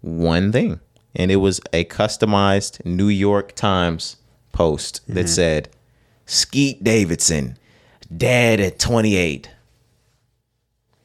[0.00, 0.80] one thing
[1.14, 4.16] and it was a customized new york times
[4.52, 5.26] post that mm-hmm.
[5.26, 5.68] said
[6.26, 7.56] skeet davidson
[8.16, 9.50] dead at 28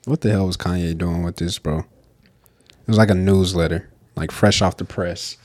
[0.05, 1.79] What the hell was Kanye doing with this, bro?
[1.79, 1.85] It
[2.87, 5.37] was like a newsletter, like fresh off the press.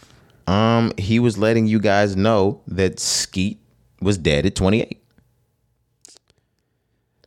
[0.46, 3.58] um he was letting you guys know that skeet
[4.00, 4.98] was dead at 28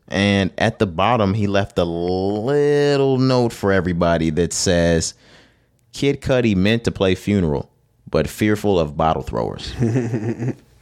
[0.08, 5.14] and at the bottom he left a little note for everybody that says
[5.94, 7.72] Kid Cudi meant to play funeral
[8.10, 9.74] but fearful of bottle throwers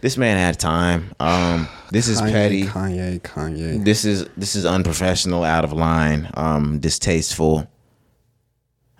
[0.00, 1.12] this man had time.
[1.20, 2.62] Um this is Kanye, petty.
[2.64, 3.84] Kanye, Kanye.
[3.84, 7.66] this is this is unprofessional out of line um distasteful.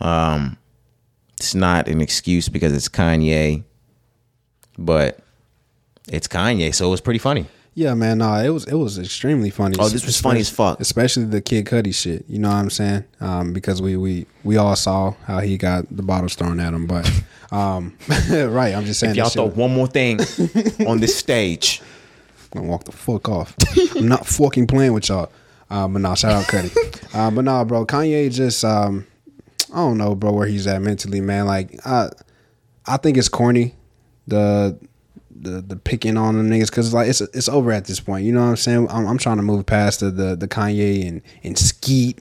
[0.01, 0.57] Um
[1.39, 3.65] it's not an excuse because it's kanye
[4.77, 5.21] but
[6.07, 8.19] it's kanye so it was pretty funny Yeah, man.
[8.19, 9.77] Nah, it was it was extremely funny.
[9.79, 10.81] Oh, this was funny as fuck.
[10.81, 12.25] Especially the Kid Cudi shit.
[12.29, 13.05] You know what I'm saying?
[13.21, 16.87] Um, because we we we all saw how he got the bottles thrown at him.
[16.87, 17.09] But
[17.53, 17.97] um,
[18.31, 19.13] right, I'm just saying.
[19.13, 20.21] if y'all throw one more thing
[20.87, 21.81] on this stage
[22.53, 23.55] I'm gonna walk the fuck off.
[23.97, 25.31] I'm not fucking playing with y'all.
[25.71, 27.15] Uh, but nah, shout out Cudi.
[27.15, 29.07] uh, but nah, bro, Kanye just um,
[29.73, 31.47] I don't know, bro, where he's at mentally, man.
[31.47, 32.09] Like I,
[32.87, 33.77] I think it's corny,
[34.27, 34.79] the
[35.43, 38.25] the the picking on the niggas because like it's it's over at this point.
[38.25, 38.89] You know what I'm saying?
[38.91, 42.21] I'm, I'm trying to move past the the, the Kanye and and Skeet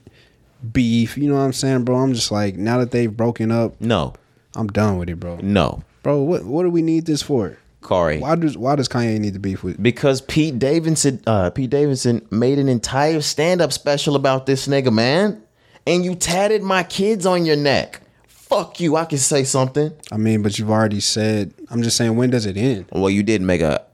[0.72, 1.18] beef.
[1.18, 1.98] You know what I'm saying, bro?
[1.98, 4.14] I'm just like now that they've broken up, no
[4.56, 5.38] I'm done with it, bro.
[5.42, 7.58] no Bro, what what do we need this for?
[7.82, 8.20] Corey.
[8.20, 9.82] Why does why does Kanye need to beef with?
[9.82, 15.42] Because Pete Davidson, uh, Pete Davidson made an entire stand-up special about this nigga, man.
[15.88, 18.02] And you tatted my kids on your neck.
[18.50, 18.96] Fuck you.
[18.96, 19.92] I can say something.
[20.12, 21.54] I mean, but you've already said.
[21.70, 22.86] I'm just saying, when does it end?
[22.92, 23.86] Well, you did make a,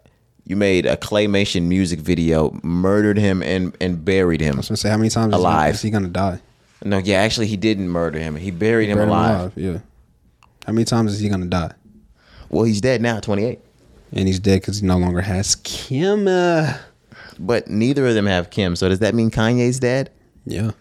[0.46, 4.56] you made a claymation music video, murdered him and and buried him.
[4.56, 5.76] I was gonna say, how many times is he- Alive.
[5.76, 6.40] is he gonna die?
[6.84, 8.36] No, yeah, actually, he didn't murder him.
[8.36, 9.54] He buried him Buried him alive.
[9.56, 9.80] Yeah.
[10.66, 11.72] How many times is he gonna die?
[12.50, 13.60] Well, he's dead now, twenty eight.
[14.14, 16.28] And he's dead because he no longer has Kim.
[16.28, 16.78] Uh,
[17.40, 18.78] But neither of them have Kim.
[18.78, 20.12] So does that mean Kanye's dead?
[20.46, 20.72] yeah.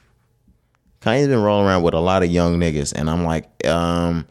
[1.05, 4.27] Kanye's been rolling around with a lot of young niggas, and I'm like, um,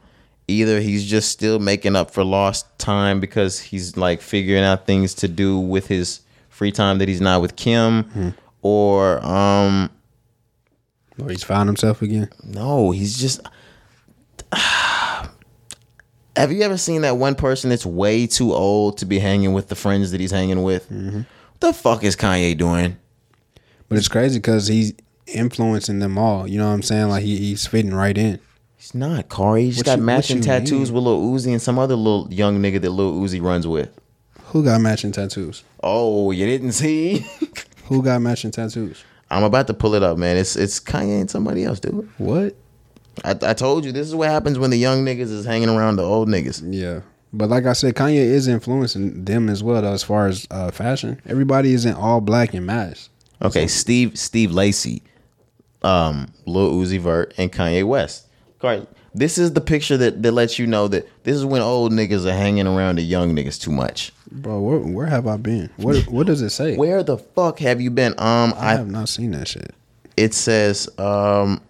[0.48, 5.14] either he's just still making up for lost time because he's like figuring out things
[5.16, 8.34] to do with his free time that he's not with Kim,
[8.64, 9.90] or um,
[11.22, 12.30] Or he's found himself again.
[12.44, 13.40] no, he's just.
[16.36, 19.68] Have you ever seen that one person that's way too old to be hanging with
[19.68, 20.90] the friends that he's hanging with?
[20.90, 21.26] What
[21.60, 22.98] the fuck is Kanye doing?
[23.88, 24.94] But it's crazy because he's
[25.28, 26.48] influencing them all.
[26.48, 27.10] You know what I'm saying?
[27.10, 28.40] Like he, he's fitting right in.
[28.76, 29.66] He's not, Corey.
[29.66, 30.96] He's just What got you- matching tattoos mean?
[30.96, 33.90] with Lil Uzi and some other little young nigga that Lil Uzi runs with.
[34.48, 35.64] Who got matching tattoos?
[35.82, 37.26] Oh, you didn't see?
[37.86, 39.04] Who got matching tattoos?
[39.32, 40.38] I'm about to pull it up, man.
[40.38, 42.08] It's it's Kanye and somebody else, dude.
[42.18, 42.56] What?
[43.24, 45.96] I, I told you this is what happens when the young niggas is hanging around
[45.96, 46.62] the old niggas.
[46.66, 47.02] Yeah.
[47.32, 50.70] But like I said, Kanye is influencing them as well, though, as far as uh,
[50.70, 51.20] fashion.
[51.26, 53.10] Everybody isn't all black and matched.
[53.42, 55.02] Okay, Steve Steve Lacy,
[55.84, 58.28] um, Lil Uzi Vert, and Kanye West.
[58.60, 61.92] Corey, this is the picture that, that lets you know that this is when old
[61.92, 64.12] niggas are hanging around the young niggas too much.
[64.32, 65.70] Bro, where, where have I been?
[65.78, 66.76] What what does it say?
[66.76, 68.14] Where the fuck have you been?
[68.14, 69.74] Um, I I have not seen that shit.
[70.18, 71.62] it says um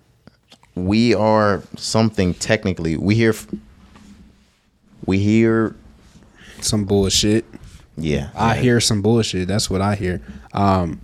[0.75, 3.33] we are something technically we hear
[5.05, 5.75] we hear
[6.61, 7.45] Some bullshit.
[7.97, 9.47] Yeah, I hear some bullshit.
[9.47, 10.21] That's what I hear.
[10.53, 11.01] Um,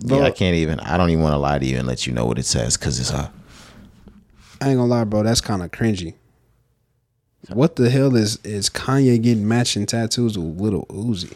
[0.00, 0.80] Yeah, I can't even.
[0.80, 2.76] I don't even want to lie to you and let you know what it says
[2.76, 3.30] because it's uh
[4.60, 5.22] I ain't gonna lie, bro.
[5.22, 6.14] That's kind of cringy.
[7.48, 11.34] What the hell is is Kanye getting matching tattoos with Little Uzi?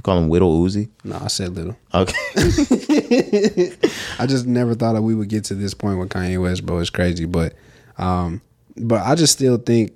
[0.00, 0.88] you call him Little Uzi.
[1.04, 1.76] No, I said little.
[1.92, 2.14] Okay,
[4.18, 6.78] I just never thought that we would get to this point with Kanye West, bro.
[6.78, 7.52] It's crazy, but
[7.98, 8.40] um,
[8.78, 9.92] but I just still think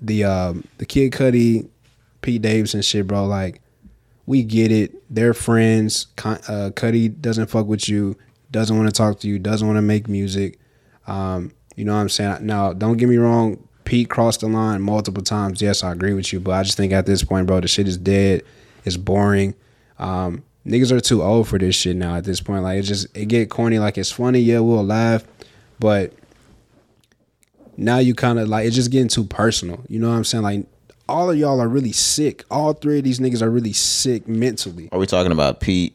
[0.00, 1.68] the um the Kid Cudi,
[2.22, 3.26] Pete Davidson shit, bro.
[3.26, 3.62] Like
[4.26, 5.02] we get it.
[5.14, 6.06] They're friends.
[6.18, 8.16] Uh, Cudi doesn't fuck with you.
[8.50, 9.38] Doesn't want to talk to you.
[9.38, 10.58] Doesn't want to make music.
[11.06, 12.46] Um, you know what I'm saying?
[12.46, 13.68] Now, don't get me wrong.
[13.84, 15.60] Pete crossed the line multiple times.
[15.60, 17.86] Yes, I agree with you, but I just think at this point, bro, the shit
[17.86, 18.42] is dead.
[18.84, 19.54] It's boring.
[19.98, 22.16] Um, niggas are too old for this shit now.
[22.16, 23.78] At this point, like it just it get corny.
[23.78, 25.24] Like it's funny, yeah, we'll laugh,
[25.78, 26.12] but
[27.76, 29.84] now you kind of like it's just getting too personal.
[29.88, 30.44] You know what I'm saying?
[30.44, 30.66] Like
[31.08, 32.44] all of y'all are really sick.
[32.50, 34.88] All three of these niggas are really sick mentally.
[34.92, 35.94] are we talking about Pete,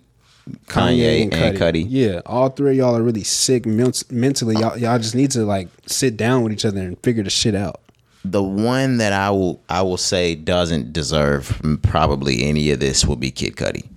[0.67, 1.85] Kanye, and, Cudi?
[1.87, 4.55] Yeah, all three of y'all are really sick men- mentally.
[4.55, 7.55] Y'all, y'all just need to like sit down with each other and figure the shit
[7.55, 7.81] out.
[8.25, 13.15] The one that I will I will say doesn't deserve probably any of this will
[13.15, 13.87] be Kid Cudi.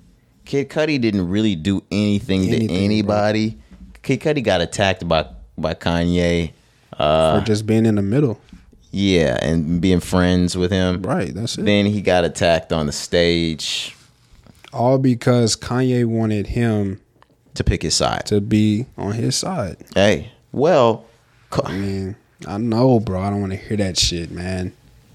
[0.44, 2.76] Kid Cudi didn't really do anything, Anything, to bro.
[2.76, 3.58] anybody.
[4.02, 5.26] Kid Cudi got attacked by
[5.58, 6.52] by Kanye.
[6.98, 8.38] Uh, for just being in the middle.
[8.94, 11.00] Yeah, and being friends with him.
[11.02, 11.64] Right, that's it.
[11.64, 13.96] Then he got attacked on the stage
[14.72, 17.00] All because Kanye wanted him
[17.54, 18.26] to pick his side.
[18.26, 19.78] to be on his side.
[19.94, 21.06] Hey, well,
[21.50, 22.16] co- I mean,
[22.46, 23.20] I know, bro.
[23.22, 24.72] I don't want to hear that shit, man.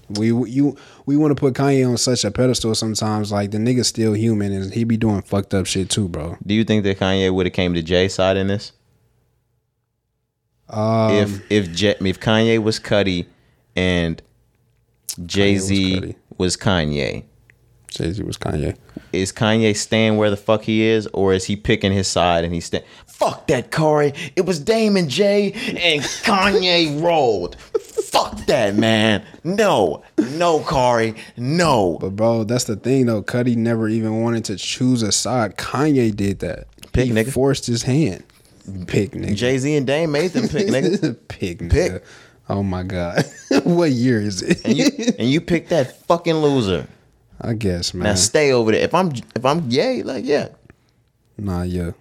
[0.08, 0.76] We you
[1.06, 3.30] we want to put Kanye on such a pedestal sometimes.
[3.30, 6.36] Like the nigga's still human, and he be doing fucked up shit too, bro.
[6.44, 8.72] do you think that Kanye would have came to Jay's side in this?
[10.68, 13.26] Um, if if J, if Kanye was Cudi
[13.78, 14.22] and
[15.26, 17.24] Jay Z was Kanye,
[17.88, 18.76] Jay Z was Kanye.
[19.12, 22.52] is Kanye staying where the fuck he is, or is he picking his side and
[22.54, 22.84] he's staying?
[23.06, 24.12] Fuck that, Corey.
[24.36, 27.56] It was Damon Jay and Kanye rolled.
[27.60, 29.24] Fuck that, man.
[29.44, 31.98] No, no, Corey, no.
[32.00, 33.22] But bro, that's the thing though.
[33.22, 35.56] Cudi never even wanted to choose a side.
[35.56, 36.66] Kanye did that.
[36.92, 37.32] Pick, he nigga.
[37.32, 38.22] forced his hand.
[38.86, 39.34] Pick nigga.
[39.34, 41.16] Jay Z and Dame made them pick, nigga.
[41.28, 41.70] Pick nigga.
[41.70, 42.04] Pick.
[42.48, 43.24] Oh my god.
[43.64, 44.64] what year is it?
[44.64, 44.86] And you
[45.18, 46.86] and you pick that fucking loser.
[47.40, 48.04] I guess, man.
[48.04, 48.80] Now stay over there.
[48.80, 50.48] If I'm if I'm yay, like yeah.
[51.36, 51.92] nah, yeah.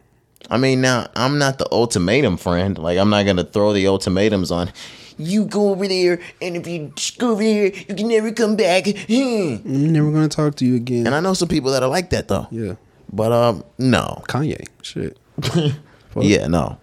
[0.49, 2.77] I mean, now I'm not the ultimatum friend.
[2.77, 4.71] Like I'm not gonna throw the ultimatums on.
[5.19, 8.85] You go over there, and if you go over here, you can never come back.
[8.85, 9.57] Hmm.
[9.65, 11.07] I'm never gonna talk to you again.
[11.07, 12.47] And I know some people that are like that though.
[12.51, 12.75] yeah.
[13.11, 14.23] But um, no.
[14.27, 14.67] Kanye.
[14.81, 15.17] Shit.
[16.19, 16.79] Yeah, no.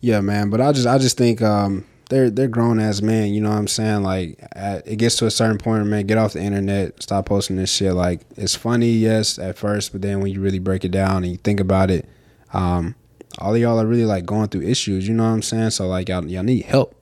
[0.00, 0.50] Yeah, man.
[0.50, 3.32] But I just I just think um they're they're grown ass men.
[3.32, 4.02] You know what I'm saying?
[4.02, 6.06] Like at, it gets to a certain point, man.
[6.06, 7.02] Get off the internet.
[7.02, 7.94] Stop posting this shit.
[7.94, 11.32] Like it's funny, yes, at first, but then when you really break it down and
[11.32, 12.08] you think about it,
[12.52, 12.94] um,
[13.38, 15.08] all of y'all are really like going through issues.
[15.08, 15.70] You know what I'm saying?
[15.70, 16.94] So like y'all y'all need help.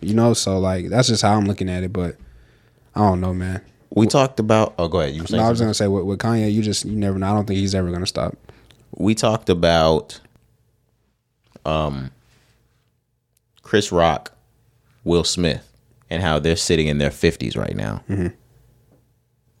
[0.00, 1.92] You know, so like that's just how I'm looking at it.
[1.92, 2.16] But
[2.94, 3.62] I don't know, man.
[3.90, 4.74] We talked about.
[4.78, 5.14] Oh, go ahead.
[5.14, 7.26] You No, I was gonna say with, with Kanye, you just you never know.
[7.26, 8.36] I don't think he's ever gonna stop.
[8.92, 10.20] we talked about
[11.64, 12.10] um
[13.62, 14.32] Chris Rock,
[15.08, 15.66] Will Smith,
[16.10, 18.02] and how they're sitting in their fifties right now.
[18.08, 18.28] Mm-hmm.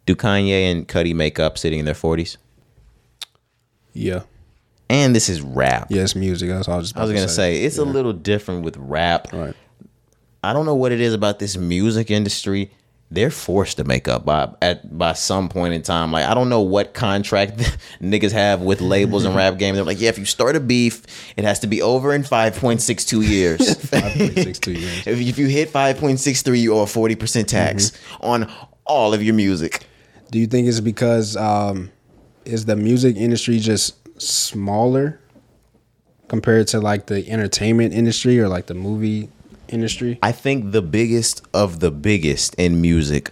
[0.06, 2.38] Do Kanye and Cudi make up sitting in their forties?
[3.92, 4.22] Yeah,
[4.88, 5.88] And this is rap.
[5.90, 6.48] yeah, it's music.
[6.50, 6.92] That's all I was.
[6.92, 9.32] Just I was gonna to say it's a little different with rap.
[9.32, 9.54] Right.
[10.44, 12.70] I don't know what it is about this music industry.
[13.10, 16.12] They're forced to make up by at by some point in time.
[16.12, 17.56] Like I don't know what contract
[18.02, 19.74] niggas have with labels and rap game.
[19.74, 21.04] They're like, yeah, if you start a beef,
[21.36, 23.74] it has to be over in five point six two years.
[23.88, 25.06] Five point six two years.
[25.06, 28.50] if, if you hit five point six three, you owe a forty percent tax on
[28.84, 29.86] all of your music.
[30.30, 31.90] Do you think it's because um,
[32.44, 35.20] is the music industry just smaller
[36.28, 39.30] compared to like the entertainment industry or like the movie
[39.72, 40.18] industry?
[40.22, 43.30] I think the biggest of the biggest in music,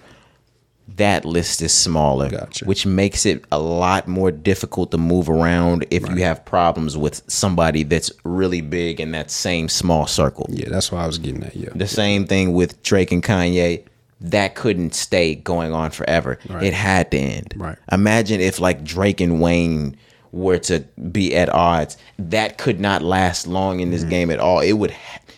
[0.96, 2.64] that list is smaller, Gotcha.
[2.64, 7.22] which makes it a lot more difficult to move around if you have problems with
[7.26, 10.46] somebody that's really big in that same small circle.
[10.48, 11.56] Yeah, that's why I was getting at.
[11.56, 13.84] Yeah, The same thing with Drake and Kanye.
[14.22, 16.38] That couldn't stay going on forever.
[16.48, 16.62] Right.
[16.64, 17.52] It had to end.
[17.54, 17.76] Right.
[17.92, 19.94] Imagine if like Drake and Wayne
[20.32, 20.80] were to
[21.12, 21.98] be at odds.
[22.18, 24.10] That could not last long in this Mm-hmm.
[24.10, 24.60] game at all.
[24.60, 24.90] It would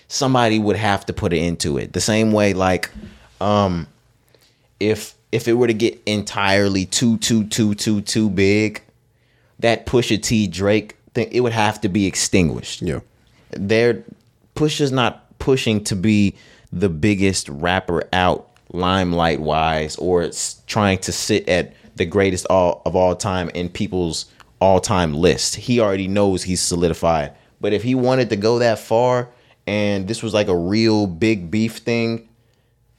[0.08, 1.92] somebody would have to put it into it.
[1.92, 2.90] The same way like
[3.40, 3.86] um
[4.80, 8.82] if if it were to get entirely too too too too too big,
[9.58, 13.00] that Pusha T Drake thing it would have to be extinguished yeah,
[13.50, 14.02] they're
[14.56, 16.34] Pusha's not pushing to be
[16.72, 22.82] the biggest rapper out limelight wise or it's trying to sit at the greatest all
[22.84, 24.26] of all time in people's
[24.60, 25.56] all time list.
[25.56, 27.32] He already knows he's solidified.
[27.60, 29.28] But if he wanted to go that far
[29.68, 32.26] and this was like a real big beef thing,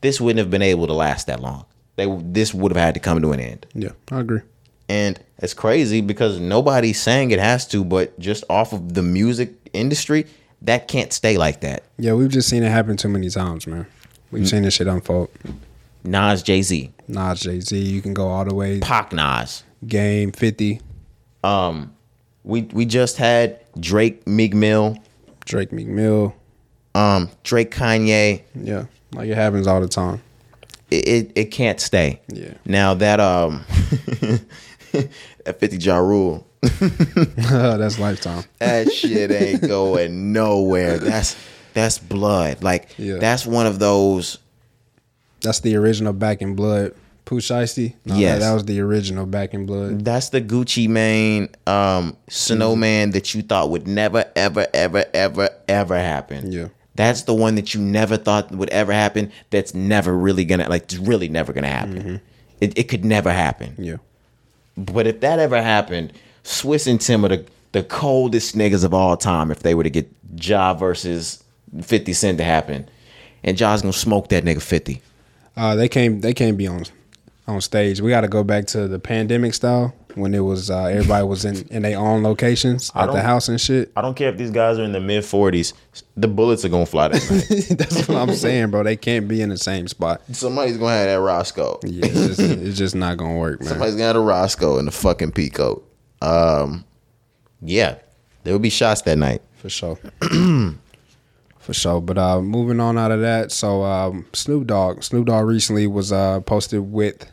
[0.01, 1.65] this wouldn't have been able to last that long.
[1.95, 3.65] They this would have had to come to an end.
[3.73, 4.41] Yeah, I agree.
[4.87, 9.53] And it's crazy because nobody's saying it has to, but just off of the music
[9.73, 10.25] industry,
[10.61, 11.83] that can't stay like that.
[11.97, 13.87] Yeah, we've just seen it happen too many times, man.
[14.31, 15.29] We've seen this shit unfold.
[16.03, 18.79] Nas, Jay Z, Nas, Jay Z, you can go all the way.
[18.79, 19.63] Pac, Nas.
[19.87, 20.81] Game fifty,
[21.43, 21.93] Um,
[22.43, 24.97] we we just had Drake, Meek Mill,
[25.45, 26.35] Drake, Meek Mill.
[26.95, 28.41] Um, Drake, Kanye.
[28.55, 30.21] Yeah, like it happens all the time.
[30.91, 32.21] It it, it can't stay.
[32.27, 32.53] Yeah.
[32.65, 33.63] Now that um,
[34.91, 38.43] that Fifty Ja Rule, That's lifetime.
[38.59, 40.97] that shit ain't going nowhere.
[40.97, 41.35] That's
[41.73, 42.63] that's blood.
[42.63, 43.17] Like Yeah.
[43.17, 44.37] that's one of those.
[45.41, 46.93] That's the original Back in Blood.
[47.23, 47.93] Pooh Shiesty?
[48.05, 48.39] No, Yes.
[48.39, 50.03] that, that was the original Back in Blood.
[50.03, 55.97] That's the Gucci Mane, um, snowman that you thought would never, ever, ever, ever, ever
[55.99, 56.51] happen.
[56.51, 56.67] Yeah.
[56.99, 59.31] That's the one that you never thought would ever happen.
[59.51, 62.19] That's never really gonna, like, it's really never gonna happen.
[62.59, 63.73] It, it could never happen.
[63.77, 63.95] Yeah.
[64.75, 66.11] But if that ever happened,
[66.43, 69.89] Swizz and Tim are the, the coldest niggas of all time if they were to
[69.89, 71.41] get Ja versus
[71.81, 72.89] 50 Cent to happen.
[73.45, 75.01] And Ja's gonna smoke that nigga 50.
[75.55, 76.83] Uh, they can't they can't be on
[77.47, 78.01] on stage.
[78.01, 81.45] We got to go back to the pandemic style when it was uh, everybody was
[81.45, 83.91] in in their own locations at the house and shit.
[83.95, 85.73] I don't care if these guys are in the mid 40s,
[86.15, 87.77] the bullets are gonna fly that night.
[87.77, 88.83] That's what I'm saying, bro.
[88.83, 90.21] They can't be in the same spot.
[90.31, 91.79] Somebody's gonna have that Roscoe.
[91.83, 93.69] Yeah, it's just, it's just not gonna work, man.
[93.69, 95.81] Somebody's gonna have a Roscoe in the fucking peacoat.
[96.21, 96.85] Um,
[97.61, 97.95] yeah,
[98.43, 99.41] there will be shots that night.
[99.55, 99.97] For sure.
[101.59, 102.01] For sure.
[102.01, 105.03] But uh moving on out of that, so um Snoop Dogg.
[105.03, 107.29] Snoop Dogg recently was uh posted with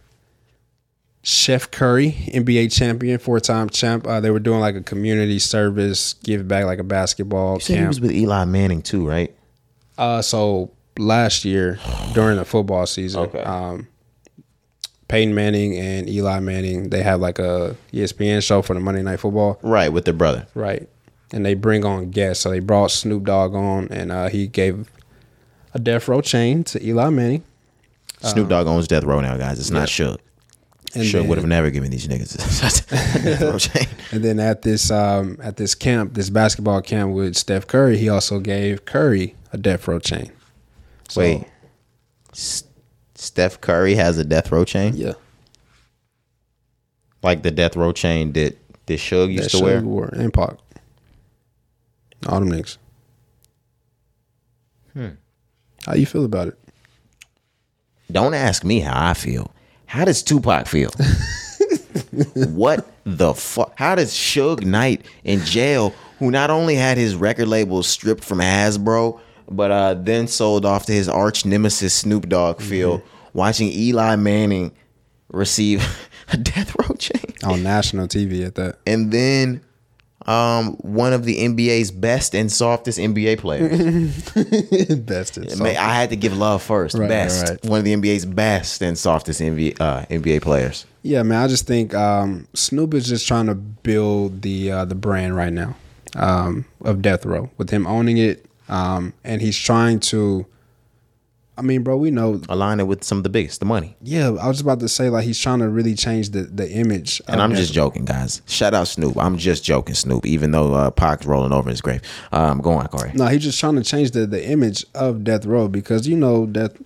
[1.28, 4.07] Chef Curry, NBA champion, four time champ.
[4.07, 7.81] Uh, they were doing like a community service, give back like a basketball You said
[7.81, 9.35] he was with Eli Manning too, right?
[9.98, 11.81] Uh, so last year
[12.15, 13.40] during the football season, Okay.
[13.43, 13.89] um,
[15.09, 19.19] Peyton Manning and Eli Manning, they have like a ESPN show for the Monday Night
[19.19, 19.59] Football.
[19.62, 20.47] Right, with their brother.
[20.55, 20.89] Right.
[21.32, 22.44] And they bring on guests.
[22.44, 24.89] So they brought Snoop Dogg on and uh, he gave
[25.74, 27.43] a death row chain to Eli Manning.
[28.20, 29.59] Snoop Dogg owns Death Row now, guys.
[29.59, 30.19] It's not Suge.
[30.97, 33.86] And then- would have never given these niggas a Death Row chain.
[34.12, 38.09] And then at this um, at this camp, this basketball camp with Steph Curry, he
[38.09, 40.32] also gave Curry a death row chain.
[41.09, 41.44] So, Wait,
[42.32, 42.64] S-
[43.14, 45.12] Steph Curry has a Death Row chain, Yeah.
[47.23, 48.56] like the Death Row chain that
[48.86, 49.81] that Suge used That to show wear.
[49.82, 50.56] wore and Pac.
[52.28, 52.78] All them niggas.
[54.94, 55.09] Hmm.
[55.86, 56.59] How you feel about it?
[58.10, 59.51] Don't ask me how I feel.
[59.86, 60.90] How does Tupac feel?
[62.34, 63.72] what the fuck?
[63.76, 68.38] How does Suge Knight in jail, who not only had his record label stripped from
[68.38, 73.02] Hasbro, but uh, then sold off to his arch nemesis Snoop Dogg, feel
[73.32, 74.72] watching Eli Manning
[75.30, 75.84] receive
[76.32, 78.78] a death row chain, On national TV at that.
[78.86, 79.60] and then
[80.27, 84.31] um, one of the NBA's best and softest NBA players.
[85.07, 86.97] Best I mean, I had to give love first.
[86.97, 87.48] Right, best.
[87.48, 87.65] right.
[87.65, 90.85] One of the NBA's best and softest NBA, uh, NBA players.
[91.03, 91.43] Yeah, man.
[91.43, 95.53] I just think um, Snoop is just trying to build the uh, the brand right
[95.53, 95.77] now
[96.16, 100.47] um, of Death Row with him owning it, um, and he's trying to.
[101.58, 102.40] I mean, bro, we know.
[102.48, 103.96] Align it with some of the biggest, the money.
[104.02, 107.22] Yeah, I was about to say like he's trying to really change the the image.
[107.28, 108.42] And I'm Death just joking, guys.
[108.46, 109.16] Shout out Snoop.
[109.16, 110.26] I'm just joking, Snoop.
[110.26, 112.02] Even though uh, Pac's rolling over his grave.
[112.32, 113.12] Um, go on, Corey.
[113.14, 116.46] No, he's just trying to change the, the image of Death Row because you know
[116.46, 116.76] that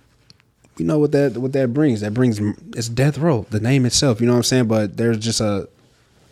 [0.77, 1.99] you know what that what that brings.
[1.99, 2.39] That brings
[2.75, 4.21] it's Death Row, the name itself.
[4.21, 4.67] You know what I'm saying?
[4.67, 5.67] But there's just a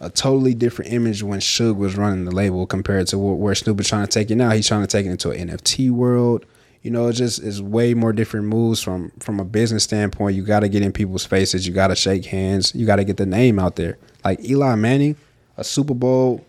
[0.01, 3.89] a totally different image when Suge was running the label compared to where Snoop is
[3.89, 4.51] trying to take it now.
[4.51, 6.45] He's trying to take it into an NFT world.
[6.81, 10.35] You know, it just is way more different moves from from a business standpoint.
[10.35, 11.67] You got to get in people's faces.
[11.67, 12.73] You got to shake hands.
[12.73, 13.97] You got to get the name out there.
[14.23, 15.17] Like Eli Manning,
[15.57, 16.45] a Super Bowl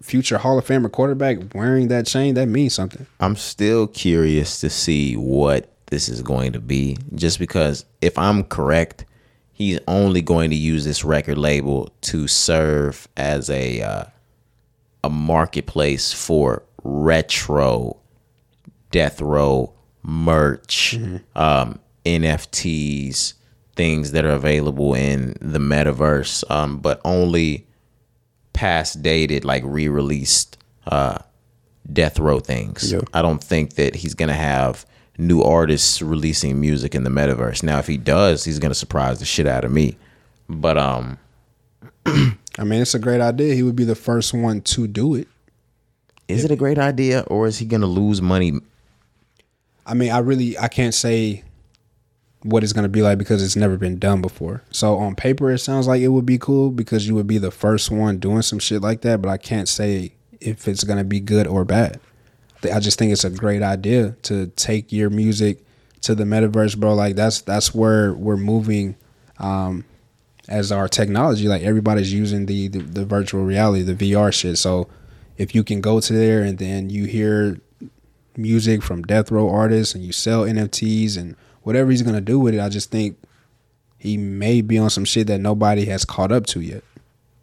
[0.00, 3.06] future Hall of Famer quarterback wearing that chain, that means something.
[3.20, 6.96] I'm still curious to see what this is going to be.
[7.14, 9.04] Just because, if I'm correct,
[9.52, 14.04] he's only going to use this record label to serve as a uh,
[15.04, 17.96] a marketplace for retro
[18.90, 20.98] death row merch,
[21.34, 23.34] um, NFTs,
[23.76, 27.66] things that are available in the metaverse, um, but only
[28.52, 31.18] past dated, like re released uh,
[31.92, 32.92] death row things.
[32.92, 33.04] Yep.
[33.14, 34.86] I don't think that he's gonna have
[35.18, 37.62] new artists releasing music in the metaverse.
[37.62, 39.96] Now, if he does, he's gonna surprise the shit out of me.
[40.48, 41.18] But um,
[42.06, 43.54] I mean, it's a great idea.
[43.54, 45.28] He would be the first one to do it.
[46.26, 48.52] Is it a great idea or is he going to lose money?
[49.88, 51.42] I mean, I really I can't say
[52.42, 54.62] what it's gonna be like because it's never been done before.
[54.70, 57.50] So on paper, it sounds like it would be cool because you would be the
[57.50, 59.22] first one doing some shit like that.
[59.22, 62.00] But I can't say if it's gonna be good or bad.
[62.72, 65.64] I just think it's a great idea to take your music
[66.02, 66.94] to the metaverse, bro.
[66.94, 68.96] Like that's that's where we're moving
[69.38, 69.84] um,
[70.48, 71.48] as our technology.
[71.48, 74.58] Like everybody's using the, the the virtual reality, the VR shit.
[74.58, 74.88] So
[75.36, 77.58] if you can go to there and then you hear
[78.38, 82.54] music from death row artists and you sell NFTs and whatever he's gonna do with
[82.54, 83.18] it, I just think
[83.98, 86.84] he may be on some shit that nobody has caught up to yet.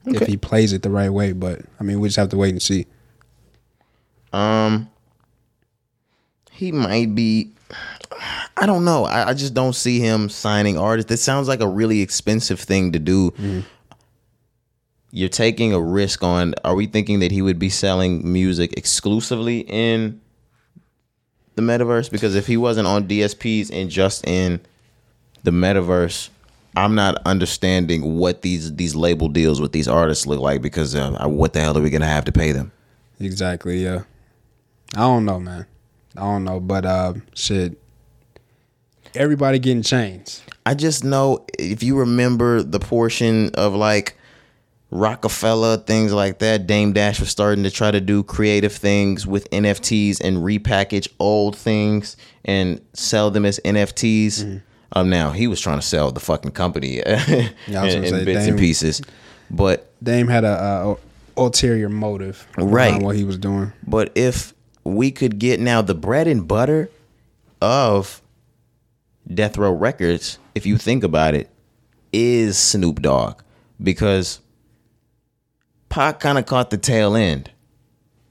[0.07, 2.51] If he plays it the right way, but I mean, we just have to wait
[2.51, 2.85] and see.
[4.31, 4.89] Um,
[6.51, 7.51] he might be.
[8.55, 9.05] I don't know.
[9.05, 11.09] I, I just don't see him signing artists.
[11.09, 13.63] That sounds like a really expensive thing to do.
[15.11, 16.53] You're taking a risk on.
[16.63, 20.21] Are we thinking that he would be selling music exclusively in
[21.55, 22.11] the metaverse?
[22.11, 24.59] Because if he wasn't on DSPs and just in
[25.43, 26.29] the metaverse,
[26.75, 30.61] I'm not understanding what these these label deals with these artists look like.
[30.61, 32.71] Because uh, what the hell are we gonna have to pay them?
[33.19, 34.03] Exactly, yeah.
[34.93, 35.65] I don't know, man.
[36.17, 37.77] I don't know, but uh, shit.
[39.13, 40.43] Everybody getting chains.
[40.65, 44.17] I just know if you remember the portion of like
[44.97, 49.49] Rockefeller, things like that, Dame Dash was starting to try to do creative things with
[49.51, 54.61] NFTs and repackage old things and sell them as NFTs.
[54.93, 59.01] Um, now he was trying to sell the fucking company in, in bits and pieces,
[59.51, 60.47] but Dame had a,
[60.87, 60.97] a
[61.37, 63.01] ulterior motive, Right.
[63.01, 63.73] What he was doing.
[63.85, 64.53] But if
[64.83, 66.89] we could get now the bread and butter
[67.61, 68.21] of
[69.31, 71.49] Death Row Records, if you think about it,
[72.13, 73.41] is Snoop Dogg
[73.81, 74.39] because
[75.89, 77.51] Pac kind of caught the tail end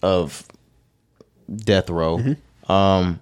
[0.03, 0.47] of
[1.55, 2.37] Death Row.
[2.69, 3.21] Um,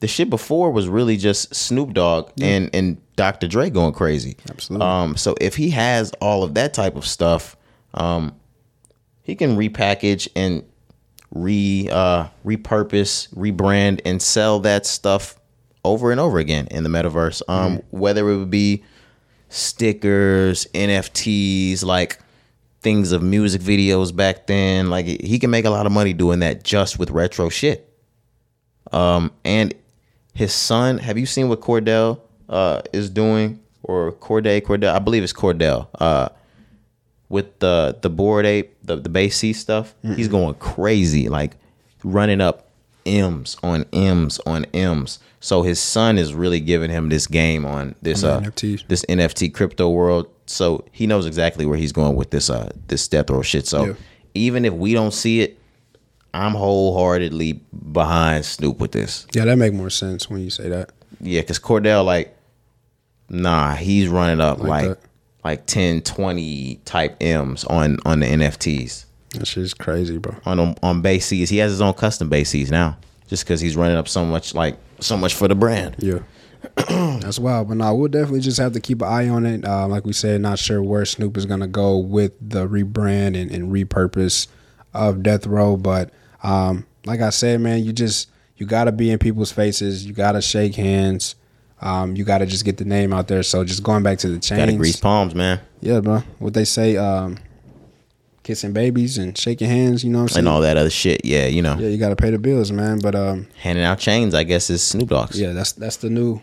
[0.00, 3.46] the shit before was really just Snoop Dogg and and Dr.
[3.48, 4.36] Dre going crazy.
[4.50, 4.86] Absolutely.
[4.86, 7.56] Um, so if he has all of that type of stuff,
[7.94, 8.34] um,
[9.22, 10.64] he can repackage and
[11.30, 15.38] re uh repurpose, rebrand, and sell that stuff
[15.84, 17.42] over and over again in the metaverse.
[17.48, 18.84] Um, whether it would be
[19.48, 22.18] stickers, NFTs, like
[22.84, 24.90] things of music videos back then.
[24.90, 27.90] Like he can make a lot of money doing that just with retro shit.
[28.92, 29.74] Um, and
[30.34, 33.58] his son, have you seen what Cordell uh is doing?
[33.82, 35.88] Or Corday, Cordell, I believe it's Cordell.
[35.98, 36.28] Uh
[37.28, 41.56] with the the Bored Ape, the the bass C stuff, he's going crazy, like
[42.04, 42.68] running up
[43.06, 45.18] M's on M's on M's.
[45.40, 48.84] So his son is really giving him this game on this On uh NFTs.
[48.88, 50.28] this NFT crypto world.
[50.46, 53.66] So he knows exactly where he's going with this uh this death row shit.
[53.66, 53.92] So Yeah.
[54.34, 55.58] even if we don't see it,
[56.32, 57.60] I'm wholeheartedly
[57.92, 59.26] behind Snoop with this.
[59.34, 60.90] Yeah, that make more sense when you say that.
[61.20, 62.36] Yeah, because Cordell, like,
[63.28, 64.98] nah, he's running up Like like
[65.44, 69.04] like, 10, 20 type M's on on the NFTs.
[69.32, 70.34] That shit's crazy, bro.
[70.46, 71.48] On on base Cs.
[71.50, 72.96] He has his own custom base Cs now.
[73.28, 75.96] Just because he's running up so much like so much for the brand.
[75.98, 76.20] Yeah.
[77.20, 77.68] That's wild.
[77.68, 79.64] But no, we'll definitely just have to keep an eye on it.
[79.64, 83.40] Uh, like we said, not sure where Snoop is going to go with the rebrand
[83.40, 84.48] and, and repurpose
[84.92, 85.76] of Death Row.
[85.76, 86.10] But
[86.42, 90.06] um, like I said, man, you just, you got to be in people's faces.
[90.06, 91.34] You got to shake hands.
[91.80, 93.42] Um, you got to just get the name out there.
[93.42, 94.58] So just going back to the chains.
[94.60, 95.60] Gotta grease palms, man.
[95.80, 96.20] Yeah, bro.
[96.38, 97.36] What they say, um,
[98.42, 100.38] kissing babies and shaking hands, you know what I'm saying?
[100.40, 101.24] And all that other shit.
[101.24, 101.76] Yeah, you know.
[101.78, 103.00] Yeah, you got to pay the bills, man.
[103.00, 105.38] But um, Handing out chains, I guess, is Snoop Dogg's.
[105.38, 106.40] yeah, that's that's the new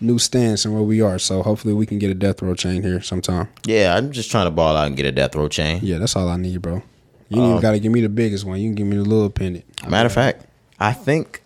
[0.00, 1.18] new stance and where we are.
[1.18, 3.48] So hopefully we can get a death row chain here sometime.
[3.64, 5.80] Yeah, I'm just trying to ball out and get a death row chain.
[5.82, 6.82] Yeah, that's all I need, bro.
[7.28, 8.60] You Um, even got to give me the biggest one.
[8.60, 9.64] You can give me the little pendant.
[9.88, 10.46] Matter of fact,
[10.78, 11.42] I think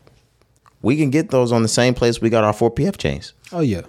[0.82, 3.32] we can get those on the same place we got our 4PF chains.
[3.52, 3.82] Oh yeah,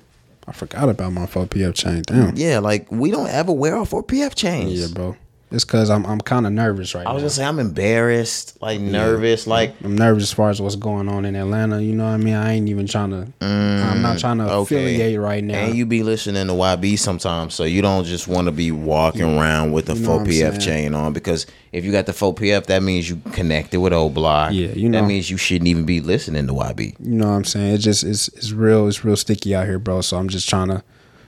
[0.48, 2.04] I forgot about my 4PF chain.
[2.08, 2.36] Damn.
[2.36, 4.72] Yeah, like we don't ever wear our 4PF chains.
[4.80, 5.16] Yeah, bro.
[5.52, 7.12] It's cause I'm I'm kind of nervous right now.
[7.12, 7.26] I was now.
[7.26, 11.26] gonna say I'm embarrassed, like nervous, like I'm nervous as far as what's going on
[11.26, 11.82] in Atlanta.
[11.82, 12.36] You know what I mean?
[12.36, 13.28] I ain't even trying to.
[13.46, 14.76] I'm not trying to Mm, okay.
[14.76, 15.56] affiliate right now.
[15.56, 19.24] And you be listening to YB sometimes, so you don't just want to be walking
[19.24, 22.82] around with the You know 4PF chain on because if you got the 4PF, that
[22.82, 24.54] means you connected with old block.
[24.54, 25.02] Yeah, you know.
[25.02, 26.96] That means you shouldn't even be listening to YB.
[27.00, 27.74] You know what I'm saying?
[27.76, 30.00] It's just it's it's real it's real sticky out here, bro.
[30.02, 30.82] So I'm just trying to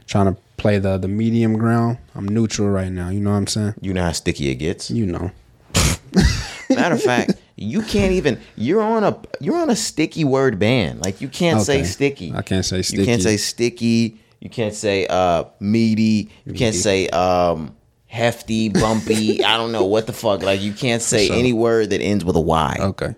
[0.08, 1.98] trying to play the the medium ground.
[2.16, 3.10] I'm neutral right now.
[3.10, 3.76] You know what I'm saying?
[3.82, 4.90] You know how sticky it gets.
[4.90, 5.32] You know.
[6.70, 8.40] Matter of fact, you can't even.
[8.56, 11.00] You're on a you're on a sticky word ban.
[11.02, 12.34] Like you can't say sticky.
[12.34, 13.22] I can't say You can't sticky.
[13.22, 14.20] say sticky.
[14.40, 16.32] You can't say uh meaty.
[16.46, 16.78] You can't Meaty.
[16.78, 17.76] say um
[18.06, 19.44] hefty, bumpy.
[19.52, 20.42] I don't know what the fuck.
[20.44, 21.36] Like you can't say sure.
[21.36, 22.78] any word that ends with a Y.
[22.80, 23.16] Okay.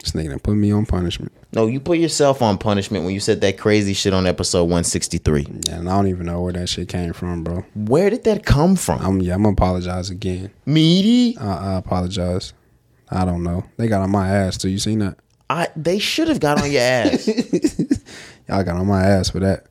[0.00, 1.32] This nigga done put me on punishment.
[1.52, 5.46] No, you put yourself on punishment when you said that crazy shit on episode 163.
[5.66, 7.64] Yeah, and I don't even know where that shit came from, bro.
[7.74, 9.00] Where did that come from?
[9.00, 10.50] I'm yeah, I'm gonna apologize again.
[10.66, 11.38] Meaty?
[11.38, 12.52] I, I apologize.
[13.10, 13.64] I don't know.
[13.78, 14.68] They got on my ass too.
[14.68, 15.16] You seen that?
[15.48, 17.26] I they should have got on your ass.
[18.48, 19.64] Y'all got on my ass for that.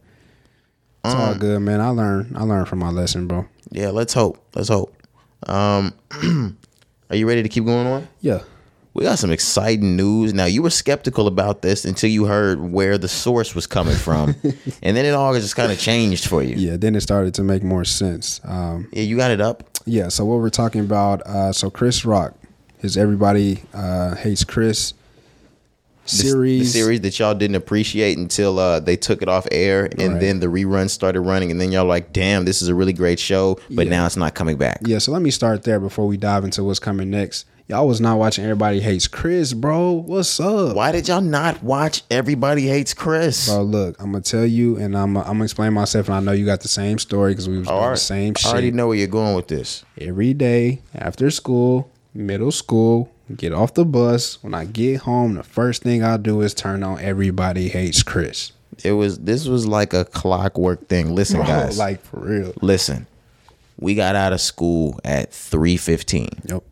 [1.05, 1.39] It's all Mm.
[1.39, 1.79] good, man.
[1.79, 2.35] I learned.
[2.35, 3.45] I learned from my lesson, bro.
[3.71, 4.39] yeah, let's hope.
[4.55, 4.95] Let's hope.
[5.47, 5.93] Um
[7.11, 8.07] Are you ready to keep going on?
[8.19, 8.39] Yeah.
[8.97, 10.33] We got some exciting news.
[10.33, 14.35] Now, you were skeptical about this until you heard where the source was coming from.
[14.81, 16.55] and then it all just kind of changed for you.
[16.55, 16.77] Yeah.
[16.77, 18.41] Then it started to make more sense.
[18.43, 19.63] Um, Yeah, you got it up.
[19.85, 20.07] yeah.
[20.07, 21.21] So what we're talking about?
[21.27, 22.33] Uh, so Chris Rock,
[22.79, 24.93] his everybody uh, hates Chris
[26.05, 26.73] The- series.
[26.73, 30.19] The series that y'all didn't appreciate until uh, they took it off air and Right.
[30.21, 31.51] then the reruns started running.
[31.51, 33.59] And then y'all like, damn, this is a really great show.
[33.69, 33.91] But Yeah.
[33.91, 34.79] now it's not coming back.
[34.87, 34.97] Yeah.
[34.97, 37.45] So let me start there before we dive into what's coming next.
[37.69, 39.91] Y'all was not watching Everybody Hates Chris, bro.
[39.91, 40.73] What's up?
[40.73, 43.49] Why did y'all not watch Everybody Hates Chris?
[43.49, 46.31] Bro, look, I'm gonna tell you, and I'm I'm gonna explain myself, and I know
[46.31, 48.67] you got the same story because we was doing All the same same I already
[48.67, 49.83] shit know where you're going with this.
[49.99, 53.11] every day after school, middle school.
[53.35, 54.41] Get off the bus.
[54.41, 58.53] When I get home, the first thing I do is turn on Everybody Hates Chris.
[58.85, 61.13] It was this was like a clockwork thing.
[61.13, 61.77] Listen, Bro, guys.
[61.77, 62.53] like for real.
[62.61, 63.07] listen.
[63.77, 66.49] We got out of school at 3:15.
[66.49, 66.63] Yep.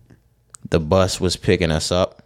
[0.70, 2.24] The bus was picking us up.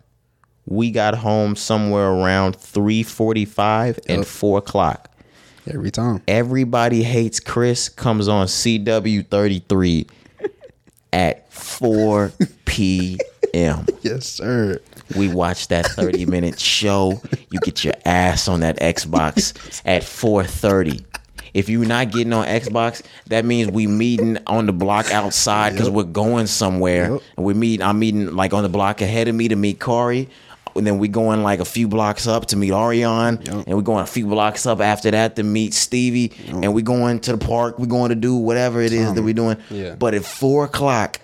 [0.66, 5.10] We got home somewhere around 3:45 and 4 o'clock.
[5.68, 6.22] Every time.
[6.28, 10.10] Everybody hates Chris comes on CW33
[11.14, 12.32] at 4
[12.66, 13.86] p.m.
[14.02, 14.80] Yes, sir.
[15.18, 17.22] We watch that 30 minute show.
[17.52, 21.04] You get your ass on that Xbox at 4:30.
[21.54, 25.90] If you're not getting on Xbox, that means we meeting on the block outside because
[25.90, 27.12] we're going somewhere.
[27.14, 27.22] Yep.
[27.38, 27.82] And we meet.
[27.82, 30.30] I'm meeting like on the block ahead of me to meet Corey.
[30.76, 33.64] And then we going like a few blocks up to meet Ariane, Yep.
[33.68, 37.20] and we going a few blocks up after that to meet Stevie, and we going
[37.22, 37.80] to the park.
[37.80, 39.58] We going to do whatever it is that we're doing.
[39.72, 39.96] Yeah.
[39.96, 41.20] But at four o'clock,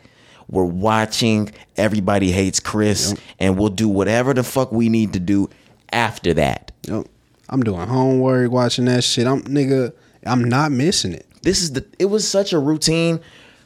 [0.50, 5.50] we're watching Everybody Hates Chris, and we'll do whatever the fuck we need to do
[5.92, 6.72] after that.
[6.88, 7.06] Yep.
[7.48, 9.28] I'm doing homework, watching that shit.
[9.28, 9.94] I'm nigga.
[10.26, 11.28] I'm not missing it.
[11.42, 11.86] This is the.
[12.00, 13.20] It was such a routine.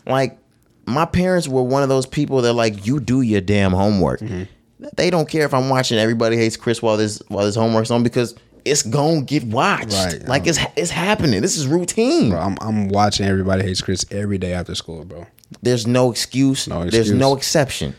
[0.06, 0.38] Like
[0.86, 4.20] my parents were one of those people that like you do your damn homework.
[4.20, 4.44] Mm-hmm.
[4.96, 8.04] They don't care if I'm watching Everybody Hates Chris while this while this homework's on
[8.04, 9.94] because it's gonna get watched.
[9.94, 10.28] Right.
[10.28, 11.42] Like it's it's happening.
[11.42, 12.32] This is routine.
[12.32, 15.28] Bro, I'm I'm watching Everybody Hates Chris every day after school, bro.
[15.62, 16.68] There's no excuse.
[16.68, 17.08] No excuse.
[17.08, 17.96] There's no exception.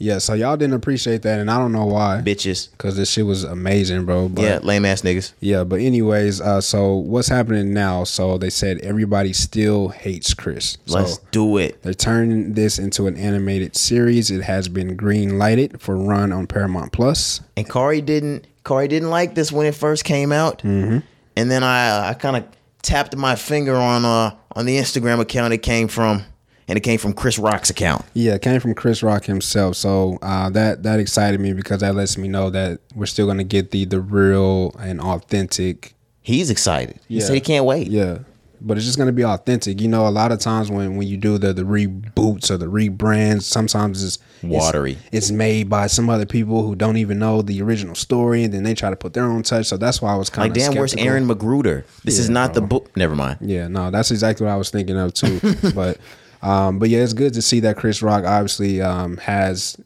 [0.00, 0.18] Yeah.
[0.18, 2.22] So y'all didn't appreciate that, and I don't know why.
[2.24, 2.76] Bitches.
[2.78, 4.28] Cause this shit was amazing, bro.
[4.28, 5.34] But yeah, lame ass niggas.
[5.40, 8.04] Yeah, but anyways, uh, so what's happening now?
[8.04, 10.78] So they said everybody still hates Chris.
[10.86, 11.82] So Let's do it.
[11.82, 14.30] they're turning this into an animated series.
[14.30, 17.40] It has been green lighted for run on Paramount Plus.
[17.56, 20.58] And Corey didn't Corey didn't like this when it first came out.
[20.62, 20.98] Mm-hmm.
[21.36, 22.44] And then I I kind of
[22.82, 26.24] tapped my finger on uh on the Instagram account it came from,
[26.70, 28.04] and it came from Chris Rock's account.
[28.14, 29.76] Yeah, it came from Chris Rock himself.
[29.76, 33.44] So uh, that that excited me because that lets me know that we're still gonna
[33.44, 35.94] get the the real and authentic.
[36.22, 36.98] He's excited.
[37.08, 37.24] He Yeah.
[37.26, 37.88] said he can't wait.
[37.88, 38.18] Yeah.
[38.62, 39.80] But it's just gonna be authentic.
[39.80, 42.66] You know, a lot of times when, when you do the, the reboots or the
[42.66, 44.96] rebrands, sometimes it's it's- Watery.
[45.12, 48.62] It's, made by some other people who don't even know the original story, and then
[48.62, 49.66] they try to put their own touch.
[49.66, 51.84] So that's why I was kind Like of damn, where's Aaron McGruder?
[52.04, 52.94] This is Yeah, not the book.
[52.96, 53.38] Never mind.
[53.40, 55.40] Yeah, no, that's exactly what I was thinking of too.
[55.74, 55.98] but
[56.42, 59.76] um, but yeah, it's good to see that Chris Rock obviously um, has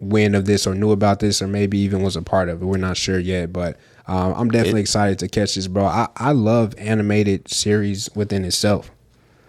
[0.00, 2.64] wind of this or knew about this or maybe even was a part of it.
[2.64, 5.84] We're not sure yet, but um, I'm definitely excited to catch this, bro.
[5.84, 8.90] I, I love animated series within itself.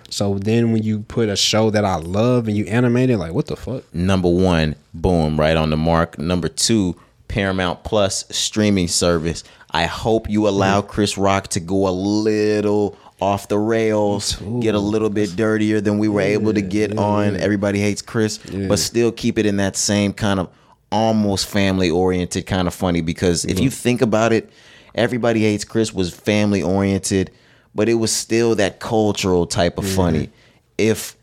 [0.09, 3.33] So then when you put a show that I love and you animate it, like
[3.33, 3.83] what the fuck?
[3.93, 6.17] Number one, boom, right on the mark.
[6.19, 6.95] Number two,
[7.27, 9.43] Paramount Plus streaming service.
[9.71, 10.87] I hope you allow Mm.
[10.87, 15.97] Chris Rock to go a little off the rails, get a little bit dirtier than
[15.97, 19.75] we were able to get on Everybody Hates Chris, but still keep it in that
[19.75, 20.49] same kind of
[20.91, 23.01] almost family oriented kind of funny.
[23.01, 24.49] Because if you think about it,
[24.93, 27.31] Everybody Hates Chris was family oriented,
[27.73, 30.29] but it was still that cultural type of funny.
[30.77, 31.15] If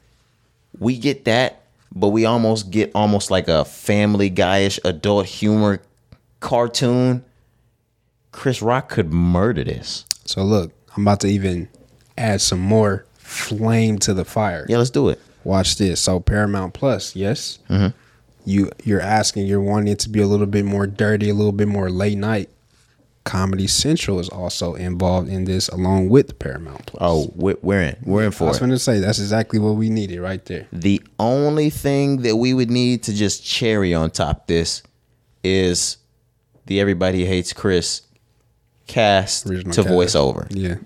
[0.79, 1.62] we get that,
[1.95, 5.81] but we almost get almost like a family guyish adult humor
[6.41, 7.24] cartoon.
[8.33, 10.05] Chris Rock could murder this.
[10.24, 11.69] So look, I'm about to even
[12.16, 14.66] add some more flame to the fire.
[14.68, 15.20] Yeah, let's do it.
[15.44, 16.01] Watch this.
[16.01, 17.59] So Paramount Plus, yes.
[17.68, 17.97] Mm-hmm.
[18.44, 21.52] You you're asking, you're wanting it to be a little bit more dirty, a little
[21.52, 22.48] bit more late night.
[23.24, 26.98] Comedy Central is also involved in this, along with Paramount Plus.
[27.01, 27.97] Oh, we're, we're in.
[28.05, 28.47] We're in for.
[28.47, 30.66] I was going to say that's exactly what we needed right there.
[30.72, 34.82] The only thing that we would need to just cherry on top this
[35.44, 35.98] is
[36.66, 38.02] the Everybody Hates Chris
[38.89, 39.94] cast Original to cast.
[39.94, 40.48] voice over.
[40.51, 40.76] Yeah,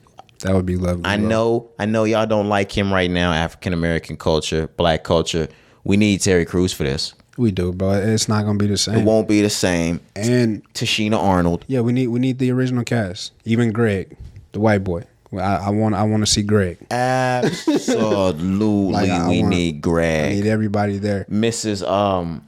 [0.41, 1.05] that would be lovely.
[1.05, 1.29] I bro.
[1.29, 5.49] know, I know y'all don't like him right now, African American culture, black culture.
[5.85, 7.15] We need Terry Crews for this.
[7.37, 7.93] we do, bro.
[7.93, 8.97] It's not going to be the same.
[8.99, 10.01] It won't be the same.
[10.17, 11.65] And Tichina Arnold.
[11.69, 13.33] yeah, we need we need the original cast.
[13.45, 14.17] Even Greg,
[14.53, 15.05] the white boy.
[15.33, 16.79] I, I want I want to see Greg.
[16.91, 20.35] Absolutely, Like, I we want- need I Greg.
[20.37, 21.25] need everybody there.
[21.31, 21.87] Mrs.
[21.89, 22.47] Um,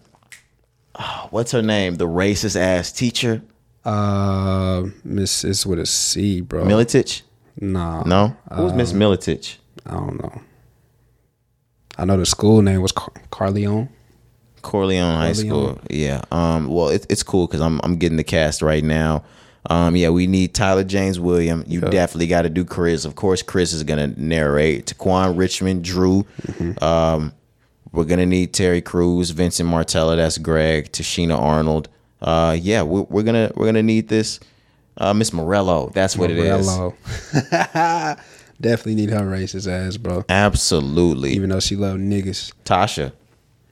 [0.99, 1.97] oh, what's her name?
[1.97, 3.43] The racist ass teacher,
[3.85, 6.65] Uh, Miss is with a C, bro.
[6.65, 7.23] Militich.
[7.61, 9.57] Nah, No, who's Miss Um, Militich?
[9.87, 10.41] I don't know.
[11.97, 13.89] I know the school name was Car- Carleone.
[14.63, 15.33] Corleone High.
[15.33, 15.79] School.
[15.91, 16.23] Yeah.
[16.31, 16.69] Um.
[16.69, 19.25] Well, it, it's cool because I'm I'm getting the cast right now.
[19.67, 19.97] Um.
[19.97, 21.65] Yeah, we need Tyler James William.
[21.67, 21.91] You Yeah.
[21.91, 23.05] definitely got to do Chris.
[23.05, 24.87] Of course, Chris is gonna narrate.
[24.87, 26.25] Tequan Richmond, Drew.
[26.47, 26.83] Mm-hmm.
[26.85, 27.33] Um.
[27.93, 30.17] We're gonna need Terry Crews, Vincent Martella.
[30.17, 30.93] That's Greg.
[30.93, 31.89] Tichina Arnold.
[32.21, 32.57] Uh.
[32.61, 32.83] Yeah.
[32.83, 34.39] We're, we're gonna we're gonna need this.
[34.99, 35.15] Uh.
[35.15, 35.91] Miss Morello.
[35.95, 36.67] That's what it is.
[38.61, 40.25] Definitely need her racist ass, bro.
[40.29, 41.31] Absolutely.
[41.31, 42.53] Even though she love niggas.
[42.65, 43.13] Tasha,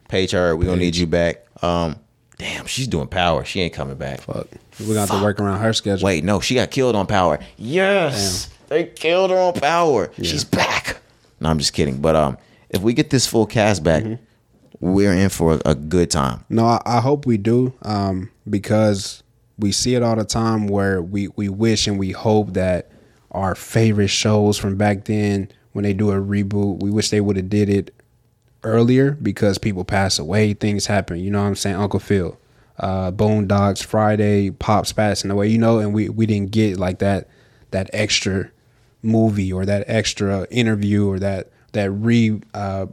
[0.08, 0.56] Page her.
[0.56, 1.44] We're gonna need you back.
[1.62, 1.96] Um.
[2.38, 3.44] Damn, she's doing power.
[3.46, 4.20] She ain't coming back.
[4.20, 4.46] Fuck.
[4.78, 6.04] We're gonna have to work around her schedule.
[6.04, 7.38] Wait, no, she got killed on Power.
[7.56, 10.12] Yes, they killed her on Power.
[10.22, 10.98] She's back.
[11.40, 11.96] No, I'm just kidding.
[11.96, 12.36] But um,
[12.68, 14.22] if we get this full cast back, Mm-hmm.
[14.80, 16.44] we're in for a, a good time.
[16.50, 19.22] No, I, I hope we do, um, because
[19.58, 22.90] we see it all the time where we, we wish and we hope that
[23.30, 27.36] our favorite shows from back then, when they do a reboot, we wish they would
[27.36, 27.94] have did it
[28.62, 31.18] earlier because people pass away, things happen.
[31.18, 31.76] You know what I'm saying?
[31.76, 32.38] Uncle Phil,
[32.78, 35.48] uh, Boondocks, Friday, Pops passing away.
[35.48, 37.28] You know, and we we didn't get like that
[37.70, 38.50] that extra
[39.02, 42.86] movie or that extra interview or that that re uh,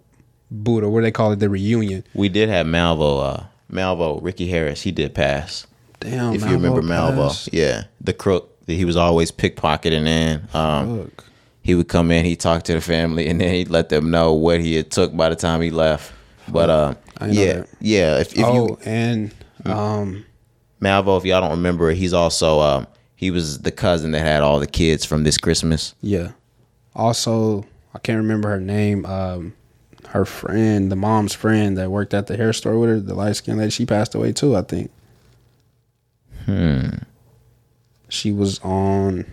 [0.51, 2.03] boot or what do they call it the reunion.
[2.13, 3.23] We did have Malvo.
[3.23, 4.83] Uh, Malvo, Ricky Harris.
[4.83, 5.65] He did pass.
[6.03, 7.53] Damn, if you remember Malvo, passed.
[7.53, 8.49] yeah, the crook.
[8.65, 10.47] that He was always pickpocketing in.
[10.53, 11.11] Um,
[11.61, 14.33] he would come in, he'd talk to the family, and then he'd let them know
[14.33, 16.11] what he had took by the time he left.
[16.49, 17.69] But uh, I know yeah, that.
[17.79, 18.17] yeah.
[18.19, 19.33] If, if oh, you and
[19.65, 20.25] um,
[20.81, 24.59] Malvo, if y'all don't remember, he's also um, he was the cousin that had all
[24.59, 25.95] the kids from this Christmas.
[26.01, 26.31] yeah.
[26.95, 27.65] Also,
[27.95, 29.03] I can't remember her name.
[29.07, 29.53] Um,
[30.09, 33.35] her friend, the mom's friend that worked at the hair store with her, the light
[33.35, 34.55] skinned lady, she passed away too.
[34.55, 34.91] I think.
[36.45, 36.89] Hmm.
[38.09, 39.25] She was on.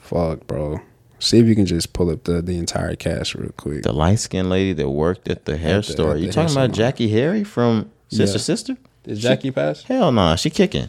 [0.00, 0.80] Fuck, bro.
[1.18, 3.82] See if you can just pull up the the entire cast real quick.
[3.82, 6.12] The light skinned lady that worked at the hair At the- store.
[6.14, 6.72] at You the talking about salon.
[6.72, 8.42] Jackie Harry from Sister Yeah.
[8.42, 8.76] Sister?
[9.04, 9.82] Did Jackie pass?
[9.84, 10.88] Hell nah, she kicking.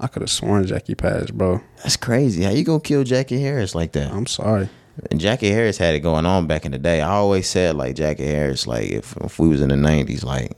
[0.00, 1.60] I could have sworn Jackie passed, bro.
[1.78, 2.44] That's crazy.
[2.44, 4.12] How you gonna kill Jackie Harris like that?
[4.12, 4.68] I'm sorry.
[5.10, 7.00] And Jackie Harris had it going on back in the day.
[7.00, 10.52] I always said like Jackie Harris, like if if we was in the nineties, like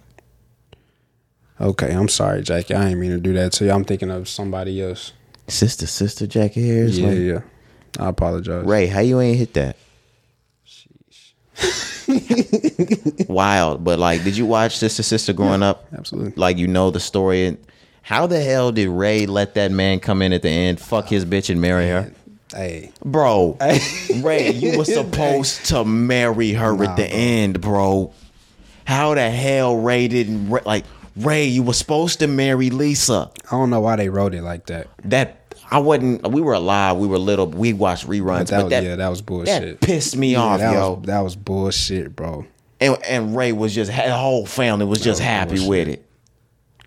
[1.61, 2.75] Okay, I'm sorry, Jackie.
[2.75, 3.71] I didn't mean to do that to you.
[3.73, 5.13] I'm thinking of somebody else.
[5.49, 6.97] sister, sister Jackie Harris.
[6.97, 7.41] Yeah, like, yeah.
[7.99, 8.65] I apologize.
[8.65, 9.77] Ray, how you ain't hit that?
[10.67, 11.35] Sheesh.
[13.29, 15.87] Wild, but like, did you watch Sister Sister growing up?
[15.97, 16.33] Absolutely.
[16.37, 17.57] Like, you know the story.
[18.03, 21.25] How the hell did Ray let that man come in at the end, fuck his
[21.25, 22.11] bitch, and marry her?
[22.53, 23.79] Hey, Bro, hey.
[24.23, 27.11] Ray, you were supposed to marry her Nah, at the bro.
[27.13, 28.13] end, bro.
[28.85, 30.85] How the hell Ray didn't like
[31.17, 31.45] Ray?
[31.47, 33.31] You were supposed to marry Lisa.
[33.47, 34.89] I don't know why they wrote it like that.
[35.05, 36.27] That I wasn't.
[36.31, 36.97] We were alive.
[36.97, 37.47] We were little.
[37.47, 39.81] We watched reruns, But that, but that yeah, that was bullshit.
[39.81, 40.93] that pissed me Yeah, off, that yo.
[40.95, 42.47] Was, that was bullshit, bro.
[42.81, 45.69] and and Ray was just the whole family was just was happy bullshit.
[45.69, 46.07] with it.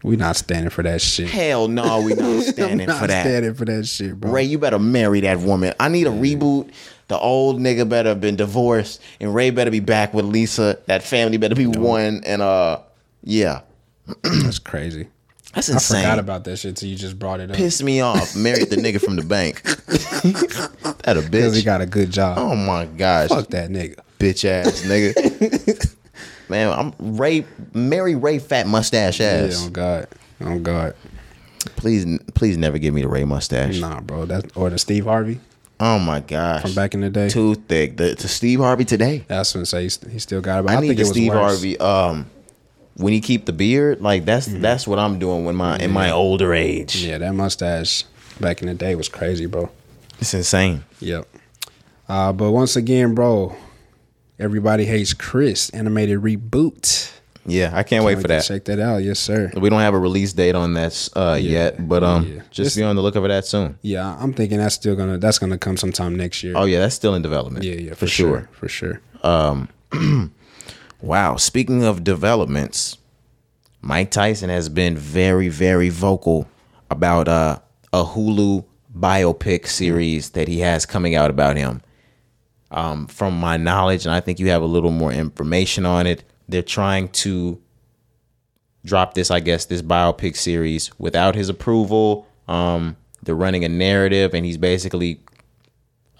[0.03, 1.29] We not standing for that shit.
[1.29, 3.23] Hell no, we not standing not for that.
[3.25, 4.31] standing for that shit, bro.
[4.31, 5.73] Ray, you better marry that woman.
[5.79, 6.71] I need a reboot.
[7.07, 10.77] The old nigga better have been divorced, and Ray better be back with Lisa.
[10.87, 12.79] That family better be one, and uh,
[13.23, 13.61] yeah,
[14.23, 15.07] That's crazy.
[15.53, 16.01] that's I insane.
[16.03, 17.55] forgot about that shit till you just brought it up.
[17.57, 18.35] Pissed me off.
[18.35, 19.61] Married the nigga from the bank.
[21.03, 22.37] that a Because he got a good job.
[22.39, 23.99] oh my gosh, Fuck that nigga.
[24.19, 25.95] bitch ass nigga.
[26.49, 27.45] Man, I'm Ray.
[27.73, 29.65] Marry Ray fat mustache Yeah, ass.
[29.65, 30.07] on God.
[30.41, 30.95] Oh God.
[31.77, 32.05] Please,
[32.35, 33.79] please never give me the Ray mustache.
[33.79, 34.25] Nah, bro.
[34.25, 35.39] That or the Steve Harvey
[35.79, 37.29] Oh my gosh, from back in the day.
[37.29, 37.97] too thick.
[37.97, 39.23] The to Steve Harvey today.
[39.27, 39.89] That's when say he
[40.19, 40.69] still got it.
[40.69, 41.33] I, I, need think the it was Steve.
[41.33, 41.77] Harvey.
[41.79, 42.29] Um,
[42.95, 46.11] when he keep the beard, like that's that's what I'm doing when my in my
[46.11, 46.95] older age.
[46.97, 48.05] Yeah, that mustache
[48.39, 49.69] back in the day was crazy, bro.
[50.19, 50.83] It's insane.
[50.99, 51.27] Yep.
[52.07, 53.55] Uh, but once again, bro,
[54.39, 57.11] everybody hates Chris animated reboot.
[57.45, 58.45] Yeah, I can't wait for that.
[58.45, 59.03] Check that out.
[59.03, 59.51] Yes, sir.
[59.57, 62.35] We don't have a release date on that uh, yet, but um, yeah.
[62.51, 63.77] just Just- be on the lookout for that soon.
[63.81, 66.53] Yeah, I'm thinking that's still gonna that's gonna come sometime next year.
[66.55, 67.65] Oh yeah, that's still in development.
[67.65, 68.47] yeah, yeah, for, sure.
[68.53, 69.01] for sure.
[71.03, 71.35] Wow.
[71.35, 72.97] Speaking of developments,
[73.81, 76.47] Mike Tyson has been very, very vocal
[76.89, 77.59] about uh,
[77.91, 78.63] a Hulu
[78.97, 81.81] biopic series that he has coming out about him.
[82.71, 86.23] Um, from my knowledge, and I think you have a little more information on it,
[86.47, 87.61] they're trying to
[88.85, 92.25] drop this, I guess, this biopic series without his approval.
[92.47, 95.19] Um, they're running a narrative, and he's basically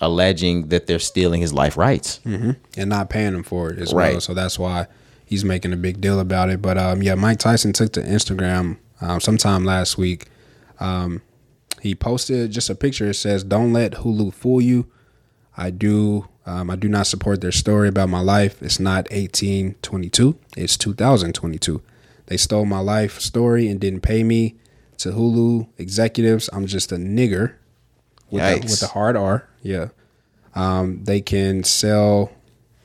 [0.03, 2.19] alleging that they're stealing his life rights.
[2.25, 4.13] and not paying him for it as Right.
[4.13, 4.21] well.
[4.21, 4.87] So that's why
[5.25, 6.61] he's making a big deal about it.
[6.61, 10.27] But um, yeah, Mike Tyson took to Instagram um, sometime last week.
[10.79, 11.21] Um,
[11.81, 13.09] he posted just a picture.
[13.09, 14.87] It says, "Don't let Hulu fool you.
[15.57, 16.27] I do.
[16.45, 18.61] Um, I do not support their story about my life.
[18.61, 20.37] It's not 1822.
[20.57, 21.81] It's 2022.
[22.27, 24.55] They stole my life story and didn't pay me.
[24.99, 27.55] To Hulu executives, I'm just a nigger
[28.29, 29.47] with, a, with a hard R.
[29.63, 29.87] Yeah.
[30.53, 32.31] Um, they can sell.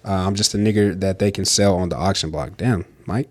[0.04, 2.56] Uh, I'm just a nigger that they can sell on the auction block.
[2.56, 3.28] Damn, Mike.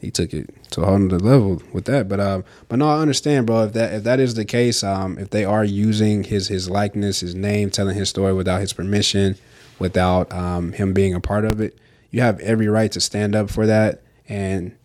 [0.00, 2.08] He took it to a whole nother level with that.
[2.08, 3.64] But um, but no, I understand, bro.
[3.64, 7.20] If that if that is the case, um, if they are using his his likeness,
[7.20, 9.36] his name, telling his story without his permission,
[9.78, 11.78] without um him being a part of it,
[12.10, 14.76] you have every right to stand up for that and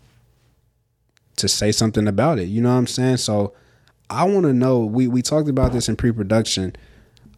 [1.37, 2.45] to say something about it.
[2.45, 3.17] You know what I'm saying?
[3.17, 3.53] So
[4.09, 4.79] I want to know.
[4.79, 6.75] We we talked about this in pre-production.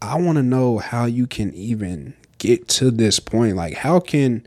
[0.04, 3.56] I want to know how you can even get to this point.
[3.56, 4.46] Like how can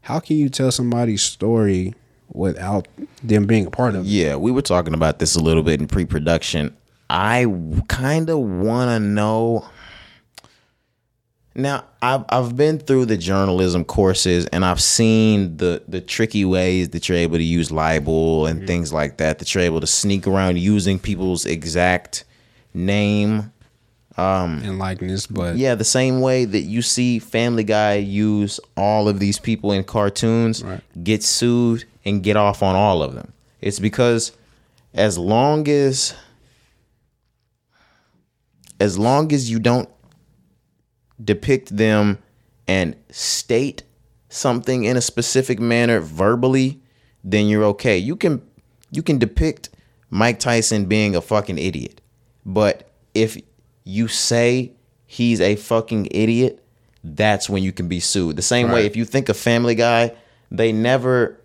[0.00, 1.94] how can you tell somebody's story
[2.32, 2.88] without
[3.22, 4.08] them being a part of it?
[4.08, 6.74] Yeah, we were talking about this a little bit in pre-production.
[7.10, 7.46] I
[7.88, 9.68] kind of want to know.
[11.54, 16.88] Now, I've I've been through the journalism courses and I've seen the the tricky ways
[16.88, 18.66] that you're able to use libel and mm-hmm.
[18.66, 19.38] things like that.
[19.38, 22.24] That you're able to sneak around using people's exact
[22.72, 23.52] name.
[24.16, 29.08] Um, and likeness, but Yeah, the same way that you see Family Guy use all
[29.08, 30.80] of these people in cartoons, Right.
[31.02, 33.32] get sued and get off on all of them.
[33.60, 34.30] It's because
[34.92, 36.14] as long as
[38.80, 39.88] as long as you don't
[41.22, 42.18] depict them
[42.66, 43.82] and state
[44.28, 46.80] something in a specific manner verbally,
[47.22, 47.96] then you're okay.
[47.98, 48.42] You can
[48.90, 49.70] you can depict
[50.10, 52.00] Mike Tyson being a fucking idiot.
[52.46, 53.36] But if
[53.84, 54.72] you say
[55.06, 56.62] he's a fucking idiot,
[57.02, 58.36] that's when you can be sued.
[58.36, 60.12] The same way if you think of Family Guy,
[60.50, 61.38] they never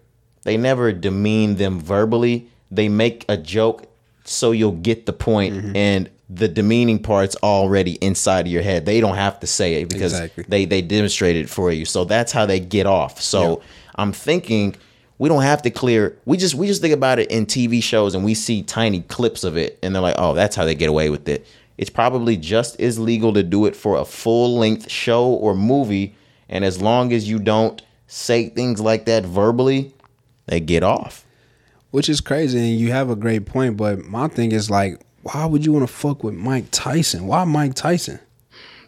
[0.44, 2.48] they never demean them verbally.
[2.72, 3.86] They make a joke
[4.24, 5.76] so you'll get the point Mm-hmm.
[5.76, 8.86] and the demeaning part's already inside of your head.
[8.86, 10.46] They don't have to say it because Exactly.
[10.48, 11.86] they they demonstrate it for you.
[11.86, 13.20] So that's how they get off.
[13.20, 13.62] So
[13.96, 14.76] I'm thinking
[15.18, 16.16] we don't have to clear.
[16.26, 19.44] We just we just think about it in TV shows and we see tiny clips
[19.44, 21.46] of it and they're like, "Oh, that's how they get away with it."
[21.80, 26.14] It's probably just as legal to do it for a full-length show or movie
[26.50, 29.94] and as long as you don't say things like that verbally,
[30.48, 31.26] they get off.
[31.92, 32.60] which is crazy.
[32.60, 35.88] And you have a great point, but my thing is like, why would you want
[35.88, 37.28] to fuck with Mike Tyson?
[37.28, 38.20] Why Mike Tyson?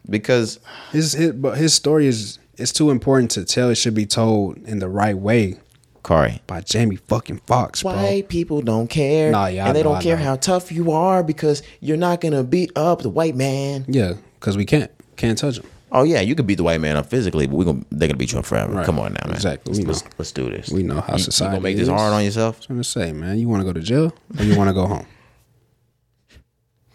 [0.09, 0.59] Because
[0.91, 3.69] His his but his story is it's too important to tell.
[3.69, 5.59] It should be told in the right way
[6.03, 7.93] Cari, by Jamie fucking Foxx, bro.
[7.93, 10.23] white people don't care Nah, yeah, I and they know, don't I care know.
[10.23, 13.85] how tough you are because you're not going to beat up the white man.
[13.87, 15.65] Yeah, because we can't can't touch him.
[15.91, 18.17] Oh yeah, you could beat the white man up physically, but we gonna they're gonna
[18.17, 18.73] beat you up forever.
[18.73, 18.85] Right.
[18.85, 19.35] Come on now, man.
[19.35, 19.73] Exactly.
[19.73, 20.69] Let's, let's, let's do this.
[20.69, 22.61] We know how You- you, society gonna make this hard on yourself.
[22.69, 24.85] I'm gonna say, man, you want to go to jail or you want to go
[24.87, 25.05] home?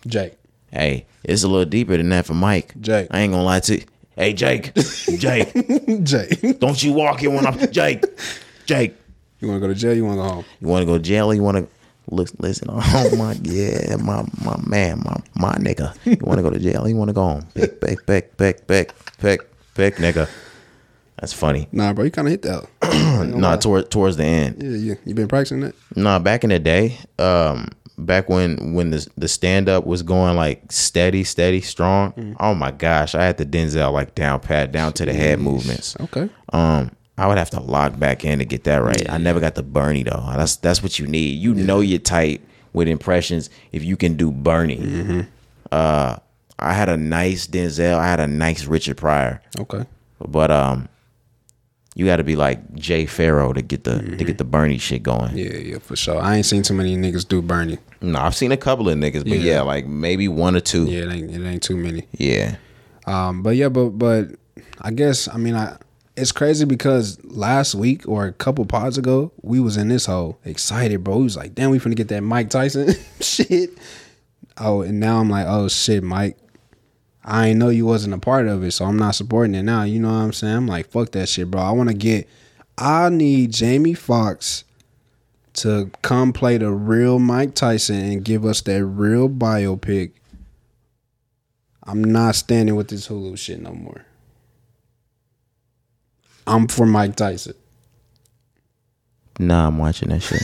[0.06, 0.34] Jake,
[0.70, 2.74] Hey, it's a little deeper than that for Mike.
[2.80, 3.08] Jake.
[3.10, 3.84] I ain't gonna lie to you.
[4.14, 4.72] Hey, Jake,
[5.18, 5.52] Jake,
[6.02, 8.02] Jake, don't you walk in when I'm Jake,
[8.66, 8.94] Jake.
[9.40, 9.94] you want to go to jail?
[9.94, 10.44] You want to go home?
[10.60, 11.30] You want to go to jail?
[11.30, 11.68] Or you want to
[12.10, 12.28] look?
[12.38, 15.94] Listen, oh my, yeah, my my man, my my nigga.
[16.04, 16.84] You want to go to jail?
[16.84, 17.46] Or you want to go home?
[17.54, 19.40] Pick, pick, pick, pick, pick, pick,
[19.74, 20.28] pick, nigga.
[21.20, 21.66] That's funny.
[21.72, 22.66] Nah, bro, you kind of hit that.
[23.16, 24.62] Nah, toward, towards the end.
[24.62, 24.94] Yeah, yeah.
[25.04, 25.74] You been practicing that?
[25.96, 27.68] Nah, back in the day, um,
[27.98, 32.12] back when when the the stand up was going like steady, steady, strong.
[32.12, 32.36] Mm.
[32.40, 35.96] Oh my gosh, I had the Denzel like down pat down to the head movements.
[36.00, 36.28] Okay.
[36.52, 39.08] Um, I would have to lock back in to get that right.
[39.08, 40.22] I never got the Bernie though.
[40.36, 41.40] That's that's what you need.
[41.40, 44.76] You know you're tight with impressions if you can do Bernie.
[44.76, 45.20] Mm-hmm.
[45.72, 46.16] Uh,
[46.58, 47.94] I had a nice Denzel.
[47.96, 49.84] I had a nice Richard Pryor, Okay.
[50.26, 50.88] but um,
[51.94, 55.02] you got to be like Jay Pharoah to get the to get the Bernie shit
[55.02, 55.30] going.
[55.30, 55.38] Mm-hmm.
[55.38, 56.20] Yeah, yeah, for sure.
[56.20, 57.78] I ain't seen too many niggas do Bernie.
[58.02, 59.54] No, I've seen a couple of niggas, but Yeah.
[59.54, 60.84] yeah, like maybe one or two.
[60.84, 62.06] Yeah, it ain't, it ain't too many.
[62.12, 62.56] Yeah.
[63.06, 64.28] Um, but yeah, but but
[64.82, 65.76] I guess I mean I
[66.16, 70.38] it's crazy because last week or a couple pods ago, we was in this hole
[70.44, 71.18] excited, bro.
[71.18, 73.70] We was like, damn, we finna get that Mike Tyson shit.
[74.56, 76.38] Oh, and now I'm like, oh shit, Mike.
[77.22, 79.82] I ain't know you wasn't a part of it, so I'm not supporting it now.
[79.82, 80.56] You know what I'm saying?
[80.56, 81.60] I'm like, fuck that shit, bro.
[81.60, 82.28] I wanna get
[82.78, 84.64] I need Jamie Foxx
[85.54, 90.12] to come play the real Mike Tyson and give us that real biopic.
[91.82, 94.05] I'm not standing with this Hulu shit no more.
[96.46, 97.54] I'm for Mike Tyson.
[99.38, 100.42] Nah, I'm watching that shit.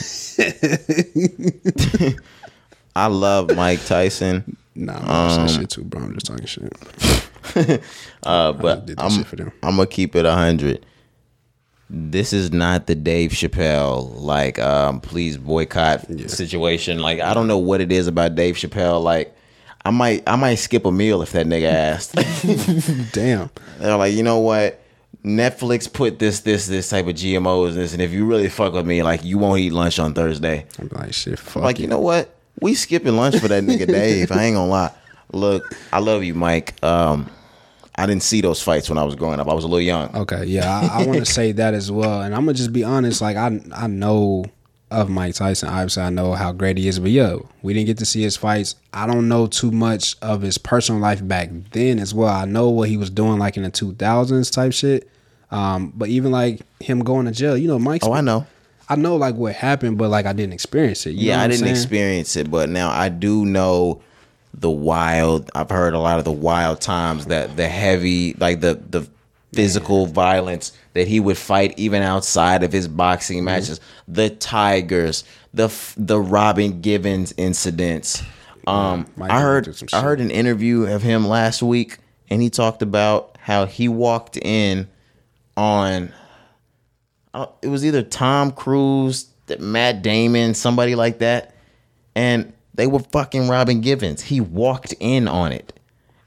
[2.96, 6.02] I love Mike Tyson, Nah, I'm watching that shit too, bro.
[6.02, 7.82] I'm just talking shit.
[8.22, 9.40] uh, but I'm, shit.
[9.40, 10.86] I'm gonna keep it hundred.
[11.90, 17.00] This is not the Dave Chappelle like um, please boycott situation.
[17.00, 19.02] Like I don't know what it is about Dave Chappelle.
[19.02, 19.36] Like
[19.84, 22.14] I might I might skip a meal if that nigga asked.
[23.12, 23.50] Damn.
[23.78, 24.81] They're like, you know what?
[25.24, 28.72] Netflix put this, this, this type of GMOs in this, and if you really fuck
[28.72, 30.66] with me, like you won't eat lunch on Thursday.
[30.78, 31.82] I'm like, shit, fuck like, it.
[31.82, 32.34] you know what?
[32.60, 34.32] We skipping lunch for that nigga Dave.
[34.32, 34.92] I ain't gonna lie.
[35.32, 36.74] Look, I love you, Mike.
[36.84, 37.30] Um,
[37.94, 39.48] I didn't see those fights when I was growing up.
[39.48, 40.14] I was a little young.
[40.14, 42.84] Okay, yeah, I, I want to say that as well, and I'm gonna just be
[42.84, 43.20] honest.
[43.20, 44.44] Like, I I know
[44.92, 45.68] of Mike Tyson.
[45.68, 48.36] Obviously, I know how great he is, but yo, we didn't get to see his
[48.36, 48.76] fights.
[48.92, 52.28] I don't know too much of his personal life back then as well.
[52.28, 55.08] I know what he was doing like in the 2000s type shit.
[55.52, 58.06] Um, but even like him going to jail, you know, Mike's.
[58.06, 58.46] Oh, I know.
[58.88, 61.12] I know like what happened, but like I didn't experience it.
[61.14, 61.70] Yeah, I didn't saying?
[61.72, 64.02] experience it, but now I do know
[64.54, 65.50] the wild.
[65.54, 69.06] I've heard a lot of the wild times that the heavy, like the the
[69.52, 73.44] physical violence that he would fight even outside of his boxing Mm-hmm.
[73.46, 73.80] matches.
[74.08, 75.24] The tigers,
[75.54, 78.22] the the Robin Givens incidents.
[78.66, 81.98] Um, Mike I heard I heard an interview of him last week,
[82.30, 84.88] and he talked about how he walked in
[85.56, 86.12] on
[87.62, 89.26] it was either Tom Cruise,
[89.58, 91.54] Matt Damon, somebody like that,
[92.14, 94.22] and they were fucking Robin Givens.
[94.22, 95.78] He walked in on it,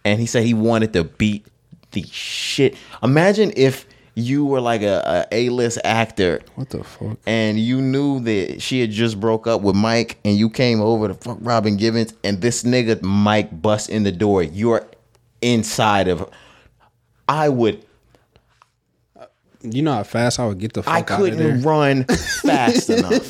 [0.03, 1.45] and he said he wanted to beat
[1.91, 2.75] the shit.
[3.03, 3.85] Imagine if
[4.15, 7.17] you were like a, a A-list actor What the fuck?
[7.27, 11.09] and you knew that she had just broke up with Mike and you came over
[11.09, 14.41] to fuck Robin Givens and this nigga Mike bust in the door.
[14.41, 14.87] You're
[15.41, 16.29] inside of
[17.27, 17.85] I would
[19.73, 22.03] You know how fast I would get the fuck I out of there, couldn't run
[22.43, 23.27] fast enough.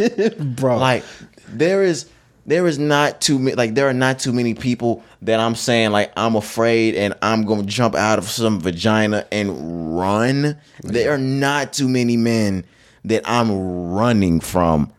[0.55, 0.77] bro.
[0.77, 1.03] Like
[1.49, 2.07] there is
[2.45, 5.91] there is not too many like there are not too many people that I'm saying
[5.91, 10.57] like I'm afraid and I'm gonna jump out of some vagina and run.
[10.81, 12.65] There are not too many men
[13.05, 14.91] that I'm running from.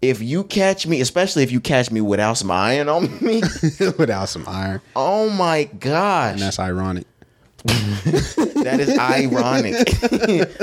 [0.00, 3.42] If you catch me, especially if you catch me without some iron on me,
[3.98, 7.04] without some iron, oh my gosh, and that's ironic.
[7.64, 9.88] that is ironic.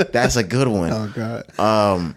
[0.12, 0.90] That's a good one.
[0.92, 1.58] Oh god.
[1.58, 2.16] Um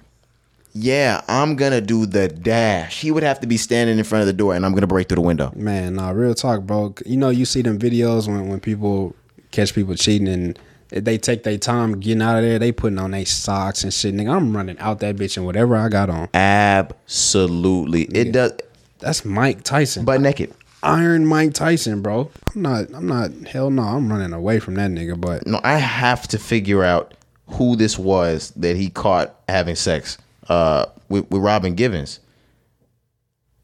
[0.73, 3.01] Yeah, I'm gonna do the dash.
[3.01, 5.09] He would have to be standing in front of the door, and I'm gonna break
[5.09, 5.51] through the window.
[5.55, 6.93] Man, nah, real talk, bro.
[7.05, 9.15] You know, you see them videos when, when people
[9.51, 10.59] catch people cheating and
[10.91, 12.57] they take their time getting out of there.
[12.59, 14.13] They putting on their socks and shit.
[14.15, 16.29] Nigga, I'm running out that bitch and whatever I got on.
[16.33, 18.53] Absolutely, it does.
[18.99, 20.05] That's Mike Tyson.
[20.05, 20.53] but naked.
[20.81, 22.31] Iron Mike Tyson, bro.
[22.55, 22.85] I'm not.
[22.93, 23.31] I'm not.
[23.47, 23.81] Hell no.
[23.83, 25.19] I'm running away from that nigga.
[25.19, 27.13] But No, I have to figure out
[27.47, 32.19] who this was that he caught having sex uh, with, with Robin Givens.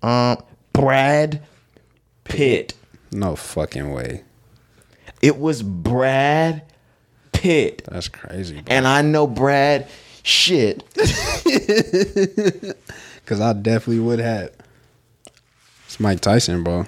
[0.01, 0.37] Um,
[0.73, 1.41] Brad
[2.25, 2.73] Pitt.
[3.11, 4.23] no fucking way.
[5.21, 6.63] It was Brad
[7.31, 8.55] Pitt, That's crazy.
[8.55, 8.63] Bro.
[8.67, 9.87] and I know Brad
[10.23, 10.83] shit.
[13.25, 14.51] Cause I definitely would have.
[15.85, 16.85] It's Mike Tyson, bro.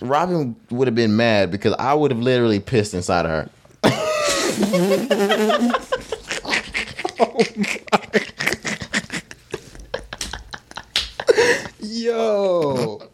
[0.00, 3.50] Robin would have been mad because I would have literally pissed inside of her.
[7.20, 7.44] oh
[11.82, 13.02] Yo.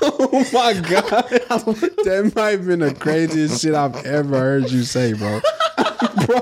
[0.00, 1.28] Oh my god.
[2.04, 5.40] That might have been the craziest shit I've ever heard you say, bro.
[6.26, 6.38] bro,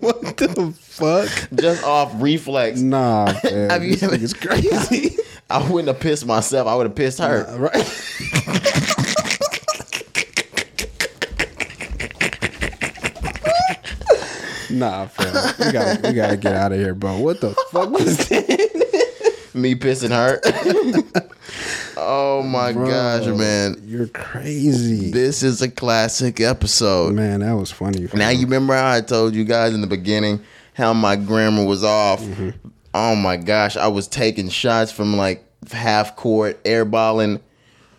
[0.00, 1.28] what the fuck?
[1.54, 2.80] Just off reflex.
[2.80, 3.70] Nah, man.
[3.70, 5.16] Have you this nigga's crazy.
[5.50, 6.66] I wouldn't have pissed myself.
[6.66, 7.44] I would have pissed her.
[7.58, 7.74] right?
[14.70, 15.54] nah, fam.
[15.58, 17.18] We gotta, we gotta get out of here, bro.
[17.18, 19.44] What the fuck was that?
[19.54, 20.40] Me pissing her.
[21.96, 23.76] oh my gosh, man.
[23.84, 25.12] You're crazy.
[25.12, 27.14] This is a classic episode.
[27.14, 28.08] Man, that was funny.
[28.14, 30.40] Now you remember how I told you guys in the beginning
[30.72, 32.20] how my grammar was off.
[32.20, 32.68] Mm-hmm.
[32.94, 37.40] Oh my gosh, I was taking shots from like half court, airballing.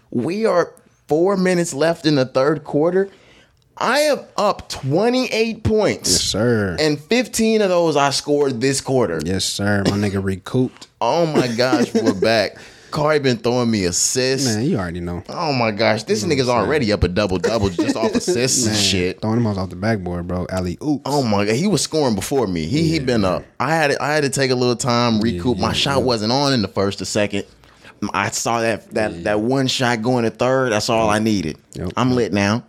[0.10, 0.74] We are
[1.08, 3.10] four minutes left in the third quarter.
[3.78, 6.10] I am up 28 points.
[6.10, 6.78] Yes, sir.
[6.80, 9.20] And 15 of those I scored this quarter.
[9.26, 9.84] yes, sir.
[9.86, 10.88] My nigga recouped.
[11.02, 12.56] Oh my gosh, we're back.
[12.96, 14.48] Cari been throwing me assists.
[14.56, 15.22] Man, you already know.
[15.28, 18.82] Oh my gosh, this nigga's already up a double double just off assists and Man,
[18.82, 19.22] shit.
[19.22, 20.48] Throwing them off the backboard, bro.
[20.50, 21.02] Alley oops.
[21.06, 22.66] Oh my god, he was scoring before me.
[22.66, 23.44] He he been up.
[23.60, 25.58] I had to, I had to take a little time recoup.
[25.58, 27.46] my shot wasn't on in the first or second.
[28.14, 30.72] I saw that that that one shot going to third.
[30.72, 31.58] That's all I needed.
[31.74, 31.94] Yep.
[31.98, 32.64] I'm lit now.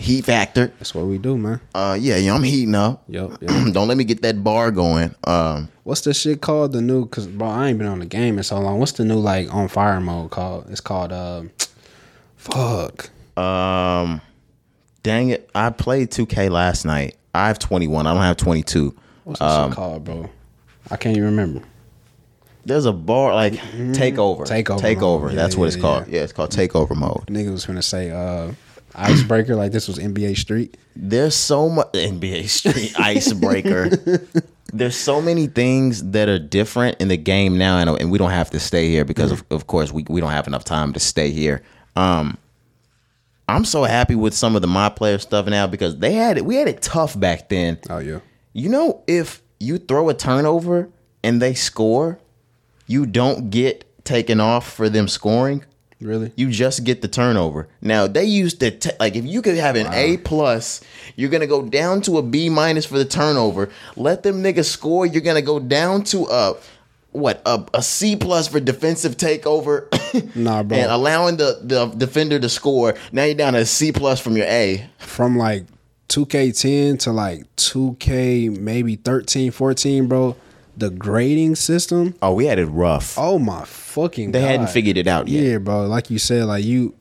[0.00, 0.68] Heat factor.
[0.78, 1.60] That's what we do, man.
[1.74, 3.02] Uh yeah, yeah, I'm heating up.
[3.08, 3.30] Yep.
[3.42, 3.50] yup.
[3.72, 5.14] Don't let me get that bar going.
[5.24, 6.72] Um What's the shit called?
[6.72, 8.78] The new, cause bro, I ain't been on the game in so long.
[8.78, 10.70] What's the new like on fire mode called?
[10.70, 11.42] It's called uh,
[12.36, 13.10] fuck.
[13.36, 14.20] um
[15.02, 15.50] dang it.
[15.54, 17.16] I played 2K last night.
[17.34, 18.06] I have 21.
[18.06, 18.96] I don't have 22.
[19.24, 20.30] What's that Um, shit called, bro?
[20.90, 21.62] I can't even remember.
[22.64, 24.42] There's a bar like takeover.
[24.46, 25.22] Takeover Takeover.
[25.22, 25.30] mode.
[25.32, 26.06] Yeah, That's what yeah, it's called.
[26.08, 26.16] yeah.
[26.16, 27.26] Yeah, it's called takeover mode.
[27.26, 28.52] Nigga was gonna say uh,
[28.94, 30.76] icebreaker like this was NBA Street.
[30.96, 33.90] There's so much NBA Street Icebreaker.
[34.72, 38.30] There's so many things that are different in the game now, and, and we don't
[38.30, 41.00] have to stay here because, of, of course, we, we don't have enough time to
[41.00, 41.62] stay here.
[41.96, 42.38] Um,
[43.48, 46.44] I'm so happy with some of the my player stuff now because they had it.
[46.44, 47.78] We had it tough back then.
[47.88, 48.20] Oh yeah.
[48.52, 50.88] You know, if you throw a turnover
[51.24, 52.18] and they score,
[52.86, 55.64] you don't get taken off for them scoring.
[56.00, 56.32] Really?
[56.34, 57.68] You just get the turnover.
[57.82, 60.80] Now they used to t- like if you could have an A plus,
[61.16, 63.68] you're gonna go down to a B minus for the turnover.
[63.96, 65.04] Let them niggas score.
[65.04, 66.54] You're gonna go down to a
[67.12, 69.86] what a, a C plus for defensive takeover.
[70.34, 70.76] Nah, bro.
[70.76, 72.94] And allowing the the defender to score.
[73.12, 74.88] Now you're down to a C plus from your A.
[74.98, 75.66] From like
[76.08, 80.36] 2K10 to like 2K maybe 13, 14, bro.
[80.80, 82.14] The grading system.
[82.22, 83.16] Oh, we had it rough.
[83.18, 84.46] Oh my fucking They God.
[84.46, 85.44] hadn't figured it out yet.
[85.44, 85.86] Yeah, bro.
[85.86, 86.94] Like you said, like you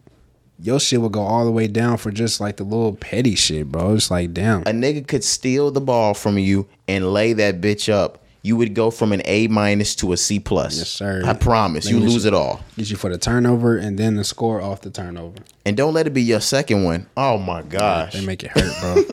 [0.59, 3.71] your shit would go all the way down for just like the little petty shit,
[3.71, 3.93] bro.
[3.93, 4.63] It's like damn.
[4.63, 8.73] a nigga could steal the ball from you and lay that bitch up, you would
[8.73, 10.77] go from an A minus to a C plus.
[10.77, 11.21] Yes, sir.
[11.25, 11.89] I promise.
[11.89, 12.61] You Nigga, lose it all.
[12.77, 15.37] Get you for the turnover and then the score off the turnover.
[15.65, 17.07] And don't let it be your second one.
[17.15, 18.11] Oh my gosh.
[18.11, 19.03] They make it hurt, bro.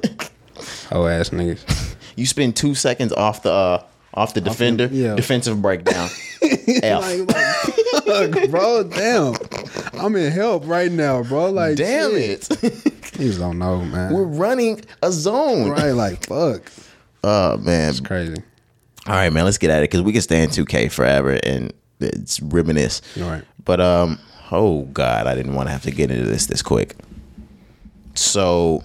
[0.90, 1.94] oh ass niggas.
[2.16, 3.82] You spend two seconds off the uh
[4.16, 4.88] off the defender.
[4.90, 5.14] yeah.
[5.14, 6.08] Defensive breakdown.
[6.42, 7.26] F.
[7.26, 9.34] Like, like, bro, damn.
[9.94, 11.50] I'm in help right now, bro.
[11.50, 12.48] Like, Damn shit.
[12.50, 12.58] it.
[13.16, 14.12] Niggas don't know, man.
[14.12, 15.70] We're running a zone.
[15.70, 16.70] right, like, fuck.
[17.24, 17.92] Oh man.
[18.04, 18.36] Crazy.
[19.08, 19.44] All right, man.
[19.44, 23.02] Let's get at it because we can stay in 2K forever and it's reminisce.
[23.20, 23.42] All right.
[23.64, 24.20] But um,
[24.52, 26.94] oh god, I didn't want to have to get into this this quick.
[28.14, 28.84] So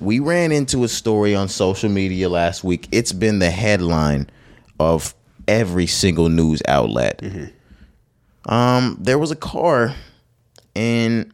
[0.00, 2.88] we ran into a story on social media last week.
[2.92, 4.28] It's been the headline
[4.78, 5.14] of
[5.46, 7.22] every single news outlet.
[8.46, 9.94] Um, there was a car
[10.74, 11.32] in,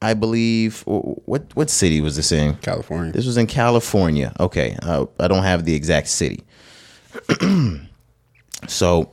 [0.00, 2.56] I believe, what what city was this in?
[2.56, 3.12] California.
[3.12, 4.32] This was in California.
[4.38, 6.44] Okay, uh, I don't have the exact city.
[8.68, 9.10] so,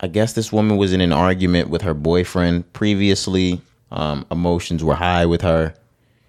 [0.00, 3.60] I guess this woman was in an argument with her boyfriend previously.
[3.90, 5.74] Um, emotions were high with her.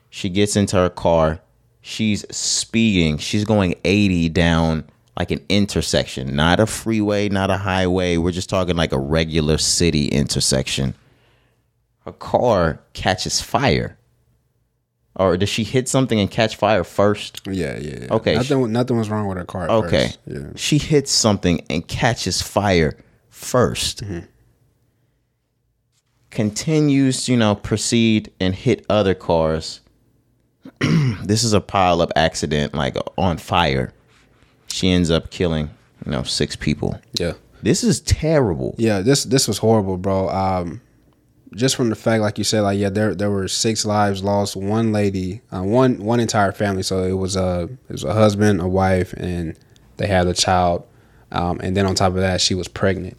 [0.10, 1.42] She gets into her car.
[1.82, 3.18] She's speeding.
[3.18, 4.86] She's going 80 down
[5.18, 8.18] like an intersection, not a freeway, not a highway.
[8.18, 10.94] We're just talking like a regular city intersection.
[12.06, 13.98] Her car catches fire.
[15.16, 17.42] Or does she hit something and catch fire first?
[17.48, 18.14] Yeah, yeah, yeah.
[18.14, 18.36] Okay.
[18.36, 19.68] Nothing, nothing was wrong with her car.
[19.68, 20.06] Okay.
[20.06, 20.20] first.
[20.28, 20.50] Yeah.
[20.56, 22.96] She hits something and catches fire
[23.32, 24.20] 1st Mm-hmm.
[26.30, 29.82] Continues, you know, proceed and hit other cars.
[31.24, 33.94] this is a pile up accident, like on fire.
[34.68, 35.70] She ends up killing,
[36.06, 37.00] you know, six people.
[37.14, 37.34] Yeah.
[37.64, 38.76] This is terrible.
[38.78, 40.30] Yeah, this this was horrible, bro.
[40.30, 40.82] Um,
[41.56, 44.56] just from the fact, like you said, like yeah, there there were six lives lost.
[44.56, 46.84] One lady, uh, one one entire family.
[46.84, 49.58] So it was a it was a husband, a wife, and
[49.98, 50.86] they had a child.
[51.32, 53.18] Um, and then on top of that, she was pregnant.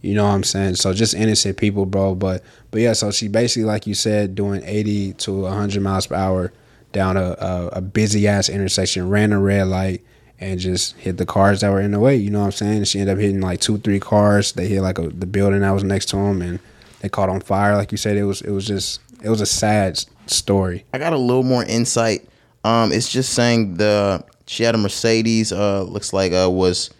[0.00, 0.76] You know what I'm saying?
[0.76, 2.14] So just innocent people, bro.
[2.14, 6.14] But but yeah, so she basically, like you said, doing 80 to 100 miles per
[6.14, 6.52] hour
[6.92, 10.02] down a a, a busy ass intersection, ran a red light.
[10.40, 12.14] And just hit the cars that were in the way.
[12.14, 12.84] You know what I'm saying?
[12.84, 14.52] She ended up hitting like two, three cars.
[14.52, 16.60] They hit like a, the building that was next to them, and
[17.00, 17.76] they caught on fire.
[17.76, 20.84] Like you said, it was it was just it was a sad story.
[20.92, 22.28] I got a little more insight.
[22.64, 25.52] Um, it's just saying the she had a Mercedes.
[25.52, 26.90] Uh, looks like uh was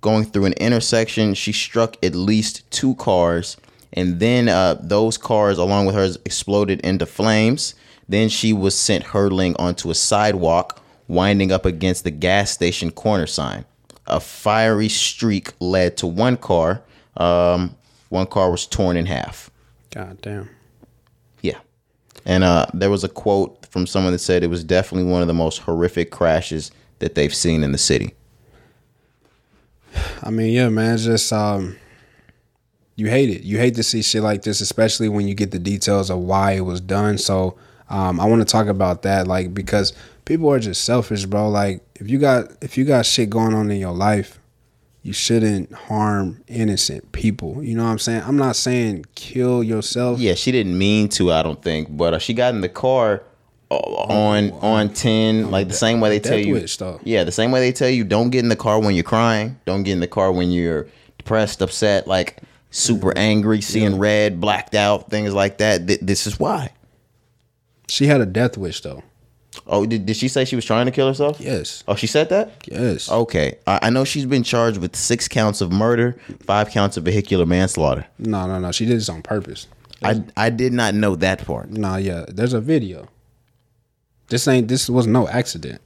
[0.00, 1.34] going through an intersection.
[1.34, 3.56] She struck at least two cars,
[3.92, 7.74] and then uh those cars along with hers exploded into flames.
[8.08, 13.26] Then she was sent hurtling onto a sidewalk, winding up against the gas station corner
[13.26, 13.64] sign.
[14.06, 16.82] A fiery streak led to one car.
[17.16, 17.76] Um,
[18.08, 19.50] one car was torn in half.
[19.90, 20.48] God damn.
[21.40, 21.58] Yeah.
[22.24, 25.28] And uh, there was a quote from someone that said it was definitely one of
[25.28, 28.14] the most horrific crashes that they've seen in the city.
[30.22, 31.76] I mean, yeah, man, it's just um
[32.94, 33.42] you hate it.
[33.42, 36.52] You hate to see shit like this, especially when you get the details of why
[36.52, 37.18] it was done.
[37.18, 37.58] So
[37.90, 39.92] um I want to talk about that, like because
[40.24, 41.48] people are just selfish, bro.
[41.48, 44.38] Like if you got if you got shit going on in your life,
[45.02, 47.62] you shouldn't harm innocent people.
[47.62, 48.22] You know what I'm saying?
[48.24, 50.20] I'm not saying kill yourself.
[50.20, 53.22] Yeah, she didn't mean to, I don't think, but uh, she got in the car
[53.70, 56.54] uh, on on ten, like the same way they tell you.
[57.04, 59.58] Yeah, the same way they tell you don't get in the car when you're crying,
[59.64, 60.86] don't get in the car when you're
[61.18, 62.38] depressed, upset, like
[62.70, 65.86] super angry, seeing red, blacked out, things like that.
[65.86, 66.70] Th- this is why.
[67.88, 69.02] She had a death wish though.
[69.66, 71.38] Oh, did, did she say she was trying to kill herself?
[71.40, 71.84] Yes.
[71.86, 72.52] Oh, she said that?
[72.66, 73.10] Yes.
[73.10, 73.58] Okay.
[73.66, 76.16] I, I know she's been charged with six counts of murder,
[76.46, 78.06] five counts of vehicular manslaughter.
[78.18, 78.72] No, no, no.
[78.72, 79.66] She did this on purpose.
[80.02, 81.70] I, I did not know that part.
[81.70, 82.24] Nah, yeah.
[82.28, 83.08] There's a video.
[84.28, 85.80] This ain't this was no accident.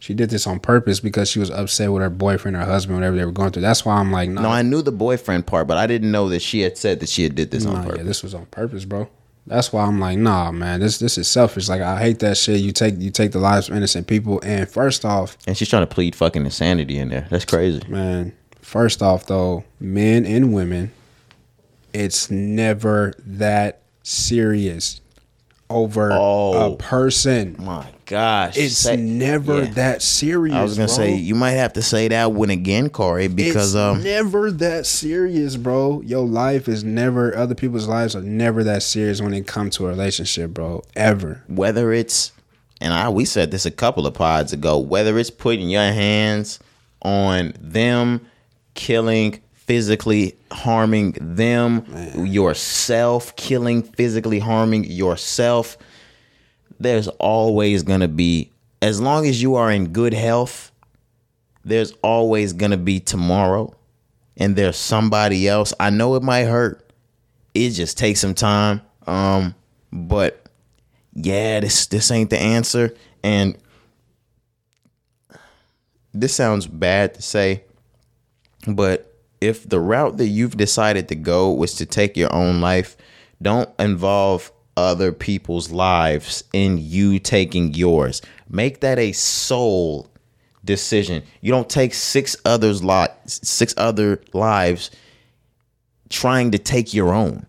[0.00, 3.16] She did this on purpose because she was upset with her boyfriend or husband, whatever
[3.16, 3.62] they were going through.
[3.62, 6.28] That's why I'm like, nah, No, I knew the boyfriend part, but I didn't know
[6.28, 7.96] that she had said that she had did this on purpose.
[7.98, 9.08] yeah, this was on purpose, bro.
[9.48, 11.68] That's why I'm like, nah, man, this this is selfish.
[11.68, 12.60] Like I hate that shit.
[12.60, 15.82] You take you take the lives of innocent people, and first off, And she's trying
[15.82, 17.26] to plead fucking insanity in there.
[17.30, 17.82] That's crazy.
[17.88, 20.92] man, first off though, men and women,
[21.92, 25.00] it's never that serious
[25.70, 26.72] over Oh.
[26.72, 27.56] a person.
[27.58, 28.56] My gosh.
[28.56, 29.70] It's Say- never yeah.
[29.74, 30.56] that serious.
[30.56, 30.96] I was gonna bro.
[30.96, 34.86] say you might have to say that one again, Corey, because it's um never that
[34.86, 36.00] serious, bro.
[36.02, 39.86] Your life is never other people's lives are never that serious when it comes to
[39.86, 40.82] a relationship, bro.
[40.96, 41.42] Ever.
[41.46, 42.32] whether it's
[42.80, 46.58] and I we said this a couple of pods ago, whether it's putting your hands
[47.02, 48.26] on them,
[48.74, 51.84] killing, physically harming them,
[52.16, 55.76] yourself, killing, physically harming yourself,
[56.78, 58.50] there's always gonna be
[58.80, 60.72] as long as you are in good health,
[61.64, 63.74] there's always gonna be tomorrow.
[64.36, 65.74] And there's somebody else.
[65.80, 66.92] I know it might hurt.
[67.54, 68.82] It just takes some time.
[69.04, 69.56] Um,
[69.92, 70.46] but
[71.12, 72.94] yeah, this this ain't the answer.
[73.24, 73.58] And
[76.14, 77.64] this sounds bad to say,
[78.66, 82.96] but if the route that you've decided to go was to take your own life,
[83.40, 88.22] don't involve other people's lives in you taking yours.
[88.48, 90.08] Make that a sole
[90.64, 91.22] decision.
[91.40, 94.90] You don't take six others lot six other lives
[96.08, 97.46] trying to take your own.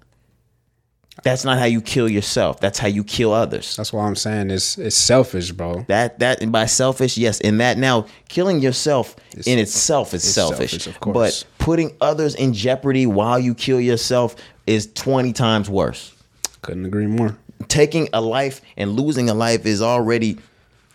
[1.24, 2.60] That's not how you kill yourself.
[2.60, 3.76] That's how you kill others.
[3.76, 5.86] That's why I'm saying it's it's selfish, bro.
[5.88, 9.16] That that and by selfish, yes, in that now killing yourself
[9.46, 10.72] in itself is selfish.
[10.72, 11.44] selfish, of course.
[11.44, 14.36] But putting others in jeopardy while you kill yourself
[14.66, 16.14] is 20 times worse.
[16.62, 17.38] Couldn't agree more.
[17.68, 20.38] Taking a life and losing a life is already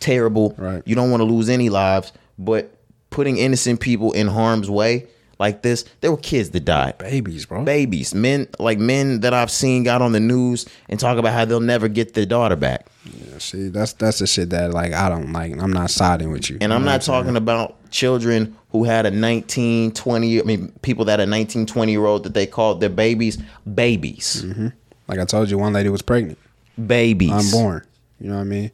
[0.01, 0.55] terrible.
[0.59, 0.83] Right.
[0.87, 2.77] You don't want to lose any lives, but
[3.11, 5.07] putting innocent people in harm's way
[5.39, 6.99] like this, there were kids that died.
[6.99, 7.65] Babies, bro.
[7.65, 11.45] Babies, men like men that I've seen got on the news and talk about how
[11.45, 12.87] they'll never get their daughter back.
[13.05, 15.61] Yeah, see, that's that's the shit that like I don't like.
[15.61, 16.59] I'm not siding with you.
[16.61, 21.21] And I'm not talking about children who had a 19, 20, I mean, people that
[21.21, 23.39] are 19, 20 year old that they called their babies
[23.73, 24.45] babies.
[24.45, 24.69] Mm-hmm.
[25.09, 26.39] Like I told you, one lady was pregnant,
[26.85, 27.31] Babies.
[27.31, 27.85] unborn.
[28.21, 28.71] You know what I mean?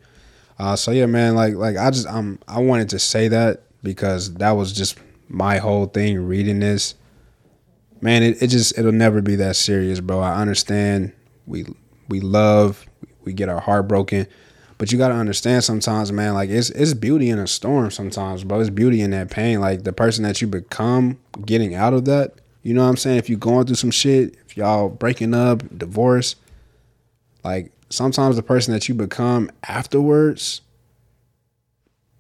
[0.59, 1.35] Uh, so yeah, man.
[1.35, 4.99] Like like I just um I wanted to say that because that was just
[5.29, 6.95] my whole thing reading this.
[8.01, 10.21] Man, it, it just it'll never be that serious, bro.
[10.21, 11.13] I understand
[11.47, 11.67] we
[12.09, 12.87] we love
[13.25, 14.27] we get our heart broken,
[14.79, 16.35] but you gotta understand sometimes, man.
[16.35, 18.61] Like it's it's beauty in a storm sometimes, bro.
[18.61, 19.61] It's beauty in that pain.
[19.61, 22.35] Like the person that you become getting out of that.
[22.63, 23.19] You know what I'm saying?
[23.19, 26.37] If you're going through some shit, if y'all breaking up, divorce,
[27.43, 30.61] like sometimes the person that you become afterwards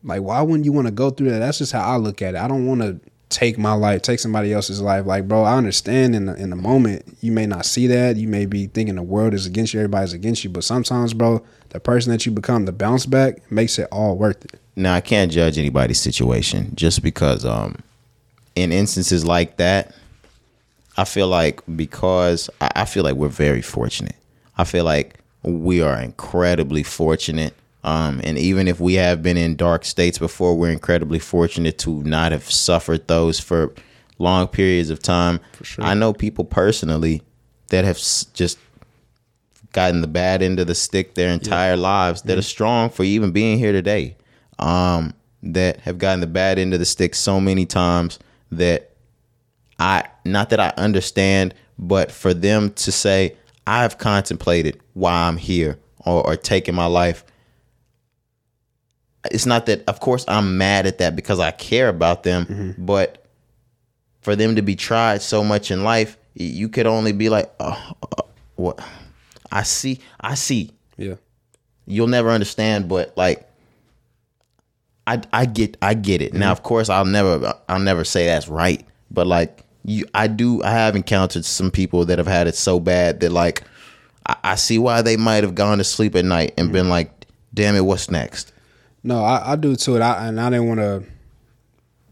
[0.02, 1.38] like why wouldn't you want to go through that?
[1.40, 2.38] That's just how i look at it.
[2.38, 5.06] I don't want to take my life take somebody else's life.
[5.06, 8.16] Like bro i understand in the, in the moment you may not see that.
[8.16, 11.44] You may be thinking the world is against you everybody's against you but sometimes bro
[11.70, 14.58] the person that you become the bounce back makes it all worth it.
[14.74, 17.76] Now I can't judge anybody's situation just because um
[18.56, 19.94] in instances like that,
[21.00, 24.16] I feel like because I, I feel like we're very fortunate.
[24.58, 27.54] I feel like we are incredibly fortunate.
[27.82, 32.02] Um, and even if we have been in dark states before, we're incredibly fortunate to
[32.02, 33.72] not have suffered those for
[34.18, 35.40] long periods of time.
[35.62, 35.82] sure.
[35.82, 37.22] I know people personally
[37.70, 38.58] that have s- just
[39.72, 43.30] gotten the bad end of the stick their entire lives that are strong for even
[43.30, 44.16] being here today.
[44.58, 48.18] Um, that have gotten the bad end of the stick so many times
[48.52, 48.89] that
[49.80, 53.36] I not that I understand, but for them to say
[53.66, 57.24] I've contemplated why I'm here, or, or taking my life.
[59.30, 62.86] It's not that, of course, I'm mad at that because I care about them, mm-hmm.
[62.86, 63.26] but
[64.22, 67.94] for them to be tried so much in life, you could only be like, oh,
[68.02, 68.22] uh,
[68.56, 68.80] what?
[69.52, 70.70] I see, I see.
[70.96, 71.16] Yeah.
[71.86, 73.46] You'll never understand, but like,
[75.06, 76.32] I I get I get it.
[76.32, 76.52] Now, mm-hmm.
[76.52, 80.62] of course, I'll never I'll never say that's right, but like you, I do.
[80.62, 83.62] I have encountered some people that have had it so bad that like,
[84.26, 87.10] I, I see why they might have gone to sleep at night and been like,
[87.54, 88.52] "Damn it, what's next?"
[89.02, 89.94] No, I, I do too.
[89.94, 91.02] And I, and I didn't want to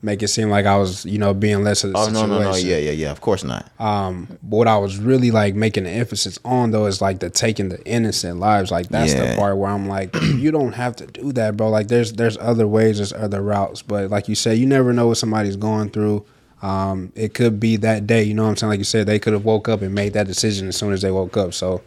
[0.00, 2.30] make it seem like I was, you know, being less of the Oh no, situation.
[2.30, 3.10] no, no, yeah, yeah, yeah.
[3.10, 3.68] Of course not.
[3.80, 7.30] Um, but what I was really like making an emphasis on though is like the
[7.30, 8.70] taking the innocent lives.
[8.70, 9.32] Like that's Yeah.
[9.32, 11.68] the part where I'm like, you don't have to do that, bro.
[11.68, 13.82] Like there's there's other ways, there's other routes.
[13.82, 16.24] But like you said, you never know what somebody's going through.
[16.60, 18.22] Um, it could be that day.
[18.22, 18.70] You know what I'm saying?
[18.70, 21.02] Like you said, they could have woke up and made that decision as soon as
[21.02, 21.54] they woke up.
[21.54, 21.82] So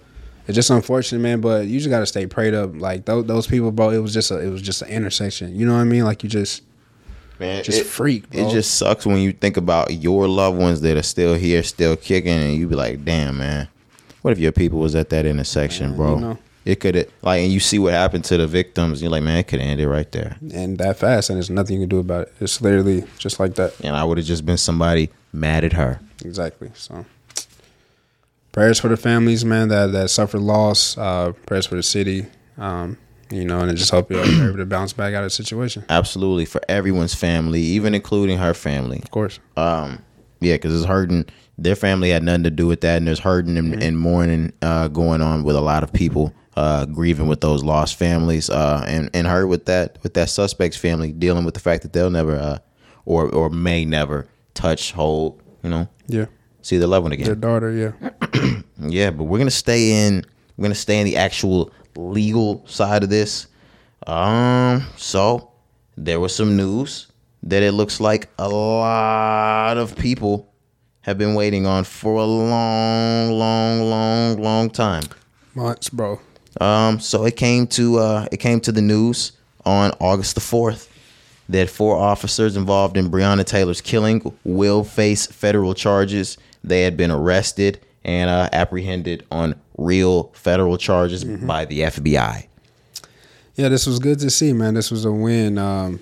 [0.48, 1.42] it's just unfortunate, man.
[1.42, 2.72] But you just gotta stay prayed up.
[2.76, 3.90] Like those, those people, bro.
[3.90, 5.56] It was just a it was just an intersection.
[5.56, 6.04] You know what I mean?
[6.04, 6.64] Like you just
[7.42, 8.48] Man, Just freak, bro.
[8.48, 11.96] It just sucks when you think about your loved ones that are still here, still
[11.96, 13.68] kicking, and you be like, "Damn, man,
[14.22, 16.16] what if your people was at that intersection, bro?
[16.16, 16.38] you know.
[16.64, 19.02] It could like, and you see what happened to the victims.
[19.02, 21.78] You're like, man, it could have ended right there, and that fast, and there's nothing
[21.78, 22.34] you can do about it.
[22.40, 23.74] It's literally just like that.
[23.84, 26.00] and I would have just been somebody mad at her.
[26.24, 26.70] Exactly.
[26.76, 27.06] So
[28.52, 30.98] prayers for the families, man, that that suffered loss.
[30.98, 32.28] Uh, prayers for the city.
[32.58, 32.98] Um,
[33.32, 35.86] you know, and I just hope you're able to bounce back out of the situation.
[35.90, 39.00] Absolutely for everyone's family, even including her family.
[39.02, 39.40] Of course.
[39.58, 40.04] Um,
[40.42, 41.26] yeah, because it's hurting.
[41.58, 44.90] Their family had nothing to do with that, and there's hurting and, and mourning uh,
[44.90, 49.10] going on with a lot of people uh, grieving with those lost families, uh, and
[49.14, 52.36] and hurt with that with that suspect's family dealing with the fact that they'll never
[52.36, 52.58] uh,
[53.06, 56.26] or or may never touch, hold, you know, Yeah.
[56.62, 57.72] see their loved one again, Their daughter.
[57.72, 58.10] Yeah.
[58.84, 60.26] Yeah, but we're gonna stay in.
[60.58, 63.46] We're gonna stay in the actual legal side of this.
[64.08, 65.52] Um, so
[65.96, 67.08] there was some news
[67.44, 70.52] that it looks like a lot of people
[71.02, 75.04] have been waiting on for a long, long, long, long time.
[75.54, 76.20] Months, bro.
[76.60, 79.32] Um, so it came to uh, it came to the news
[79.66, 80.90] on August the fourth
[81.50, 86.38] that four officers involved in Breonna Taylor's killing will face federal charges.
[86.64, 92.48] They had been arrested and uh, apprehended on real federal charges by the FBI.
[93.56, 94.74] Yeah, this was good to see, man.
[94.74, 95.58] This was a win.
[95.58, 96.00] Um,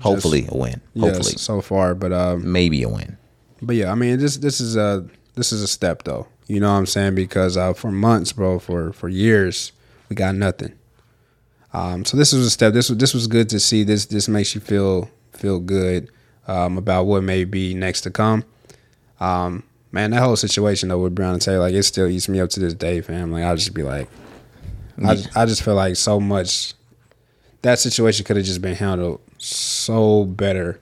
[0.00, 0.80] Hopefully a win.
[0.98, 3.16] Hopefully, yes, so far, but um, maybe a win.
[3.62, 6.26] But yeah, I mean, this this is a this is a step though.
[6.46, 7.14] You know what I'm saying?
[7.14, 9.72] Because uh, for months, bro, for for years,
[10.08, 10.72] we got nothing.
[11.72, 12.72] Um, so this was a step.
[12.72, 13.82] This was this was good to see.
[13.84, 16.10] This this makes you feel feel good
[16.46, 18.44] um, about what may be next to come.
[19.18, 22.50] Um, man, that whole situation though with Breonna Taylor, like it still eats me up
[22.50, 23.32] to this day, fam.
[23.32, 24.08] Like I'll just be like,
[25.04, 26.74] I just, I just feel like so much.
[27.62, 30.80] That situation could have just been handled so better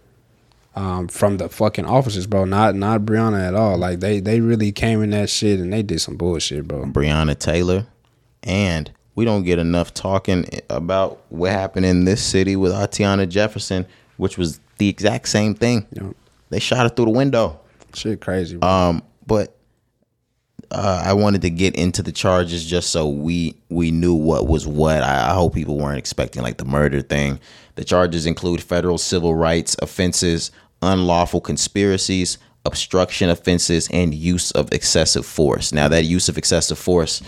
[0.77, 2.45] um, from the fucking officers, bro.
[2.45, 3.77] Not not Breonna at all.
[3.79, 6.85] Like they they really came in that shit and they did some bullshit, bro.
[6.87, 7.87] Breonna Taylor,
[8.43, 13.87] and we don't get enough talking about what happened in this city with Atiana Jefferson,
[14.17, 15.87] which was the exact same thing.
[15.93, 16.15] Know,
[16.51, 17.61] They shot her through the window.
[17.95, 18.69] shit crazy, bro.
[18.69, 19.57] Um, but
[20.71, 24.67] uh, I wanted to get into the charges just so we we knew what was
[24.67, 25.03] what.
[25.05, 27.39] I, I hope people weren't expecting like the murder thing.
[27.77, 30.51] The charges include federal civil rights offenses,
[30.85, 35.73] unlawful conspiracies, obstruction offenses, and use of excessive force.
[35.73, 37.23] Now that use of excessive force,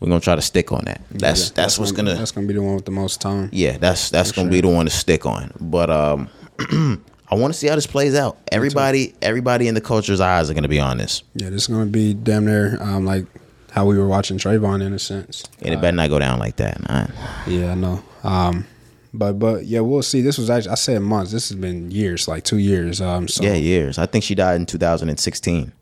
[0.00, 1.00] we're gonna try to stick on that.
[1.10, 3.48] That's Yeah, that's, what's gonna that's gonna be the one with the most time.
[3.52, 5.52] yeah, that's that's gonna be the one to stick on.
[5.60, 6.28] But um,
[7.30, 8.38] I want to see how this plays out.
[8.52, 11.86] Everybody, everybody in the culture's eyes are gonna be on this, Yeah, this is gonna
[11.86, 13.26] be damn near um, like
[13.72, 15.44] how we were watching Trayvon in a sense.
[15.62, 16.80] and it better not go down like that.
[16.88, 17.06] Nah.
[17.46, 18.02] Yeah, I know.
[18.24, 18.66] Um,
[19.18, 20.20] but but yeah, we'll see.
[20.20, 21.32] This was actually I said months.
[21.32, 23.00] This has been years, like two years.
[23.00, 23.98] Um, so Yeah, years.
[23.98, 25.72] I think she died in 2016.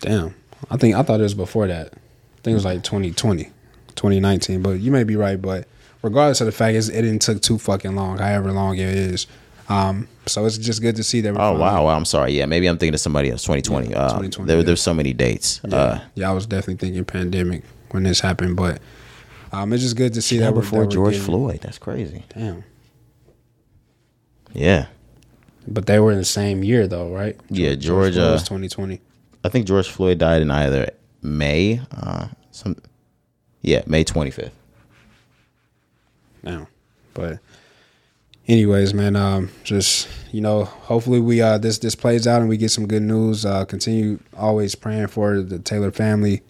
[0.00, 0.34] damn.
[0.70, 1.88] I think I thought it was before that.
[1.88, 3.44] I think it was like 2020,
[3.94, 4.62] 2019.
[4.62, 5.40] But you may be right.
[5.40, 5.68] But
[6.02, 8.18] regardless of the fact, it didn't took too fucking long.
[8.18, 9.26] However long it is.
[9.68, 11.34] Um, so it's just good to see that.
[11.34, 12.32] we're Oh wow, wow, I'm sorry.
[12.32, 13.42] Yeah, maybe I'm thinking of somebody else.
[13.42, 13.90] 2020.
[13.90, 14.62] Yeah, uh, 2020, there, yeah.
[14.62, 15.62] there's so many dates.
[15.64, 18.80] Uh, yeah, I was definitely thinking pandemic when this happened, but
[19.52, 21.60] um, it's just good to see yeah, that before that George getting- Floyd.
[21.62, 22.24] That's crazy.
[22.34, 22.64] Damn,
[24.54, 24.86] Yeah,
[25.68, 27.38] but they were in the same year though, right?
[27.50, 29.00] Yeah, George, Floyd uh, was 2020.
[29.44, 30.90] I think George Floyd died in either
[31.22, 32.76] May, uh, some,
[33.60, 34.50] yeah, May 25th.
[36.42, 36.68] now.
[37.14, 37.40] But
[38.48, 42.56] anyways, man, um, just you know, hopefully we uh this this plays out and we
[42.56, 43.44] get some good news.
[43.44, 46.40] Uh, continue always praying for the Taylor family.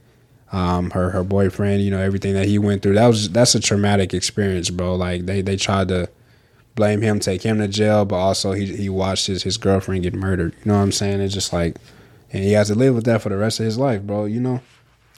[0.52, 2.94] Um, her her boyfriend, you know, everything that he went through.
[2.94, 4.94] That was that's a traumatic experience, bro.
[4.94, 6.08] Like they they tried to
[6.74, 10.14] blame him, take him to jail, but also he he watched his his girlfriend get
[10.14, 10.54] murdered.
[10.60, 11.20] You know what I'm saying?
[11.20, 11.76] It's just like,
[12.32, 14.26] and he has to live with that for the rest of his life, bro.
[14.26, 14.60] You know,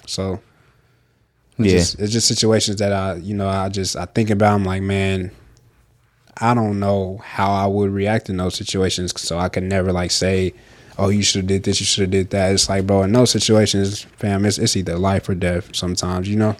[0.07, 0.41] so.
[1.57, 1.79] It's Yeah.
[1.79, 4.55] just, it's just situations that I, you know, I just I think about.
[4.55, 5.31] I'm like, man,
[6.41, 10.11] I don't know how I would react in those situations, so I could never like
[10.11, 10.53] say,
[10.99, 13.13] "Oh, you should have did this, you should have did that." It's like, bro, in
[13.13, 15.75] those situations, fam, it's it's either life or death.
[15.75, 16.57] Sometimes, you know.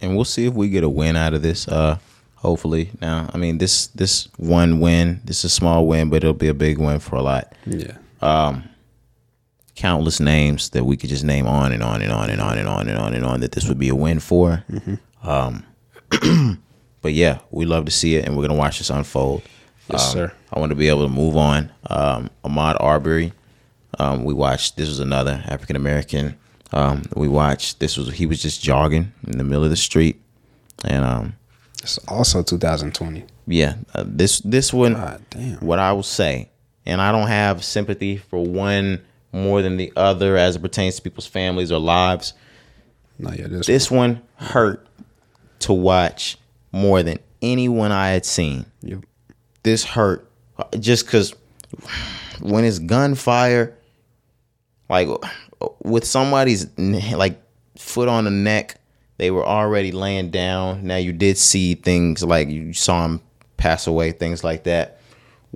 [0.00, 1.66] and we'll see if we get a win out of this.
[1.68, 1.98] Uh,
[2.36, 2.90] hopefully.
[3.00, 6.48] Now, I mean, this this one win, this is a small win, but it'll be
[6.48, 7.52] a big win for a lot.
[7.66, 7.96] Yeah.
[8.22, 8.64] Um,
[9.74, 12.66] countless names that we could just name on and on and on and on and
[12.68, 14.64] on and on and on that this would be a win for.
[15.22, 15.64] Um,
[17.02, 19.42] but yeah, we love to see it, and we're gonna watch this unfold.
[19.90, 20.32] Yes, Um, sir.
[20.52, 21.70] I want to be able to move on.
[21.88, 23.32] Um, Ahmaud Arbery.
[23.98, 24.76] Um, we watched.
[24.76, 26.36] This was another African American.
[26.72, 27.80] Um, we watched.
[27.80, 30.20] This was he was just jogging in the middle of the street,
[30.84, 31.36] and um,
[31.82, 33.24] It's also 2020.
[33.46, 34.94] yeah, uh, this this one.
[34.94, 35.58] God damn.
[35.58, 36.50] What I will say,
[36.84, 39.02] and I don't have sympathy for one
[39.32, 42.34] more than the other as it pertains to people's families or lives.
[43.18, 43.66] No, yeah, this.
[43.66, 44.86] This one hurt
[45.60, 46.36] to watch
[46.72, 48.66] more than anyone I had seen.
[48.82, 49.04] Yep.
[49.62, 51.34] This hurt uh, just because
[52.40, 53.74] when it's gunfire,
[54.88, 55.08] like
[55.82, 57.40] with somebody's like
[57.76, 58.80] foot on the neck,
[59.18, 60.86] they were already laying down.
[60.86, 63.20] Now you did see things like you saw him
[63.56, 65.00] pass away, things like that.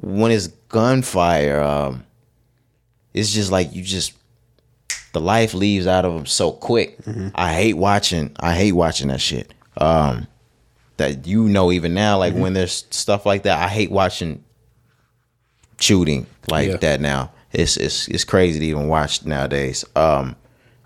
[0.01, 2.05] When it's gunfire, um,
[3.13, 4.15] it's just like you just
[5.13, 6.99] the life leaves out of them so quick.
[7.35, 8.35] I hate watching.
[8.39, 9.53] I hate watching that shit.
[9.77, 10.27] Um,
[10.97, 14.45] that you know even now, like when there's stuff like that, I hate watching
[15.79, 16.77] shooting like Yeah.
[16.77, 17.01] that.
[17.01, 19.85] Now it's it's it's crazy to even watch nowadays.
[19.97, 20.37] Um,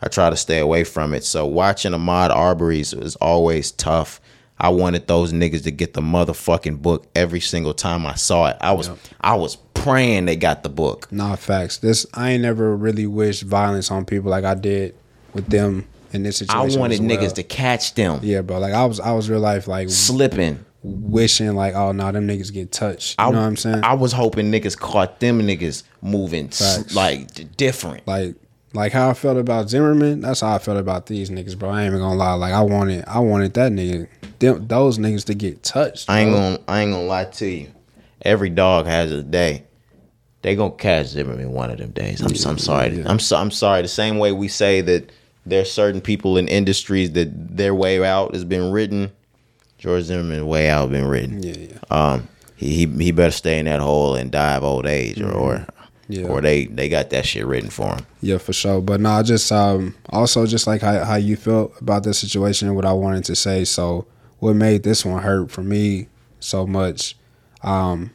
[0.00, 1.24] I try to stay away from it.
[1.24, 4.20] So watching Ahmaud Arbery's is always tough.
[4.58, 8.56] I wanted those niggas to get the motherfucking book every single time I saw it.
[8.60, 11.10] I was I was praying they got the book.
[11.10, 11.78] Nah, facts.
[11.78, 14.94] This I ain't never really wished violence on people like I did
[15.32, 16.76] with them in this situation.
[16.76, 17.08] I wanted well.
[17.08, 18.58] niggas to catch them Yeah, bro.
[18.58, 20.64] Like I was, I was real life like slipping.
[20.84, 23.18] Wishing like, oh no, them niggas get touched.
[23.18, 23.80] You I, know what I'm saying?
[23.82, 26.94] I was hoping niggas caught them niggas moving Facts.
[26.94, 28.06] like different.
[28.06, 28.36] like,
[28.74, 30.20] like how I felt about Zimmerman.
[30.20, 31.70] That's how I felt about these niggas, bro.
[31.70, 32.34] I ain't even gonna lie.
[32.34, 34.08] Like I wanted, I wanted that nigga,
[34.38, 36.10] them, those niggas to get touched.
[36.10, 37.70] I ain't gonna I ain't gonna lie to you.
[38.22, 39.64] Every dog has a day.
[40.42, 42.20] They gonna catch Zimmerman one of them days.
[42.20, 43.02] I'm, I'm sorry.
[43.06, 43.80] I'm so, I'm sorry.
[43.80, 45.10] The same way we say that
[45.46, 49.12] there's certain people in industries that their way out has been written.
[49.84, 51.42] George Zimmerman way out been written.
[51.42, 51.78] Yeah, yeah.
[51.90, 55.30] Um, he, he he better stay in that hole and die of old age, or
[55.30, 56.12] or, Mm-hmm.
[56.12, 56.26] Yeah.
[56.28, 58.06] or they they got that shit written for him.
[58.22, 58.80] Yeah, for sure.
[58.80, 62.68] But no, I just um also just like how how you felt about this situation
[62.68, 63.64] and what I wanted to say.
[63.64, 64.06] So
[64.38, 66.08] what made this one hurt for me
[66.40, 67.16] so much,
[67.62, 68.10] um,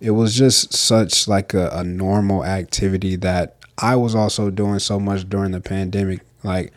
[0.00, 4.98] it was just such like a, a normal activity that I was also doing so
[5.00, 6.20] much during the pandemic.
[6.42, 6.72] Like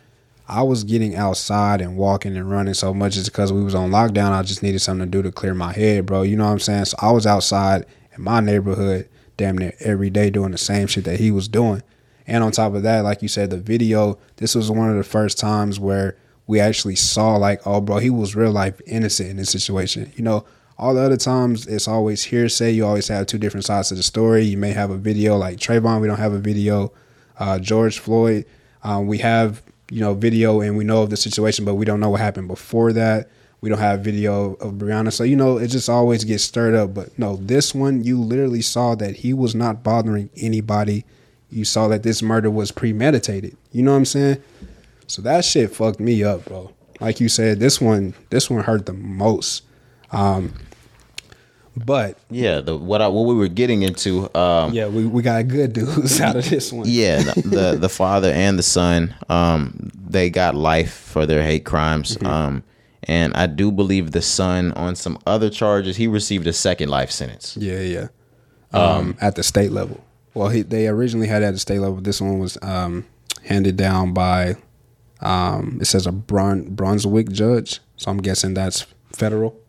[0.54, 3.90] I was getting outside and walking and running so much just because we was on
[3.90, 4.34] lockdown.
[4.34, 6.22] I just needed something to do to clear my head, bro.
[6.22, 6.86] You know what I'm saying?
[6.86, 11.06] So I was outside in my neighborhood damn near every day doing the same shit
[11.06, 11.82] that he was doing.
[12.28, 15.04] And on top of that, like you said, the video, this was one of the
[15.04, 19.38] first times where we actually saw like, oh bro, he was real life innocent in
[19.38, 20.14] this situation.
[20.16, 20.46] You know,
[20.78, 22.70] all the other times it's always hearsay.
[22.74, 24.44] You always have two different sides to the story.
[24.44, 26.94] You may have a video like Trayvon, we don't have a video.
[27.40, 28.46] Uh, George Floyd,
[28.84, 29.64] um, we have
[29.94, 32.48] you know video and we know of the situation, but we don't know what happened
[32.48, 33.30] before that.
[33.62, 36.96] We don't have video of Breonna, so you know it just always gets stirred up.
[36.96, 41.06] But no, this one you literally saw that he was not bothering anybody.
[41.52, 43.56] You saw that this murder was premeditated.
[43.72, 44.42] You know what I'm saying?
[45.06, 46.74] So that shit fucked me up, bro.
[47.00, 49.62] Like you said, this one this one hurt the most.
[50.12, 50.54] Um,
[51.76, 54.30] but Yeah, the what I what we were getting into.
[54.38, 56.86] Um, yeah, we, we got good news out of this one.
[56.88, 61.66] yeah, the, the the father and the son, um, they got life for their hate
[61.66, 62.18] crimes.
[62.18, 62.28] Mm-hmm.
[62.28, 62.64] Um,
[63.06, 67.12] and I do believe the son on some other charges, he received a second life
[67.12, 67.58] sentence.
[67.58, 68.08] Yeah, yeah.
[68.72, 70.04] Um, at the state level.
[70.34, 71.98] Well, he, they originally had it at the state level.
[71.98, 73.06] This one was um,
[73.44, 74.56] handed down by,
[75.20, 77.82] um, it says a Brun- Brunswick judge.
[77.98, 79.60] So I'm guessing that's federal.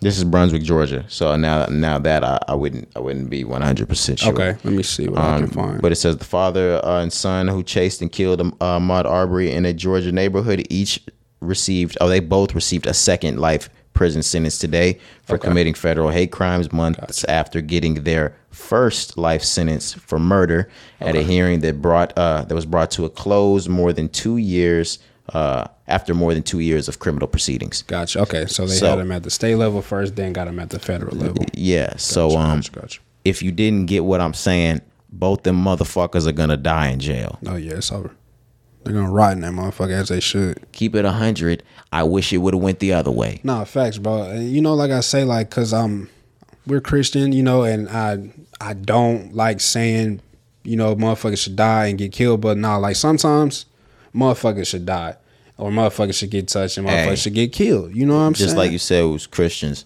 [0.00, 1.04] This is Brunswick, Georgia.
[1.08, 4.32] So now now that I, I wouldn't I wouldn't be one hundred percent sure.
[4.34, 5.82] Okay, let me see what I Um, can find.
[5.82, 9.06] But it says the father uh, and son who chased and killed um, uh, Ahmaud
[9.06, 11.00] Arbery in a Georgia neighborhood each
[11.40, 16.32] received, oh, they both received a second life prison sentence today for committing federal hate
[16.32, 20.68] crimes months after getting their first life sentence for murder
[21.00, 24.36] at a hearing that brought uh, that was brought to a close more than two
[24.36, 24.98] years
[25.32, 27.82] uh, after more than two years of criminal proceedings.
[27.82, 28.20] Gotcha.
[28.20, 30.70] Okay, so they So- had him at the state level first, then got him at
[30.70, 31.44] the federal level.
[31.52, 31.94] Yeah.
[31.96, 33.00] So Gotcha, um, gotcha, gotcha.
[33.24, 34.80] if you didn't get what I'm saying,
[35.12, 37.38] both them motherfuckers are gonna die in jail.
[37.46, 38.10] Oh yeah, it's over.
[38.82, 40.60] They're gonna rot in that motherfucker as they should.
[40.72, 41.62] Keep it a hundred.
[41.92, 43.40] I wish it would have went the other way.
[43.44, 44.32] Nah, facts, bro.
[44.34, 46.08] You know, like I say, like, cause um,
[46.66, 48.30] we're Christian, you know, and I
[48.60, 50.20] I don't like saying,
[50.64, 53.66] you know, motherfuckers should die and get killed, but nah, like sometimes
[54.14, 55.16] motherfuckers should die
[55.56, 57.16] or motherfuckers should get touched and motherfuckers Hey.
[57.16, 57.94] should get killed.
[57.94, 58.48] You know what I'm Just saying?
[58.50, 59.84] Just like you said, it was Christians.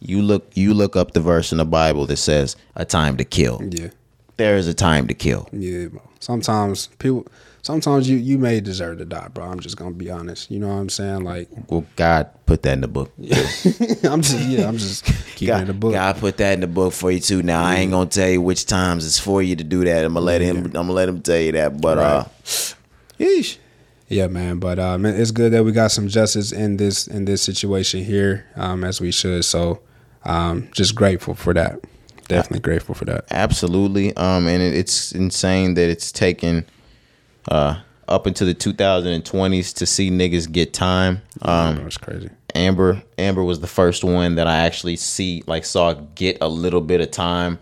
[0.00, 3.24] You look, you look up the verse in the Bible that says a time to
[3.24, 3.60] kill.
[3.70, 3.88] Yeah,
[4.36, 5.48] There is a time to kill.
[5.52, 5.86] yeah.
[5.86, 6.02] Bro.
[6.18, 7.26] Sometimes people,
[7.62, 9.44] sometimes you you may deserve to die, bro.
[9.44, 10.50] I'm just gonna be honest.
[10.50, 11.22] You know what I'm saying?
[11.24, 13.12] Like, Well, God put that in the book.
[13.18, 15.04] I'm just yeah, I'm just
[15.36, 15.92] keeping God, it a book.
[15.92, 17.42] God put that in the book for you too.
[17.42, 20.04] Now I ain't gonna tell you which times it's for you to do that.
[20.04, 20.64] I'm gonna let him.
[20.66, 21.80] I'm gonna let him tell you that.
[21.80, 22.24] But uh,
[23.20, 23.58] yeesh.
[24.12, 24.58] Yeah, man.
[24.58, 28.46] But um, it's good that we got some justice in this in this situation here,
[28.56, 29.44] um, as we should.
[29.44, 29.80] So,
[30.24, 31.80] um, just grateful for that.
[32.28, 33.24] Definitely grateful for that.
[33.30, 34.14] Absolutely.
[34.16, 36.66] Um, and it, it's insane that it's taken
[37.50, 41.22] uh up into the 2020s to see niggas get time.
[41.40, 42.28] Um, That's crazy.
[42.54, 46.82] Amber Amber was the first one that I actually see like saw get a little
[46.82, 47.58] bit of time.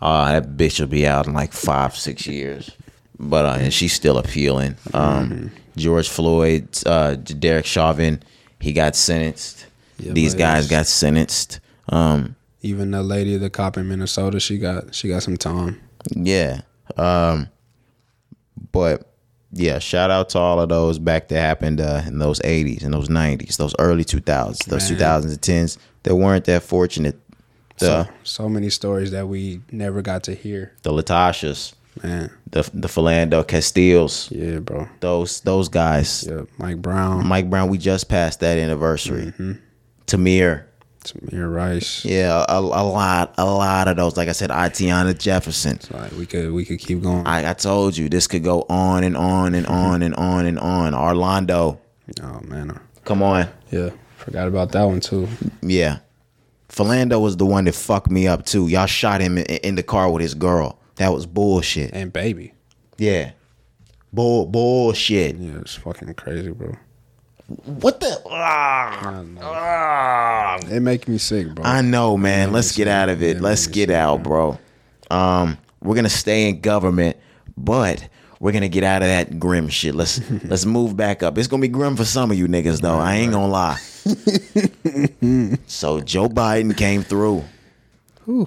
[0.00, 2.70] Uh, that bitch will be out in like five six years,
[3.18, 4.76] but uh, and she's still appealing.
[4.94, 8.22] Um, George Floyd, uh, Derek Chauvin,
[8.60, 9.66] he got sentenced.
[9.98, 11.60] Yeah, These guys got sentenced.
[11.88, 15.80] Um, Even the lady, of the cop in Minnesota, she got she got some time.
[16.10, 16.62] Yeah.
[16.96, 17.48] Um
[18.72, 19.06] but
[19.52, 22.94] yeah, shout out to all of those back that happened uh, in those 80s and
[22.94, 25.00] those 90s, those early 2000s, those Man.
[25.00, 27.18] 2000s and 10s that weren't that fortunate.
[27.78, 30.72] The So so many stories that we never got to hear.
[30.82, 34.88] the Latashas, Man, the the Philando Castilles, yeah, bro.
[35.00, 36.24] those those guys.
[36.28, 39.26] Yeah, Mike Brown, Mike Brown, we just passed that anniversary.
[39.26, 39.52] Mm-hmm.
[40.06, 40.64] Tamir,
[41.04, 42.04] Tamir Rice.
[42.04, 44.16] yeah, a, a lot, a lot of those.
[44.16, 45.78] Like I said, Atiana Jefferson.
[45.90, 47.26] Like we could we could keep going.
[47.26, 50.58] I, I told you this could go on and on and on and on and
[50.58, 50.94] on.
[50.94, 51.80] Orlando,
[52.22, 53.48] oh man, come on.
[53.70, 53.90] yeah.
[54.16, 55.28] Forgot about that one too.
[55.62, 55.98] Yeah.
[56.68, 58.68] Philando was the one that fucked me up too.
[58.68, 60.78] Y'all shot him in, in the car with his girl.
[61.00, 61.94] That was bullshit.
[61.94, 62.52] And baby,
[62.98, 63.30] Yeah.
[64.12, 65.36] Bull bullshit.
[65.36, 66.76] yeah, it's fucking crazy, bro.
[67.64, 70.58] What the ah, ah.
[70.70, 71.64] It make me sick, bro.
[71.64, 72.52] I know, man.
[72.52, 73.40] Let's get out of it.
[73.40, 74.58] Let's get out, bro.
[75.10, 77.16] Um, we're gonna stay in government,
[77.56, 78.06] but
[78.38, 79.94] we're gonna get out of that grim shit.
[79.94, 81.38] Let's let's move back up.
[81.38, 82.98] It's gonna be grim for some of you niggas though.
[82.98, 83.78] I ain't gonna lie.
[85.66, 87.42] so Joe Biden came through.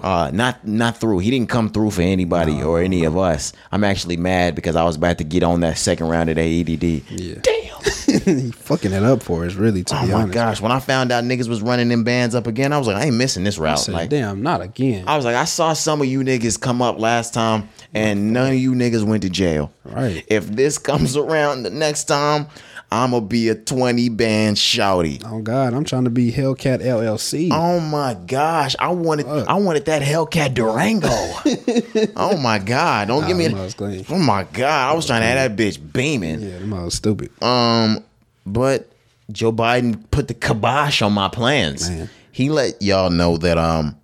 [0.02, 1.18] Uh, not not through.
[1.20, 3.52] He didn't come through for anybody or any of us.
[3.72, 6.60] I'm actually mad because I was about to get on that second round of the
[6.60, 7.10] EDD.
[7.10, 7.34] Yeah.
[7.42, 7.60] Damn.
[8.44, 9.82] he fucking it up for us, really.
[9.84, 10.60] To Oh be my honest, gosh.
[10.60, 13.06] When I found out niggas was running them bands up again, I was like, I
[13.06, 13.78] ain't missing this I route.
[13.80, 15.04] said, Like, damn, not again.
[15.06, 18.52] I was like, I saw some of you niggas come up last time, and none
[18.52, 19.72] of you niggas went to jail.
[19.84, 20.24] Right.
[20.28, 22.46] If this comes around the next time,
[22.94, 25.20] I'ma be a 20 band shouty.
[25.26, 27.48] oh God, I'm trying to be Hellcat LLC.
[27.52, 28.76] Oh my gosh.
[28.78, 31.08] I wanted I wanted that Hellcat Durango.
[32.16, 33.08] oh my god.
[33.08, 34.06] Don't give me clean.
[34.08, 34.92] Oh my god.
[34.92, 36.40] I was trying to have that bitch beaming.
[36.40, 37.30] yeah, them all was stupid.
[37.42, 38.04] Um,
[38.46, 38.88] but
[39.32, 41.90] Joe Biden put the kibosh on my plans.
[41.90, 42.08] Man.
[42.30, 43.96] He let y'all know that um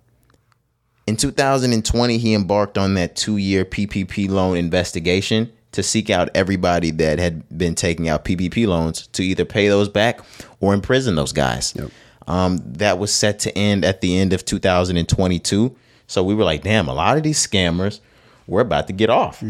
[1.07, 7.19] in 2020 he embarked on that two-year PPP loan investigation to seek out everybody that
[7.19, 10.19] had been taking out PPP loans to either pay those back
[10.59, 11.73] or imprison those guys.
[11.75, 11.91] Yep.
[12.27, 15.75] Um, that was set to end at the end of 2022.
[16.07, 17.99] So we were like, damn, a lot of these scammers,
[18.47, 19.41] we're about to get off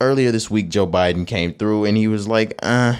[0.00, 2.96] earlier this week, Joe Biden came through and he was like, uh,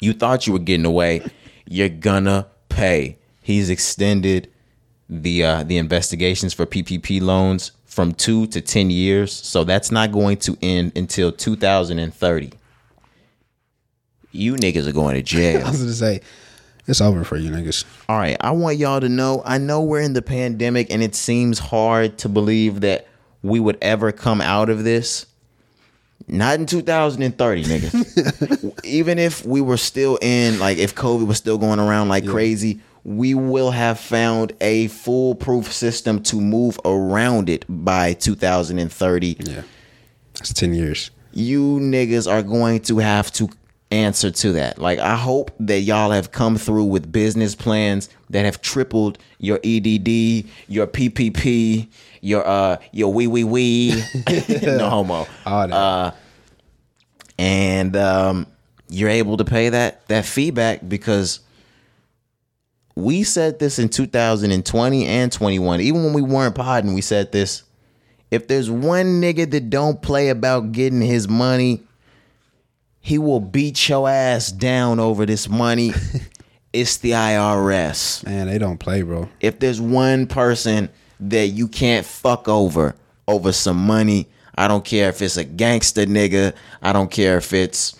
[0.00, 1.22] you thought you were getting away.
[1.66, 3.18] You're gonna pay.
[3.42, 4.50] He's extended
[5.08, 9.32] the uh, the investigations for PPP loans from two to ten years.
[9.32, 12.52] So that's not going to end until 2030.
[14.32, 15.66] You niggas are going to jail.
[15.66, 16.20] I was gonna say,
[16.86, 17.84] it's over for you niggas.
[18.08, 19.42] All right, I want y'all to know.
[19.44, 23.08] I know we're in the pandemic, and it seems hard to believe that
[23.42, 25.26] we would ever come out of this.
[26.28, 28.74] Not in 2030, niggas.
[28.84, 32.80] Even if we were still in, like, if COVID was still going around like crazy,
[33.16, 39.62] we will have found a foolproof system to move around it by 2030 Yeah,
[40.34, 41.10] that's ten years.
[41.32, 43.48] you niggas are going to have to
[43.92, 44.78] answer to that.
[44.78, 49.58] Like I hope that y'all have come through with business plans that have tripled your
[49.64, 51.88] EDD, your PPP,
[52.20, 54.04] your uh your wee wee wee.
[54.62, 55.26] no homo.
[55.44, 55.74] All that.
[55.74, 56.10] Uh
[57.38, 58.46] and um,
[58.88, 61.40] you're able to pay that that feedback because
[62.94, 65.80] we said this in 2020 and 21.
[65.80, 67.62] Even when we weren't podding, we said this.
[68.30, 71.82] If there's one nigga that don't play about getting his money,
[73.00, 75.92] he will beat your ass down over this money.
[76.72, 78.24] it's the IRS.
[78.24, 79.28] Man, they don't play, bro.
[79.40, 82.94] If there's one person that you can't fuck over
[83.26, 87.52] over some money, I don't care if it's a gangster nigga, I don't care if
[87.52, 87.96] it's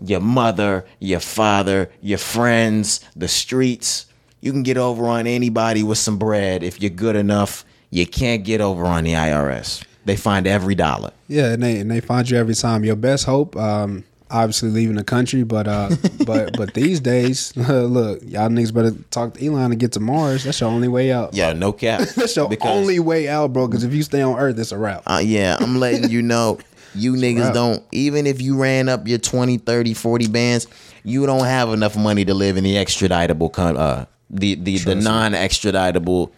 [0.00, 4.06] your mother, your father, your friends, the streets.
[4.46, 7.64] You can get over on anybody with some bread if you're good enough.
[7.90, 9.82] You can't get over on the IRS.
[10.04, 11.10] They find every dollar.
[11.26, 12.84] Yeah, and they and they find you every time.
[12.84, 15.90] Your best hope, um, obviously leaving the country, but uh,
[16.24, 20.44] but but these days, look, y'all niggas better talk to Elon and get to Mars.
[20.44, 21.34] That's your only way out.
[21.34, 22.02] Yeah, no cap.
[22.14, 23.66] That's your Because- only way out, bro.
[23.66, 25.02] Because if you stay on Earth, it's a wrap.
[25.08, 26.60] Uh, yeah, I'm letting you know.
[26.98, 30.66] You niggas don't, even if you ran up your 20, 30, 40 bands,
[31.04, 34.94] you don't have enough money to live in the extraditable, con- uh, the, the, the
[34.94, 36.30] non extraditable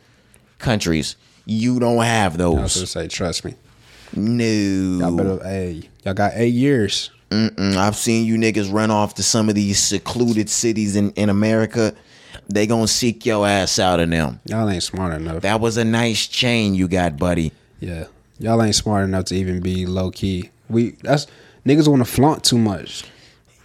[0.58, 1.16] countries.
[1.46, 2.58] You don't have those.
[2.58, 3.54] I was gonna say, trust me.
[4.14, 4.44] No.
[4.44, 7.10] Y'all better, hey, y'all got eight years.
[7.30, 11.28] Mm, I've seen you niggas run off to some of these secluded cities in, in
[11.28, 11.94] America.
[12.48, 14.40] They gonna seek your ass out of them.
[14.46, 15.42] Y'all ain't smart enough.
[15.42, 17.52] That was a nice chain you got, buddy.
[17.80, 18.06] Yeah,
[18.38, 20.50] y'all ain't smart enough to even be low key.
[20.70, 21.26] We that's
[21.66, 23.04] niggas want to flaunt too much.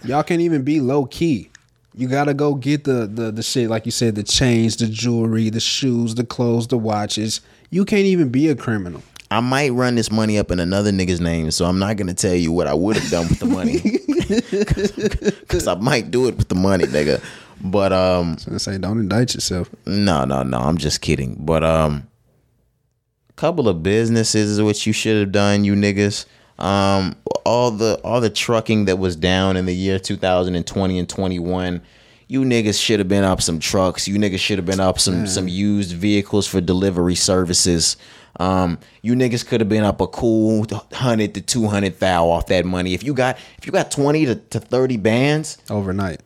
[0.04, 1.50] Y'all can't even be low key.
[1.96, 5.48] You gotta go get the the the shit like you said, the chains, the jewelry,
[5.50, 7.40] the shoes, the clothes, the watches.
[7.70, 9.02] You can't even be a criminal.
[9.30, 12.34] I might run this money up in another nigga's name, so I'm not gonna tell
[12.34, 13.80] you what I would have done with the money,
[15.40, 17.22] because I might do it with the money, nigga.
[17.60, 19.70] But um, So say, don't indict yourself.
[19.86, 21.36] no, no, no, I'm just kidding.
[21.38, 22.06] But um,
[23.36, 26.26] couple of businesses is what you should have done, you niggas.
[26.58, 31.82] Um, all the all the trucking that was down in the year 2020 and 21.
[32.26, 34.08] You niggas should have been up some trucks.
[34.08, 37.96] You niggas should have been up some some used vehicles for delivery services.
[38.40, 42.46] Um, you niggas could have been up a cool hundred to two hundred thou off
[42.46, 42.94] that money.
[42.94, 46.20] If you got if you got twenty to, to thirty bands, Overnight,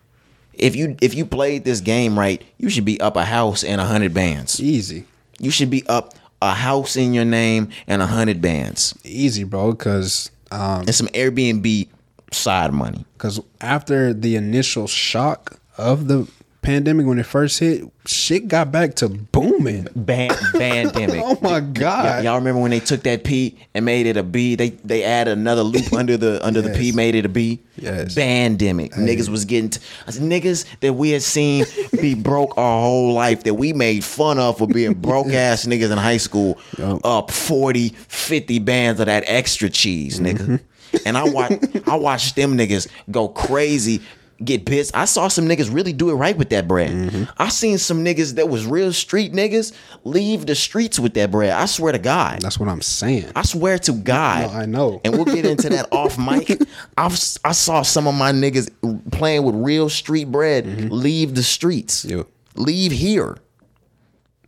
[0.55, 3.80] if you if you played this game right, you should be up a house and
[3.80, 4.60] a hundred bands.
[4.60, 5.05] easy,
[5.38, 9.73] You should be up a house in your name and a hundred bands easy, bro.
[9.73, 11.89] Because um, and some Airbnb
[12.32, 13.05] side money.
[13.15, 16.28] because after the initial shock of the
[16.62, 19.86] pandemic when it first hit, shit got back to booming.
[19.94, 21.20] Ban pandemic.
[21.24, 22.24] Oh my god!
[22.24, 24.55] y'all remember when they took that P and made it a B?
[24.55, 27.60] They they added another loop under the under the P, made it a B.
[27.76, 28.14] Yes.
[28.14, 28.93] Bandemic.
[28.94, 31.64] Niggas was getting t- I said, niggas that we had seen
[32.01, 35.93] be broke our whole life that we made fun of for being broke ass niggas
[35.93, 37.01] in high school Yup.
[37.05, 40.39] up 40, 50 bands of that extra cheese, nigga.
[40.39, 40.56] Mm-hmm.
[41.05, 41.52] And I watch
[41.86, 44.01] I watched them niggas go crazy.
[44.44, 44.97] Get pissed.
[44.97, 46.90] I saw some niggas really do it right with that bread.
[46.90, 47.24] Mm-hmm.
[47.39, 49.73] I seen some niggas that was real street niggas
[50.05, 51.51] leave the streets with that bread.
[51.51, 52.40] I swear to God.
[52.40, 53.32] That's what I'm saying.
[53.35, 54.52] I swear to God.
[54.52, 55.01] No, I know.
[55.05, 56.50] And we'll get into that off mic.
[56.97, 58.70] I've, I saw some of my niggas
[59.10, 62.05] playing with real street bread leave the streets.
[62.05, 62.23] Yeah.
[62.55, 63.39] Leave here.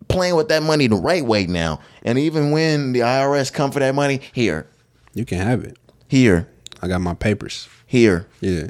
[0.08, 1.80] Playing with that money the right way now.
[2.04, 4.66] And even when the IRS come for that money, here,
[5.14, 5.76] You can have it.
[6.08, 6.48] here,
[6.82, 7.68] I got my papers.
[7.86, 8.26] here.
[8.40, 8.68] Yeah.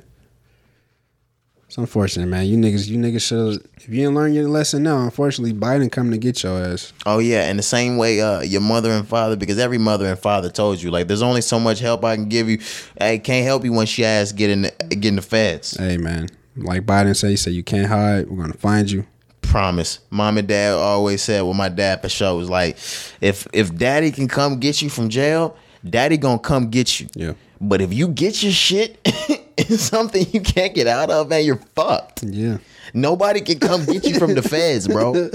[1.71, 2.47] It's unfortunate, man.
[2.47, 3.65] You niggas, you niggas should.
[3.77, 6.93] If you didn't learn your lesson now, unfortunately, Biden coming to get your ass.
[7.07, 10.19] Oh yeah, and the same way uh, your mother and father, because every mother and
[10.19, 12.59] father told you like, there's only so much help I can give you.
[13.01, 15.77] I can't help you once your ass get in the, get in the feds.
[15.77, 16.27] Hey, man.
[16.57, 18.29] Like Biden said, he said you can't hide.
[18.29, 19.07] We're gonna find you.
[19.41, 20.01] Promise.
[20.11, 22.79] Mom and dad always said, well, my dad for sure was like,
[23.21, 25.57] if if daddy can come get you from jail,
[25.89, 27.07] daddy gonna come get you.
[27.15, 27.35] Yeah.
[27.61, 28.99] But if you get your shit
[29.69, 32.23] in something you can't get out of, man, you're fucked.
[32.23, 32.59] Yeah.
[32.95, 35.31] Nobody can come get you from the feds, bro.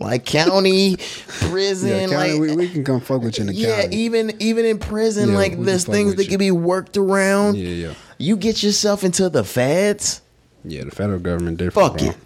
[0.00, 3.82] Like county, prison, Yeah, like we, we can come fuck with you in the yeah,
[3.82, 3.96] county.
[3.96, 6.28] even even in prison, Yeah, like there's things that you.
[6.30, 7.56] can be worked around.
[7.56, 7.94] Yeah, yeah.
[8.16, 10.22] You get yourself into the feds.
[10.64, 11.88] Yeah, the federal government different.
[11.92, 12.08] Fuck bro.
[12.10, 12.16] it.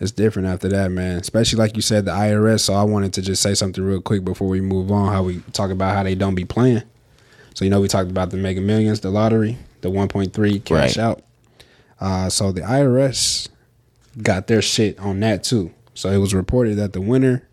[0.00, 1.18] It's different after that, man.
[1.18, 2.60] Especially like you said, the IRS.
[2.60, 5.12] So I wanted to just say something real quick before we move on.
[5.12, 6.82] How we talk about how they don't be playing.
[7.54, 10.98] So you know we talked about the Mega Millions, the lottery, the 1.3 cash Right.
[10.98, 11.22] out.
[12.00, 13.48] Uh, so the IRS
[14.22, 15.72] got their shit on that too.
[15.94, 17.44] So it was reported that the winner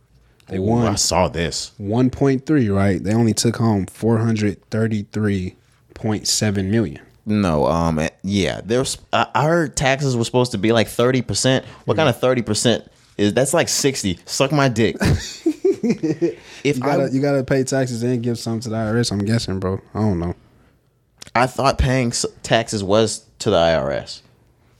[0.47, 1.71] they Ooh, won I saw this.
[1.81, 2.75] 1.3.
[2.75, 7.01] Right, they only took home 433.7 million.
[7.27, 8.99] No, um, eh, yeah, there's.
[9.11, 11.65] I heard taxes were supposed to be like thirty percent.
[11.85, 13.33] What kind of thirty percent is?
[13.33, 14.19] That's like sixty.
[14.25, 14.97] Suck my dick.
[15.01, 19.11] if You gotta I, you gotta pay taxes and give some to the IRS.
[19.11, 19.81] I'm guessing, bro.
[19.93, 20.35] I don't know.
[21.33, 22.11] I thought paying
[22.43, 24.21] taxes was to the IRS.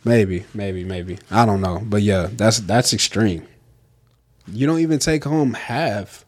[0.03, 1.17] Maybe, maybe, maybe.
[1.31, 3.47] I don't know, but yeah, that's that's extreme.
[4.47, 6.25] You don't even take home half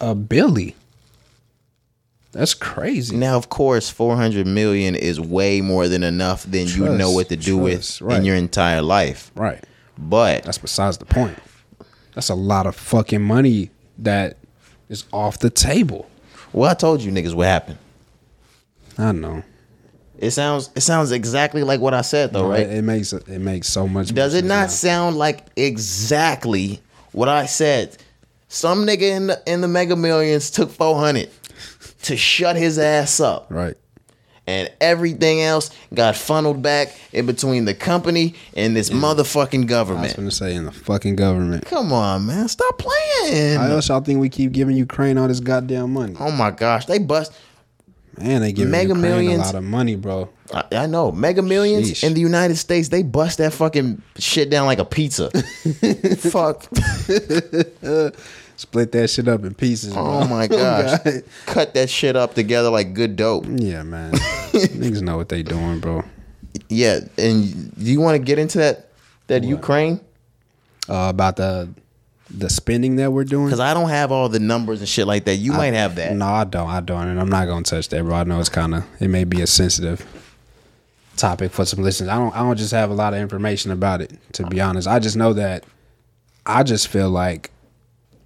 [0.00, 0.76] a billy.
[2.32, 3.16] That's crazy.
[3.16, 7.30] Now, of course, four hundred million is way more than enough than you know what
[7.30, 8.18] to do trust, with right.
[8.18, 9.30] in your entire life.
[9.34, 9.64] Right.
[9.98, 11.38] But That's besides the point.
[12.14, 14.36] That's a lot of fucking money that
[14.88, 16.08] is off the table.
[16.52, 17.78] well, I told you niggas what happened.
[18.98, 19.42] I know.
[20.18, 22.60] It sounds it sounds exactly like what I said though, right?
[22.60, 24.14] It, it makes it makes so much.
[24.14, 24.66] Does it not now.
[24.68, 26.80] sound like exactly
[27.12, 27.98] what I said?
[28.48, 31.28] Some nigga in the in the Mega Millions took four hundred
[32.04, 33.76] to shut his ass up, Right.
[34.46, 40.00] And everything else got funneled back in between the company and this motherfucking government.
[40.00, 40.16] I was government.
[40.16, 41.64] gonna say in the fucking government.
[41.66, 43.58] Come on, man, stop playing.
[43.58, 46.14] How else y'all think we keep giving Ukraine all this goddamn money?
[46.20, 47.32] oh my gosh, they bust.
[48.18, 49.42] Man, they giving Mega Ukraine Millions.
[49.42, 50.30] a lot of money, bro.
[50.54, 52.04] I, I know Mega Millions Sheesh.
[52.04, 52.88] in the United States.
[52.88, 55.30] They bust that fucking shit down like a pizza.
[56.16, 56.66] Fuck.
[58.56, 59.92] Split that shit up in pieces.
[59.92, 60.04] Bro.
[60.06, 61.02] Oh my gosh.
[61.04, 61.22] God.
[61.46, 63.44] Cut that shit up together like good dope.
[63.48, 64.12] Yeah, man.
[64.52, 66.02] Niggas know what they doing, bro.
[66.68, 68.88] Yeah, and do you want to get into that
[69.26, 70.00] that Ukraine?
[70.88, 71.68] Uh, about the
[72.30, 73.46] the spending that we're doing.
[73.46, 75.36] Because I don't have all the numbers and shit like that.
[75.36, 76.14] You might have that.
[76.14, 76.68] No, I don't.
[76.68, 78.14] I don't, and I'm not gonna touch that, bro.
[78.14, 80.04] I know it's kind of it may be a sensitive
[81.16, 82.08] topic for some listeners.
[82.08, 82.34] I don't.
[82.34, 84.12] I don't just have a lot of information about it.
[84.34, 85.64] To be honest, I just know that
[86.46, 87.50] I just feel like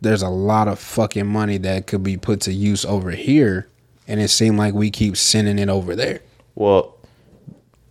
[0.01, 3.69] there's a lot of fucking money that could be put to use over here,
[4.09, 6.20] and it seemed like we keep sending it over there.
[6.55, 6.97] Well,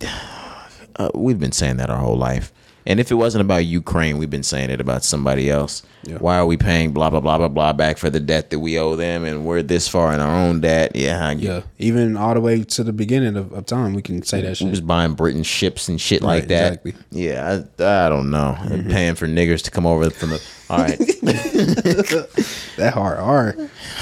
[0.96, 2.52] uh, we've been saying that our whole life.
[2.86, 5.82] And if it wasn't about Ukraine, we've been saying it about somebody else.
[6.04, 6.16] Yeah.
[6.16, 8.78] Why are we paying blah blah blah blah blah back for the debt that we
[8.78, 10.96] owe them, and we're this far in our own debt?
[10.96, 14.40] Yeah, Yeah, even all the way to the beginning of, of time, we can say
[14.40, 16.66] that We was buying Britain ships and shit Right, like that.
[16.68, 16.92] exactly.
[16.92, 17.18] Mm-hmm.
[17.18, 18.56] Yeah, I, I don't know.
[18.58, 20.42] And Paying for niggers to come over from the.
[20.70, 20.98] All right.
[22.76, 23.56] That hard R,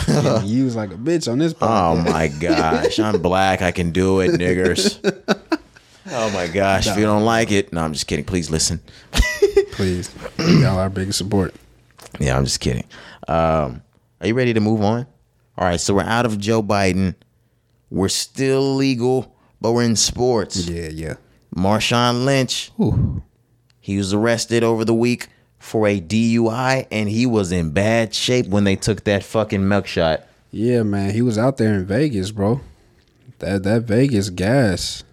[0.06, 1.52] getting used like a bitch on this.
[1.60, 3.60] oh my gosh, I'm black.
[3.60, 4.98] I can do it, niggers.
[6.10, 8.24] Oh my gosh, if you don't like it, no, I'm just kidding.
[8.24, 8.80] Please listen.
[9.72, 11.54] please, y'all are our biggest support.
[12.18, 12.84] Yeah, I'm just kidding.
[13.26, 13.82] Um,
[14.20, 15.06] are you ready to move on?
[15.56, 17.14] All right, so we're out of Joe Biden.
[17.90, 20.68] We're still legal, but we're in sports.
[20.68, 21.14] Yeah, yeah.
[21.54, 23.22] Marshawn Lynch, Ooh.
[23.80, 25.28] he was arrested over the week
[25.58, 29.86] for a DUI, and he was in bad shape when they took that fucking milk
[29.86, 30.24] shot.
[30.50, 32.60] Yeah, man, he was out there in Vegas, bro.
[33.40, 35.04] That that Vegas gas,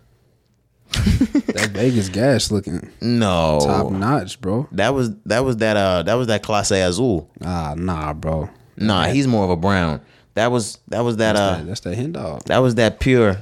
[1.53, 4.67] that Vegas gas looking No, top notch, bro.
[4.71, 7.29] that was that was that uh that was that Clase Azul.
[7.43, 8.49] Ah, nah, bro.
[8.77, 10.01] Nah, he's more of a brown.
[10.33, 12.43] That was that was that That's, uh that, that's that hen dog.
[12.45, 13.37] that was that pure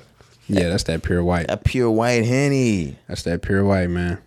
[0.48, 1.48] Yeah, that's that pure white.
[1.48, 2.98] that pure white henny.
[3.08, 4.20] That's that pure white, man.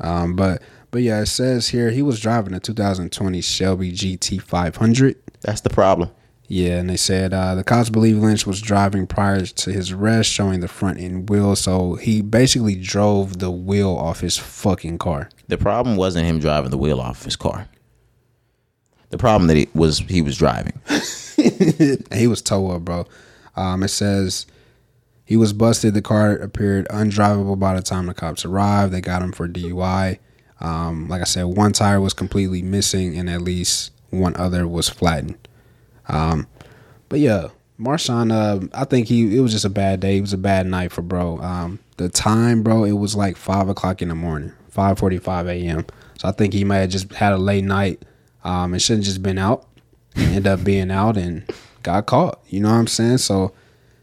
[0.00, 5.16] Um, but but yeah, it says here he was driving a 2020 Shelby GT 500.
[5.42, 6.10] That's the problem.
[6.46, 10.30] Yeah, and they said uh, the cops believe Lynch was driving prior to his arrest,
[10.30, 11.56] showing the front end wheel.
[11.56, 15.30] So he basically drove the wheel off his fucking car.
[15.48, 17.68] The problem wasn't him driving the wheel off his car.
[19.08, 20.80] The problem that he was he was driving.
[21.36, 23.06] He was tow up, bro.
[23.56, 24.46] Um, it says
[25.24, 25.92] he was busted.
[25.92, 28.92] The car appeared undrivable by the time the cops arrived.
[28.92, 30.18] They got him for DUI.
[30.60, 34.88] Um, like I said, one tire was completely missing, and at least one other was
[34.88, 35.36] flattened.
[36.08, 36.46] Um,
[37.08, 40.18] but yeah, Marshawn, uh, I think he it was just a bad day.
[40.18, 41.38] It was a bad night for bro.
[41.38, 45.46] Um, the time, bro, it was like five o'clock in the morning, five forty five
[45.48, 45.86] a.m.
[46.18, 48.02] So I think he might have just had a late night.
[48.44, 49.66] Um, it shouldn't just been out.
[50.16, 51.44] End up being out and
[51.82, 52.40] got caught.
[52.46, 53.18] You know what I'm saying?
[53.18, 53.52] So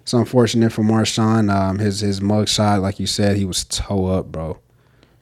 [0.02, 1.54] it's unfortunate for Marshawn.
[1.54, 4.60] Um, his his mugshot, like you said, he was toe up, bro.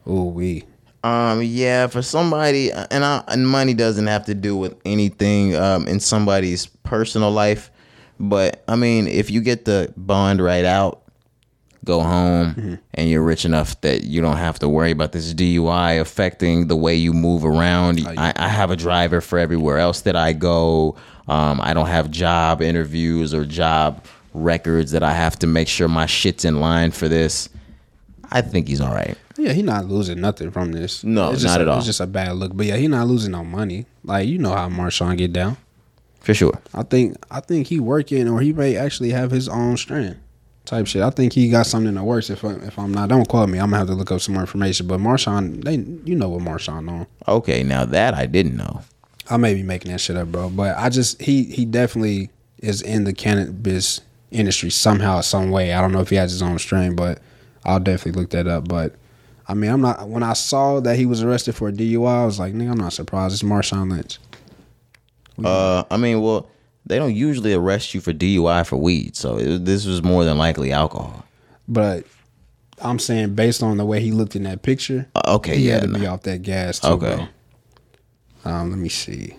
[0.08, 0.64] Ooh wee.
[1.02, 5.88] Um, yeah, for somebody, and I, and money doesn't have to do with anything um,
[5.88, 7.70] in somebody's personal life,
[8.18, 11.00] but I mean, if you get the bond right out,
[11.86, 15.98] go home, and you're rich enough that you don't have to worry about this DUI
[15.98, 18.06] affecting the way you move around.
[18.18, 20.96] I, I have a driver for everywhere else that I go.
[21.28, 24.04] Um, I don't have job interviews or job
[24.34, 27.48] records that I have to make sure my shit's in line for this.
[28.30, 29.16] I think he's all right.
[29.36, 31.02] Yeah, he not losing nothing from this.
[31.02, 31.78] No, It's just not a- at all.
[31.78, 32.56] It's just a bad look.
[32.56, 33.86] But yeah, he not losing no money.
[34.04, 35.56] Like you know how Marshawn get down.
[36.20, 36.60] For sure.
[36.74, 40.16] I think I think he working or he may actually have his own strand
[40.66, 41.02] type shit.
[41.02, 42.28] I think he got something in the works.
[42.30, 43.58] If I, if I'm not, don't quote me.
[43.58, 44.86] I'm gonna have to look up some more information.
[44.86, 45.76] But Marshawn, they
[46.08, 47.06] you know what Marshawn on.
[47.26, 48.82] Okay, now that I didn't know.
[49.30, 50.50] I may be making that shit up, bro.
[50.50, 55.72] But I just he he definitely is in the cannabis industry somehow, some way.
[55.72, 57.20] I don't know if he has his own strain, but
[57.64, 58.68] I'll definitely look that up.
[58.68, 58.94] But
[59.48, 60.08] I mean, I'm not.
[60.08, 62.78] When I saw that he was arrested for a DUI, I was like, nigga, I'm
[62.78, 63.34] not surprised.
[63.34, 64.18] It's Marshawn Lynch.
[65.42, 66.48] Uh, I mean, well,
[66.84, 70.36] they don't usually arrest you for DUI for weed, so it, this was more than
[70.36, 71.24] likely alcohol.
[71.66, 72.04] But
[72.82, 75.74] I'm saying based on the way he looked in that picture, Uh, okay, he yeah,
[75.80, 77.26] had to be off that gas too, Okay.
[78.44, 78.50] bro.
[78.52, 79.36] Um, let me see.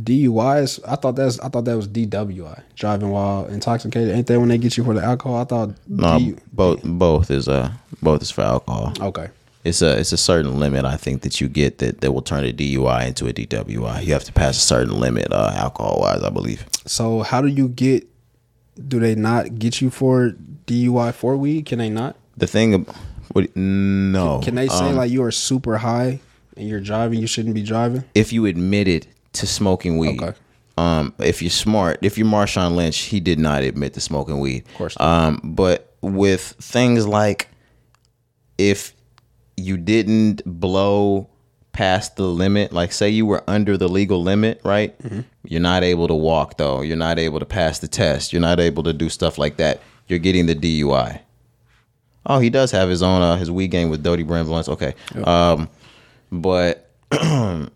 [0.00, 0.80] DUI is.
[0.86, 1.38] I thought that's.
[1.40, 4.14] I thought that was DWI, driving while intoxicated.
[4.14, 5.40] Ain't that when they get you for the alcohol?
[5.40, 5.70] I thought.
[5.88, 7.70] No, D- both both is uh
[8.02, 8.92] both is for alcohol.
[9.00, 9.28] okay.
[9.64, 12.44] It's a it's a certain limit I think that you get that that will turn
[12.44, 14.04] a DUI into a DWI.
[14.04, 16.66] You have to pass a certain limit uh, alcohol wise, I believe.
[16.84, 18.06] So how do you get?
[18.86, 20.34] Do they not get you for
[20.66, 21.64] DUI for weed?
[21.66, 22.16] Can they not?
[22.36, 22.84] The thing,
[23.32, 26.20] what, no, Can they say Um, like you are super high
[26.54, 27.18] and you're driving?
[27.18, 28.04] You shouldn't be driving.
[28.14, 30.22] if you admitted to smoking weed.
[30.22, 30.38] Okay.
[30.78, 34.66] Um, if you're smart, if you're Marshawn Lynch, he did not admit to smoking weed.
[34.68, 35.06] Of course not.
[35.06, 37.48] Um, but with things like
[38.58, 38.94] if
[39.56, 41.28] you didn't blow
[41.72, 44.98] past the limit, like say you were under the legal limit, right?
[45.02, 45.20] Mm-hmm.
[45.44, 46.82] You're not able to walk though.
[46.82, 48.32] You're not able to pass the test.
[48.32, 49.80] You're not able to do stuff like that.
[50.08, 51.20] You're getting the DUI.
[52.26, 54.68] Oh, he does have his own uh, his weed game with Dodie Brand Blunts.
[54.68, 54.94] Okay.
[55.22, 55.68] Um,
[56.32, 56.90] but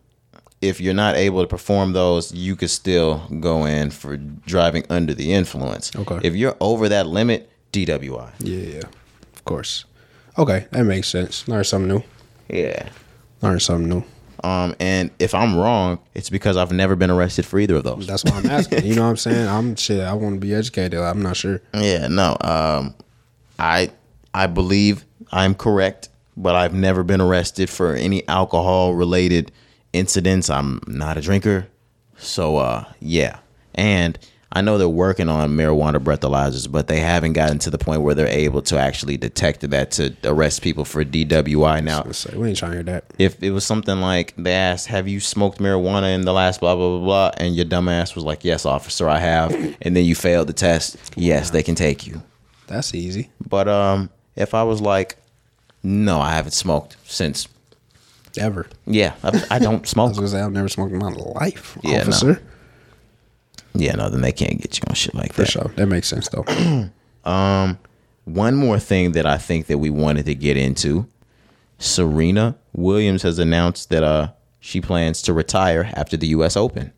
[0.61, 5.15] if you're not able to perform those, you could still go in for driving under
[5.15, 5.95] the influence.
[5.97, 6.21] Okay.
[6.23, 8.31] If you're over that limit, DWI.
[8.41, 8.83] Yeah, yeah.
[9.35, 9.85] of course.
[10.39, 11.47] Okay, that makes sense.
[11.49, 12.03] Learn something new.
[12.49, 12.89] Yeah.
[13.43, 14.05] Learn something new.
[14.43, 18.07] Um, and if I'm wrong, it's because I've never been arrested for either of those.
[18.07, 18.85] That's why I'm asking.
[18.85, 19.49] you know what I'm saying?
[19.49, 20.01] I'm shit.
[20.01, 20.99] I want to be educated.
[20.99, 21.61] I'm not sure.
[21.75, 22.37] Yeah, no.
[22.41, 22.95] Um,
[23.59, 23.91] I
[24.33, 29.53] I believe I'm correct, but I've never been arrested for any alcohol related
[29.93, 30.51] incidents.
[30.51, 31.69] I'm not a drinker,
[32.17, 33.39] so uh, yeah.
[33.75, 34.19] And
[34.53, 38.17] I know they're working on marijuana breathalyzers, but they haven't gotten to the point where
[38.17, 41.85] they're able to actually detect that to arrest people for DWI.
[41.85, 43.05] Now, say we ain't trying to hear that.
[43.19, 46.75] if it was something like they asked, "Have you smoked marijuana in the last blah
[46.75, 49.53] blah blah blah," and your dumbass was like, "Yes, officer, I have,"
[49.83, 52.21] and then you failed the test, yes, they can take you.
[52.67, 53.31] That's easy.
[53.49, 55.17] But um, if I was like,
[55.85, 57.47] "No, I haven't smoked since,"
[58.39, 58.67] Ever.
[58.87, 60.17] yeah, I, I don't I smoke.
[60.17, 62.09] was say I've never smoked in my life, Yeah, no.
[62.11, 62.43] officer.
[63.75, 65.51] Yeah, no, then they can't get you on shit like For that.
[65.51, 66.45] sure, that makes sense though.
[68.25, 71.07] One more thing that I think that we wanted to get into:
[71.79, 76.57] Serena Williams has announced that uh she plans to retire after the U.S.
[76.57, 76.93] Open.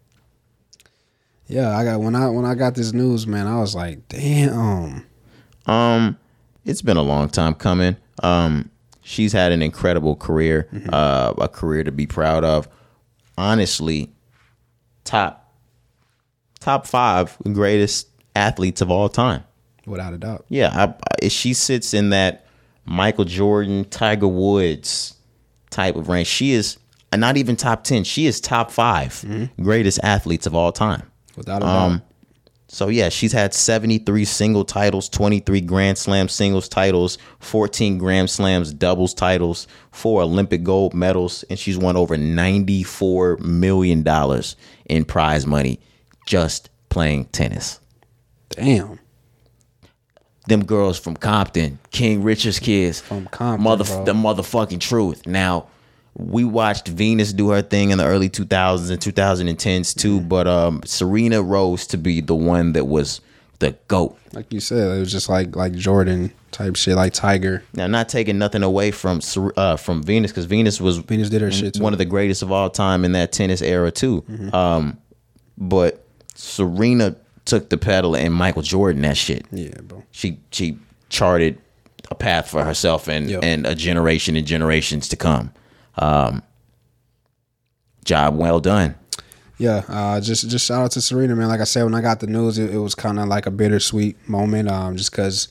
[1.47, 5.07] yeah, I got when I when I got this news, man, I was like, damn.
[5.67, 6.19] Um,
[6.65, 7.97] it's been a long time coming.
[8.23, 8.69] Um,
[9.13, 12.69] she's had an incredible career, uh, a career to be proud of.
[13.37, 14.11] Honestly,
[15.05, 15.55] top
[16.61, 19.45] top five greatest athletes of all time.
[19.87, 20.45] Without a doubt.
[20.49, 22.47] Yeah, I, I, she sits in that
[22.85, 25.17] Michael Jordan, Tiger Woods
[25.71, 26.29] type of range.
[26.29, 26.79] She is
[27.13, 28.05] uh, not even top ten.
[28.05, 31.11] She is top 5 greatest athletes of all time.
[31.37, 31.91] Without a doubt.
[31.91, 32.03] Um,
[32.73, 38.73] so yeah, she's had 73 single titles, 23 Grand Slam singles titles, 14 Grand Slams
[38.73, 45.47] doubles titles, four Olympic gold medals, and she's won over 94 million dollars in prize
[45.47, 45.81] money
[46.27, 47.79] just playing tennis.
[48.49, 48.99] damn.
[50.49, 54.05] Them girls from Compton, King Richard's kids, From Compton, mother bro.
[54.05, 55.25] the motherfucking truth.
[55.27, 55.67] Now,
[56.15, 60.83] we watched Venus do her thing in the early 2000s and 2010s too, but um,
[60.85, 63.21] Serena rose to be the one that was
[63.61, 64.19] the goat.
[64.33, 67.63] Like you said, it was just like like Jordan type shit, like Tiger.
[67.75, 69.21] Now, not taking nothing away from
[69.57, 71.83] uh, from Venus because Venus was Venus did her shit too.
[71.83, 74.23] one of the greatest of all time in that tennis era too.
[74.23, 74.55] Mm-hmm.
[74.55, 74.99] Um,
[75.57, 79.47] but Serena took the pedal and Michael Jordan that shit.
[79.51, 80.03] Yeah, bro.
[80.11, 81.59] She she charted
[82.11, 85.53] a path for herself and and a generation and generations to come.
[85.99, 86.43] Um,
[88.05, 88.95] job well done.
[89.59, 91.49] Yeah, uh, just just shout out to Serena, man.
[91.49, 93.51] Like I said, when I got the news, it, it was kind of like a
[93.51, 95.49] bittersweet moment, um, just because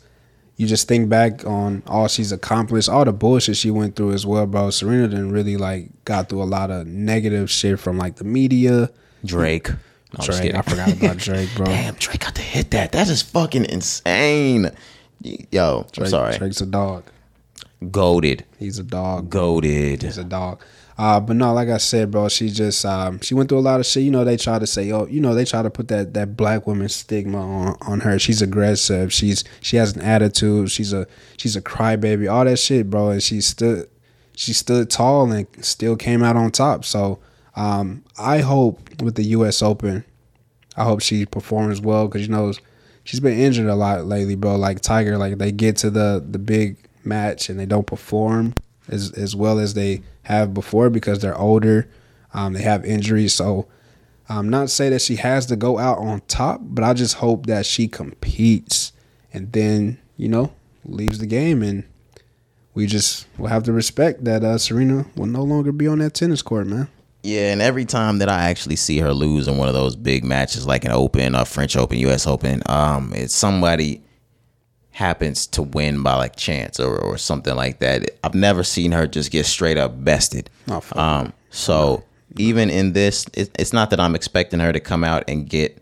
[0.57, 4.25] you just think back on all she's accomplished, all the bullshit she went through as
[4.25, 4.69] well, bro.
[4.69, 8.91] Serena didn't really like got through a lot of negative shit from like the media.
[9.23, 9.69] Drake.
[9.69, 10.53] No, Drake.
[10.55, 11.65] I forgot about Drake, bro.
[11.67, 12.91] Damn, Drake got to hit that.
[12.91, 14.71] That is fucking insane.
[15.21, 16.37] Yo, I'm sorry.
[16.37, 17.05] Drake's a dog.
[17.89, 18.45] Goaded.
[18.59, 19.29] He's a dog.
[19.29, 20.03] Goaded.
[20.03, 20.61] He's a dog.
[20.97, 23.79] Uh, but no, like I said, bro, she just um, she went through a lot
[23.79, 24.03] of shit.
[24.03, 26.37] You know, they try to say, oh, you know, they try to put that that
[26.37, 28.19] black woman stigma on, on her.
[28.19, 29.11] She's aggressive.
[29.11, 30.69] She's she has an attitude.
[30.69, 32.31] She's a she's a crybaby.
[32.31, 33.09] All that shit, bro.
[33.09, 33.89] And she stood
[34.35, 36.85] she stood tall and still came out on top.
[36.85, 37.19] So
[37.55, 39.63] um, I hope with the U.S.
[39.63, 40.03] Open,
[40.77, 42.53] I hope she performs well because you know
[43.03, 44.55] she's been injured a lot lately, bro.
[44.55, 48.53] Like Tiger, like they get to the the big match and they don't perform
[48.87, 51.89] as as well as they have before because they're older.
[52.33, 53.67] Um, they have injuries, so
[54.29, 57.45] I'm not say that she has to go out on top, but I just hope
[57.47, 58.93] that she competes
[59.33, 60.53] and then you know
[60.85, 61.83] leaves the game and
[62.73, 66.13] we just will have to respect that uh, Serena will no longer be on that
[66.13, 66.87] tennis court, man.
[67.23, 70.23] Yeah, and every time that I actually see her lose in one of those big
[70.23, 72.25] matches, like an Open, a French Open, U.S.
[72.25, 74.01] Open, um, it's somebody
[74.91, 78.09] happens to win by like chance or, or something like that.
[78.23, 80.49] I've never seen her just get straight up bested.
[80.69, 82.03] Oh, um, so
[82.37, 85.77] even in this, it, it's not that I'm expecting her to come out and get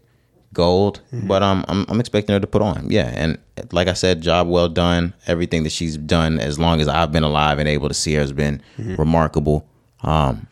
[0.53, 2.89] gold, but um, I'm I'm expecting her to put on.
[2.89, 3.37] Yeah, and
[3.71, 5.13] like I said, job well done.
[5.27, 8.21] Everything that she's done, as long as I've been alive and able to see her,
[8.21, 9.67] has been remarkable.
[10.01, 10.47] Um,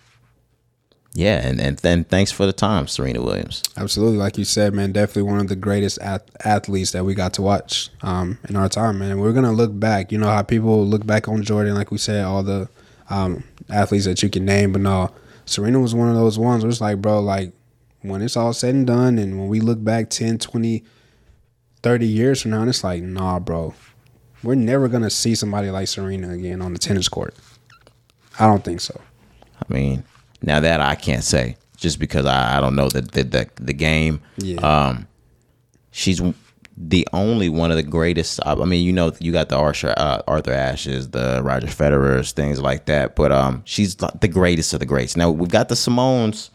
[1.18, 3.64] yeah, and and then thanks for the time, Serena Williams.
[3.76, 7.34] Absolutely, like you said, man, definitely one of the greatest ath- athletes that we got
[7.34, 9.20] to watch um, in our time, man.
[9.20, 10.12] We're gonna look back.
[10.12, 12.70] You know how people look back on Jordan, like we said, all the
[13.10, 15.10] um, athletes that you can name, but no,
[15.48, 17.52] Serena was one of those ones where it's like, bro, like
[18.04, 20.84] when it's all said and done, and when we look back 10, 20,
[21.82, 23.74] 30 years from now, and it's like, nah, bro,
[24.44, 27.34] we're never gonna see somebody like Serena again on the tennis court.
[28.40, 29.02] I don't think so.
[29.60, 30.04] I mean,
[30.42, 33.74] now that I can't say just because I, I don't know the the the, the
[33.74, 34.22] game.
[34.38, 34.60] Yeah.
[34.60, 35.08] Um,
[35.92, 36.22] she's
[36.80, 38.40] the only one of the greatest.
[38.46, 42.62] I mean, you know, you got the Arthur uh, Arthur Ashes, the Roger Federer's, things
[42.62, 43.16] like that.
[43.16, 45.16] But um, she's the greatest of the greats.
[45.16, 46.50] Now we've got the Simones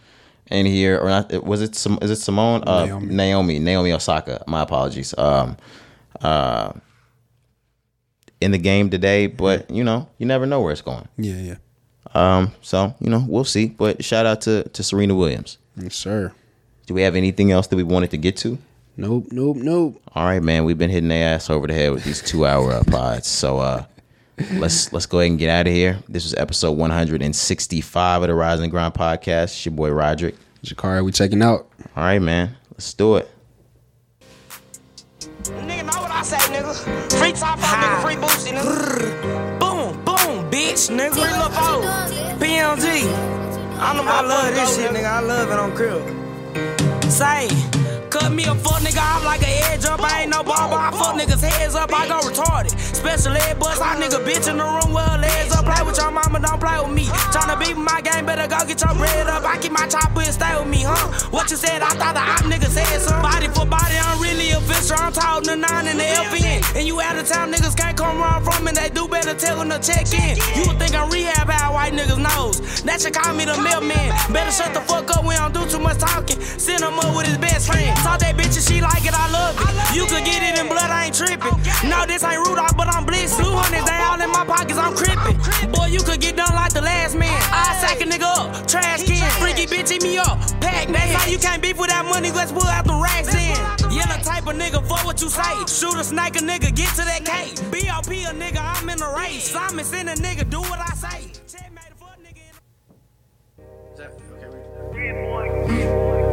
[0.50, 1.44] in here, or not?
[1.44, 1.70] Was it?
[2.02, 2.62] Is it Simone?
[2.66, 3.14] Uh, Naomi.
[3.14, 3.58] Naomi.
[3.58, 4.44] Naomi Osaka.
[4.46, 5.16] My apologies.
[5.16, 5.56] Um,
[6.20, 6.72] uh,
[8.40, 11.08] in the game today, but you know, you never know where it's going.
[11.16, 11.56] Yeah, yeah,
[12.14, 13.66] Um, so you know, we'll see.
[13.66, 15.58] But shout out to to Serena Williams.
[15.76, 16.32] yes, sir.
[16.86, 18.58] Do we have anything else that we wanted to get to?
[18.96, 20.02] Nope, nope, nope.
[20.14, 20.64] All right, man.
[20.64, 23.26] We've been hitting their ass over the head with these two hour uh, pods.
[23.28, 23.84] So uh,
[24.54, 25.98] let's let's go ahead and get out of here.
[26.08, 29.44] This was episode 165 of the Rise and Grind podcast.
[29.44, 30.34] It's your boy Roderick.
[30.64, 31.66] Jakari, we checking out.
[31.96, 32.56] All right, man.
[32.72, 33.30] Let's do it.
[35.44, 37.12] Nigga know what I say, nigga.
[37.18, 38.02] Free top off, nigga.
[38.02, 39.51] Free boosty, nigga.
[40.52, 41.14] Bitch, nigga.
[41.14, 41.80] Free lil' foe.
[42.38, 42.86] PMG.
[43.80, 45.06] I know I love this shit, nigga.
[45.06, 46.02] I love it on crib.
[47.10, 47.48] Say,
[48.12, 50.00] cut me a fuck nigga off like an edge up.
[50.04, 50.76] I ain't no barber.
[50.76, 51.88] I fuck niggas heads up.
[51.92, 52.76] I go retarded.
[52.76, 53.80] Special ed bust.
[53.80, 55.64] I nigga bitch in the room with her legs up.
[55.64, 57.08] Play with your mama, don't play with me.
[57.32, 59.44] Tryna beat my game, better go get your bread up.
[59.44, 61.08] I keep my chopper and stay with me, huh?
[61.32, 61.80] What you said?
[61.80, 63.24] I thought the op nigga said something.
[63.24, 65.00] Body for body, I'm really official.
[65.00, 66.60] I'm talking to nine in the FN.
[66.76, 68.72] And you out of town niggas can't come run from me.
[68.72, 70.36] They do better tell them to check in.
[70.52, 72.60] You would think I'm rehab how white niggas knows.
[72.82, 74.12] That should call me the mailman.
[74.32, 76.40] Better shut the fuck up, we don't do too much talking.
[76.40, 78.01] Send him up with his best friend.
[78.02, 79.94] Talk that bitch and she like it, I love it.
[79.94, 81.54] You could get it in blood, I ain't tripping.
[81.88, 83.46] No, this ain't Rudolph, but I'm blitzing.
[83.46, 85.38] 200, they all in my pockets, I'm crippin'.
[85.70, 87.30] Boy, you could get done like the last man.
[87.52, 89.30] I sack a nigga up, trash can.
[89.38, 90.38] Freaky bitch, eat me up.
[90.60, 93.54] Pac-Man, how you can't beef with that money, let's pull out the racks in.
[93.94, 95.40] Yeah, the type of nigga, fuck what you say.
[95.42, 95.66] Uh-huh.
[95.66, 97.54] Shoot a snake, a nigga, get to that cake.
[97.70, 99.50] BOP a nigga, I'm in the race.
[99.50, 101.30] Simon send a nigga, do what I say.
[101.46, 102.54] Checkmate a fuck nigga in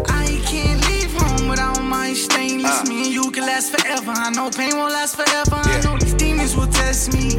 [0.07, 0.18] I can't
[1.50, 2.88] without my stainless.
[2.88, 4.11] Me and you can last forever.
[4.16, 5.56] I know pain won't last forever.
[5.56, 7.32] I know these demons will test me.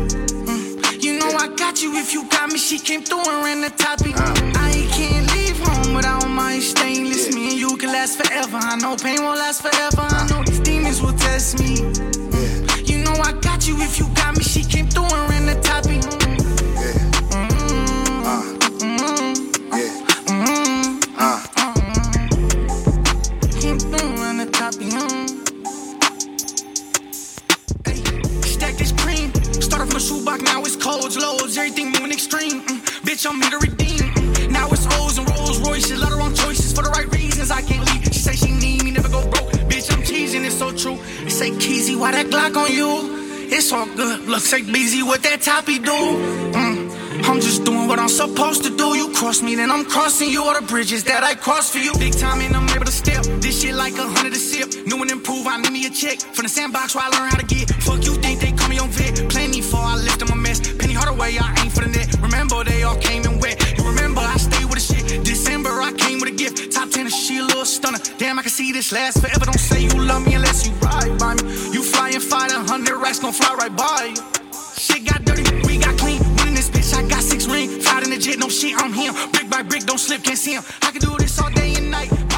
[0.51, 1.03] Mm.
[1.03, 2.59] You know I got you if you got me.
[2.59, 4.15] She came through and ran the topic.
[4.17, 7.35] I can't leave home without my stainless.
[7.35, 8.59] Me and you can last forever.
[8.61, 10.03] I know pain won't last forever.
[10.03, 11.77] I know these demons will test me.
[11.77, 12.89] Mm.
[12.91, 14.43] You know I got you if you got me.
[14.43, 16.20] She came through and ran the topic.
[30.01, 32.63] A shoebox, now it's codes, loads, everything moving extreme.
[32.63, 33.99] Mm, bitch, I'm here to redeem.
[33.99, 36.01] Mm, now it's O's and Rolls Royces.
[36.01, 37.51] Let her wrong choices for the right reasons.
[37.51, 38.05] I can't leave.
[38.05, 39.51] She say she need me, never go broke.
[39.69, 40.97] Bitch, I'm teasing, it's so true.
[41.25, 43.21] They say, Keezy, why that Glock on you?
[43.53, 44.29] It's all good.
[44.29, 45.91] Look, say busy what that toppy do.
[45.91, 48.97] Mm, I'm just doing what I'm supposed to do.
[48.97, 50.45] You cross me, then I'm crossing you.
[50.45, 51.93] All the bridges that I cross for you.
[51.99, 53.25] Big time and I'm able to step.
[53.43, 54.87] This shit like a hundred a sip.
[54.87, 56.21] New and improve, I need me a check.
[56.21, 57.71] From the sandbox where I learn how to get.
[57.83, 59.29] Fuck you think they call me on vet.
[59.91, 60.61] I left them a mess.
[60.79, 62.15] Penny Hardaway, I ain't for the net.
[62.23, 63.59] Remember they all came in wet.
[63.77, 65.25] You remember I stayed with a shit.
[65.25, 66.73] December I came with a gift.
[66.73, 67.99] Top 10 she a little stunner.
[68.17, 69.45] Damn, I can see this last forever.
[69.45, 71.43] Don't say you love me unless you ride by me.
[71.75, 74.23] You fly and fight a hundred racks, gon' fly right by you.
[74.79, 76.21] Shit got dirty, we got clean.
[76.37, 77.69] Winning this bitch, I got six ring.
[77.81, 79.13] Fight in the jet, no shit, I'm him.
[79.33, 80.63] Brick by brick, don't slip, can't see him.
[80.83, 82.30] I can do this all day and night.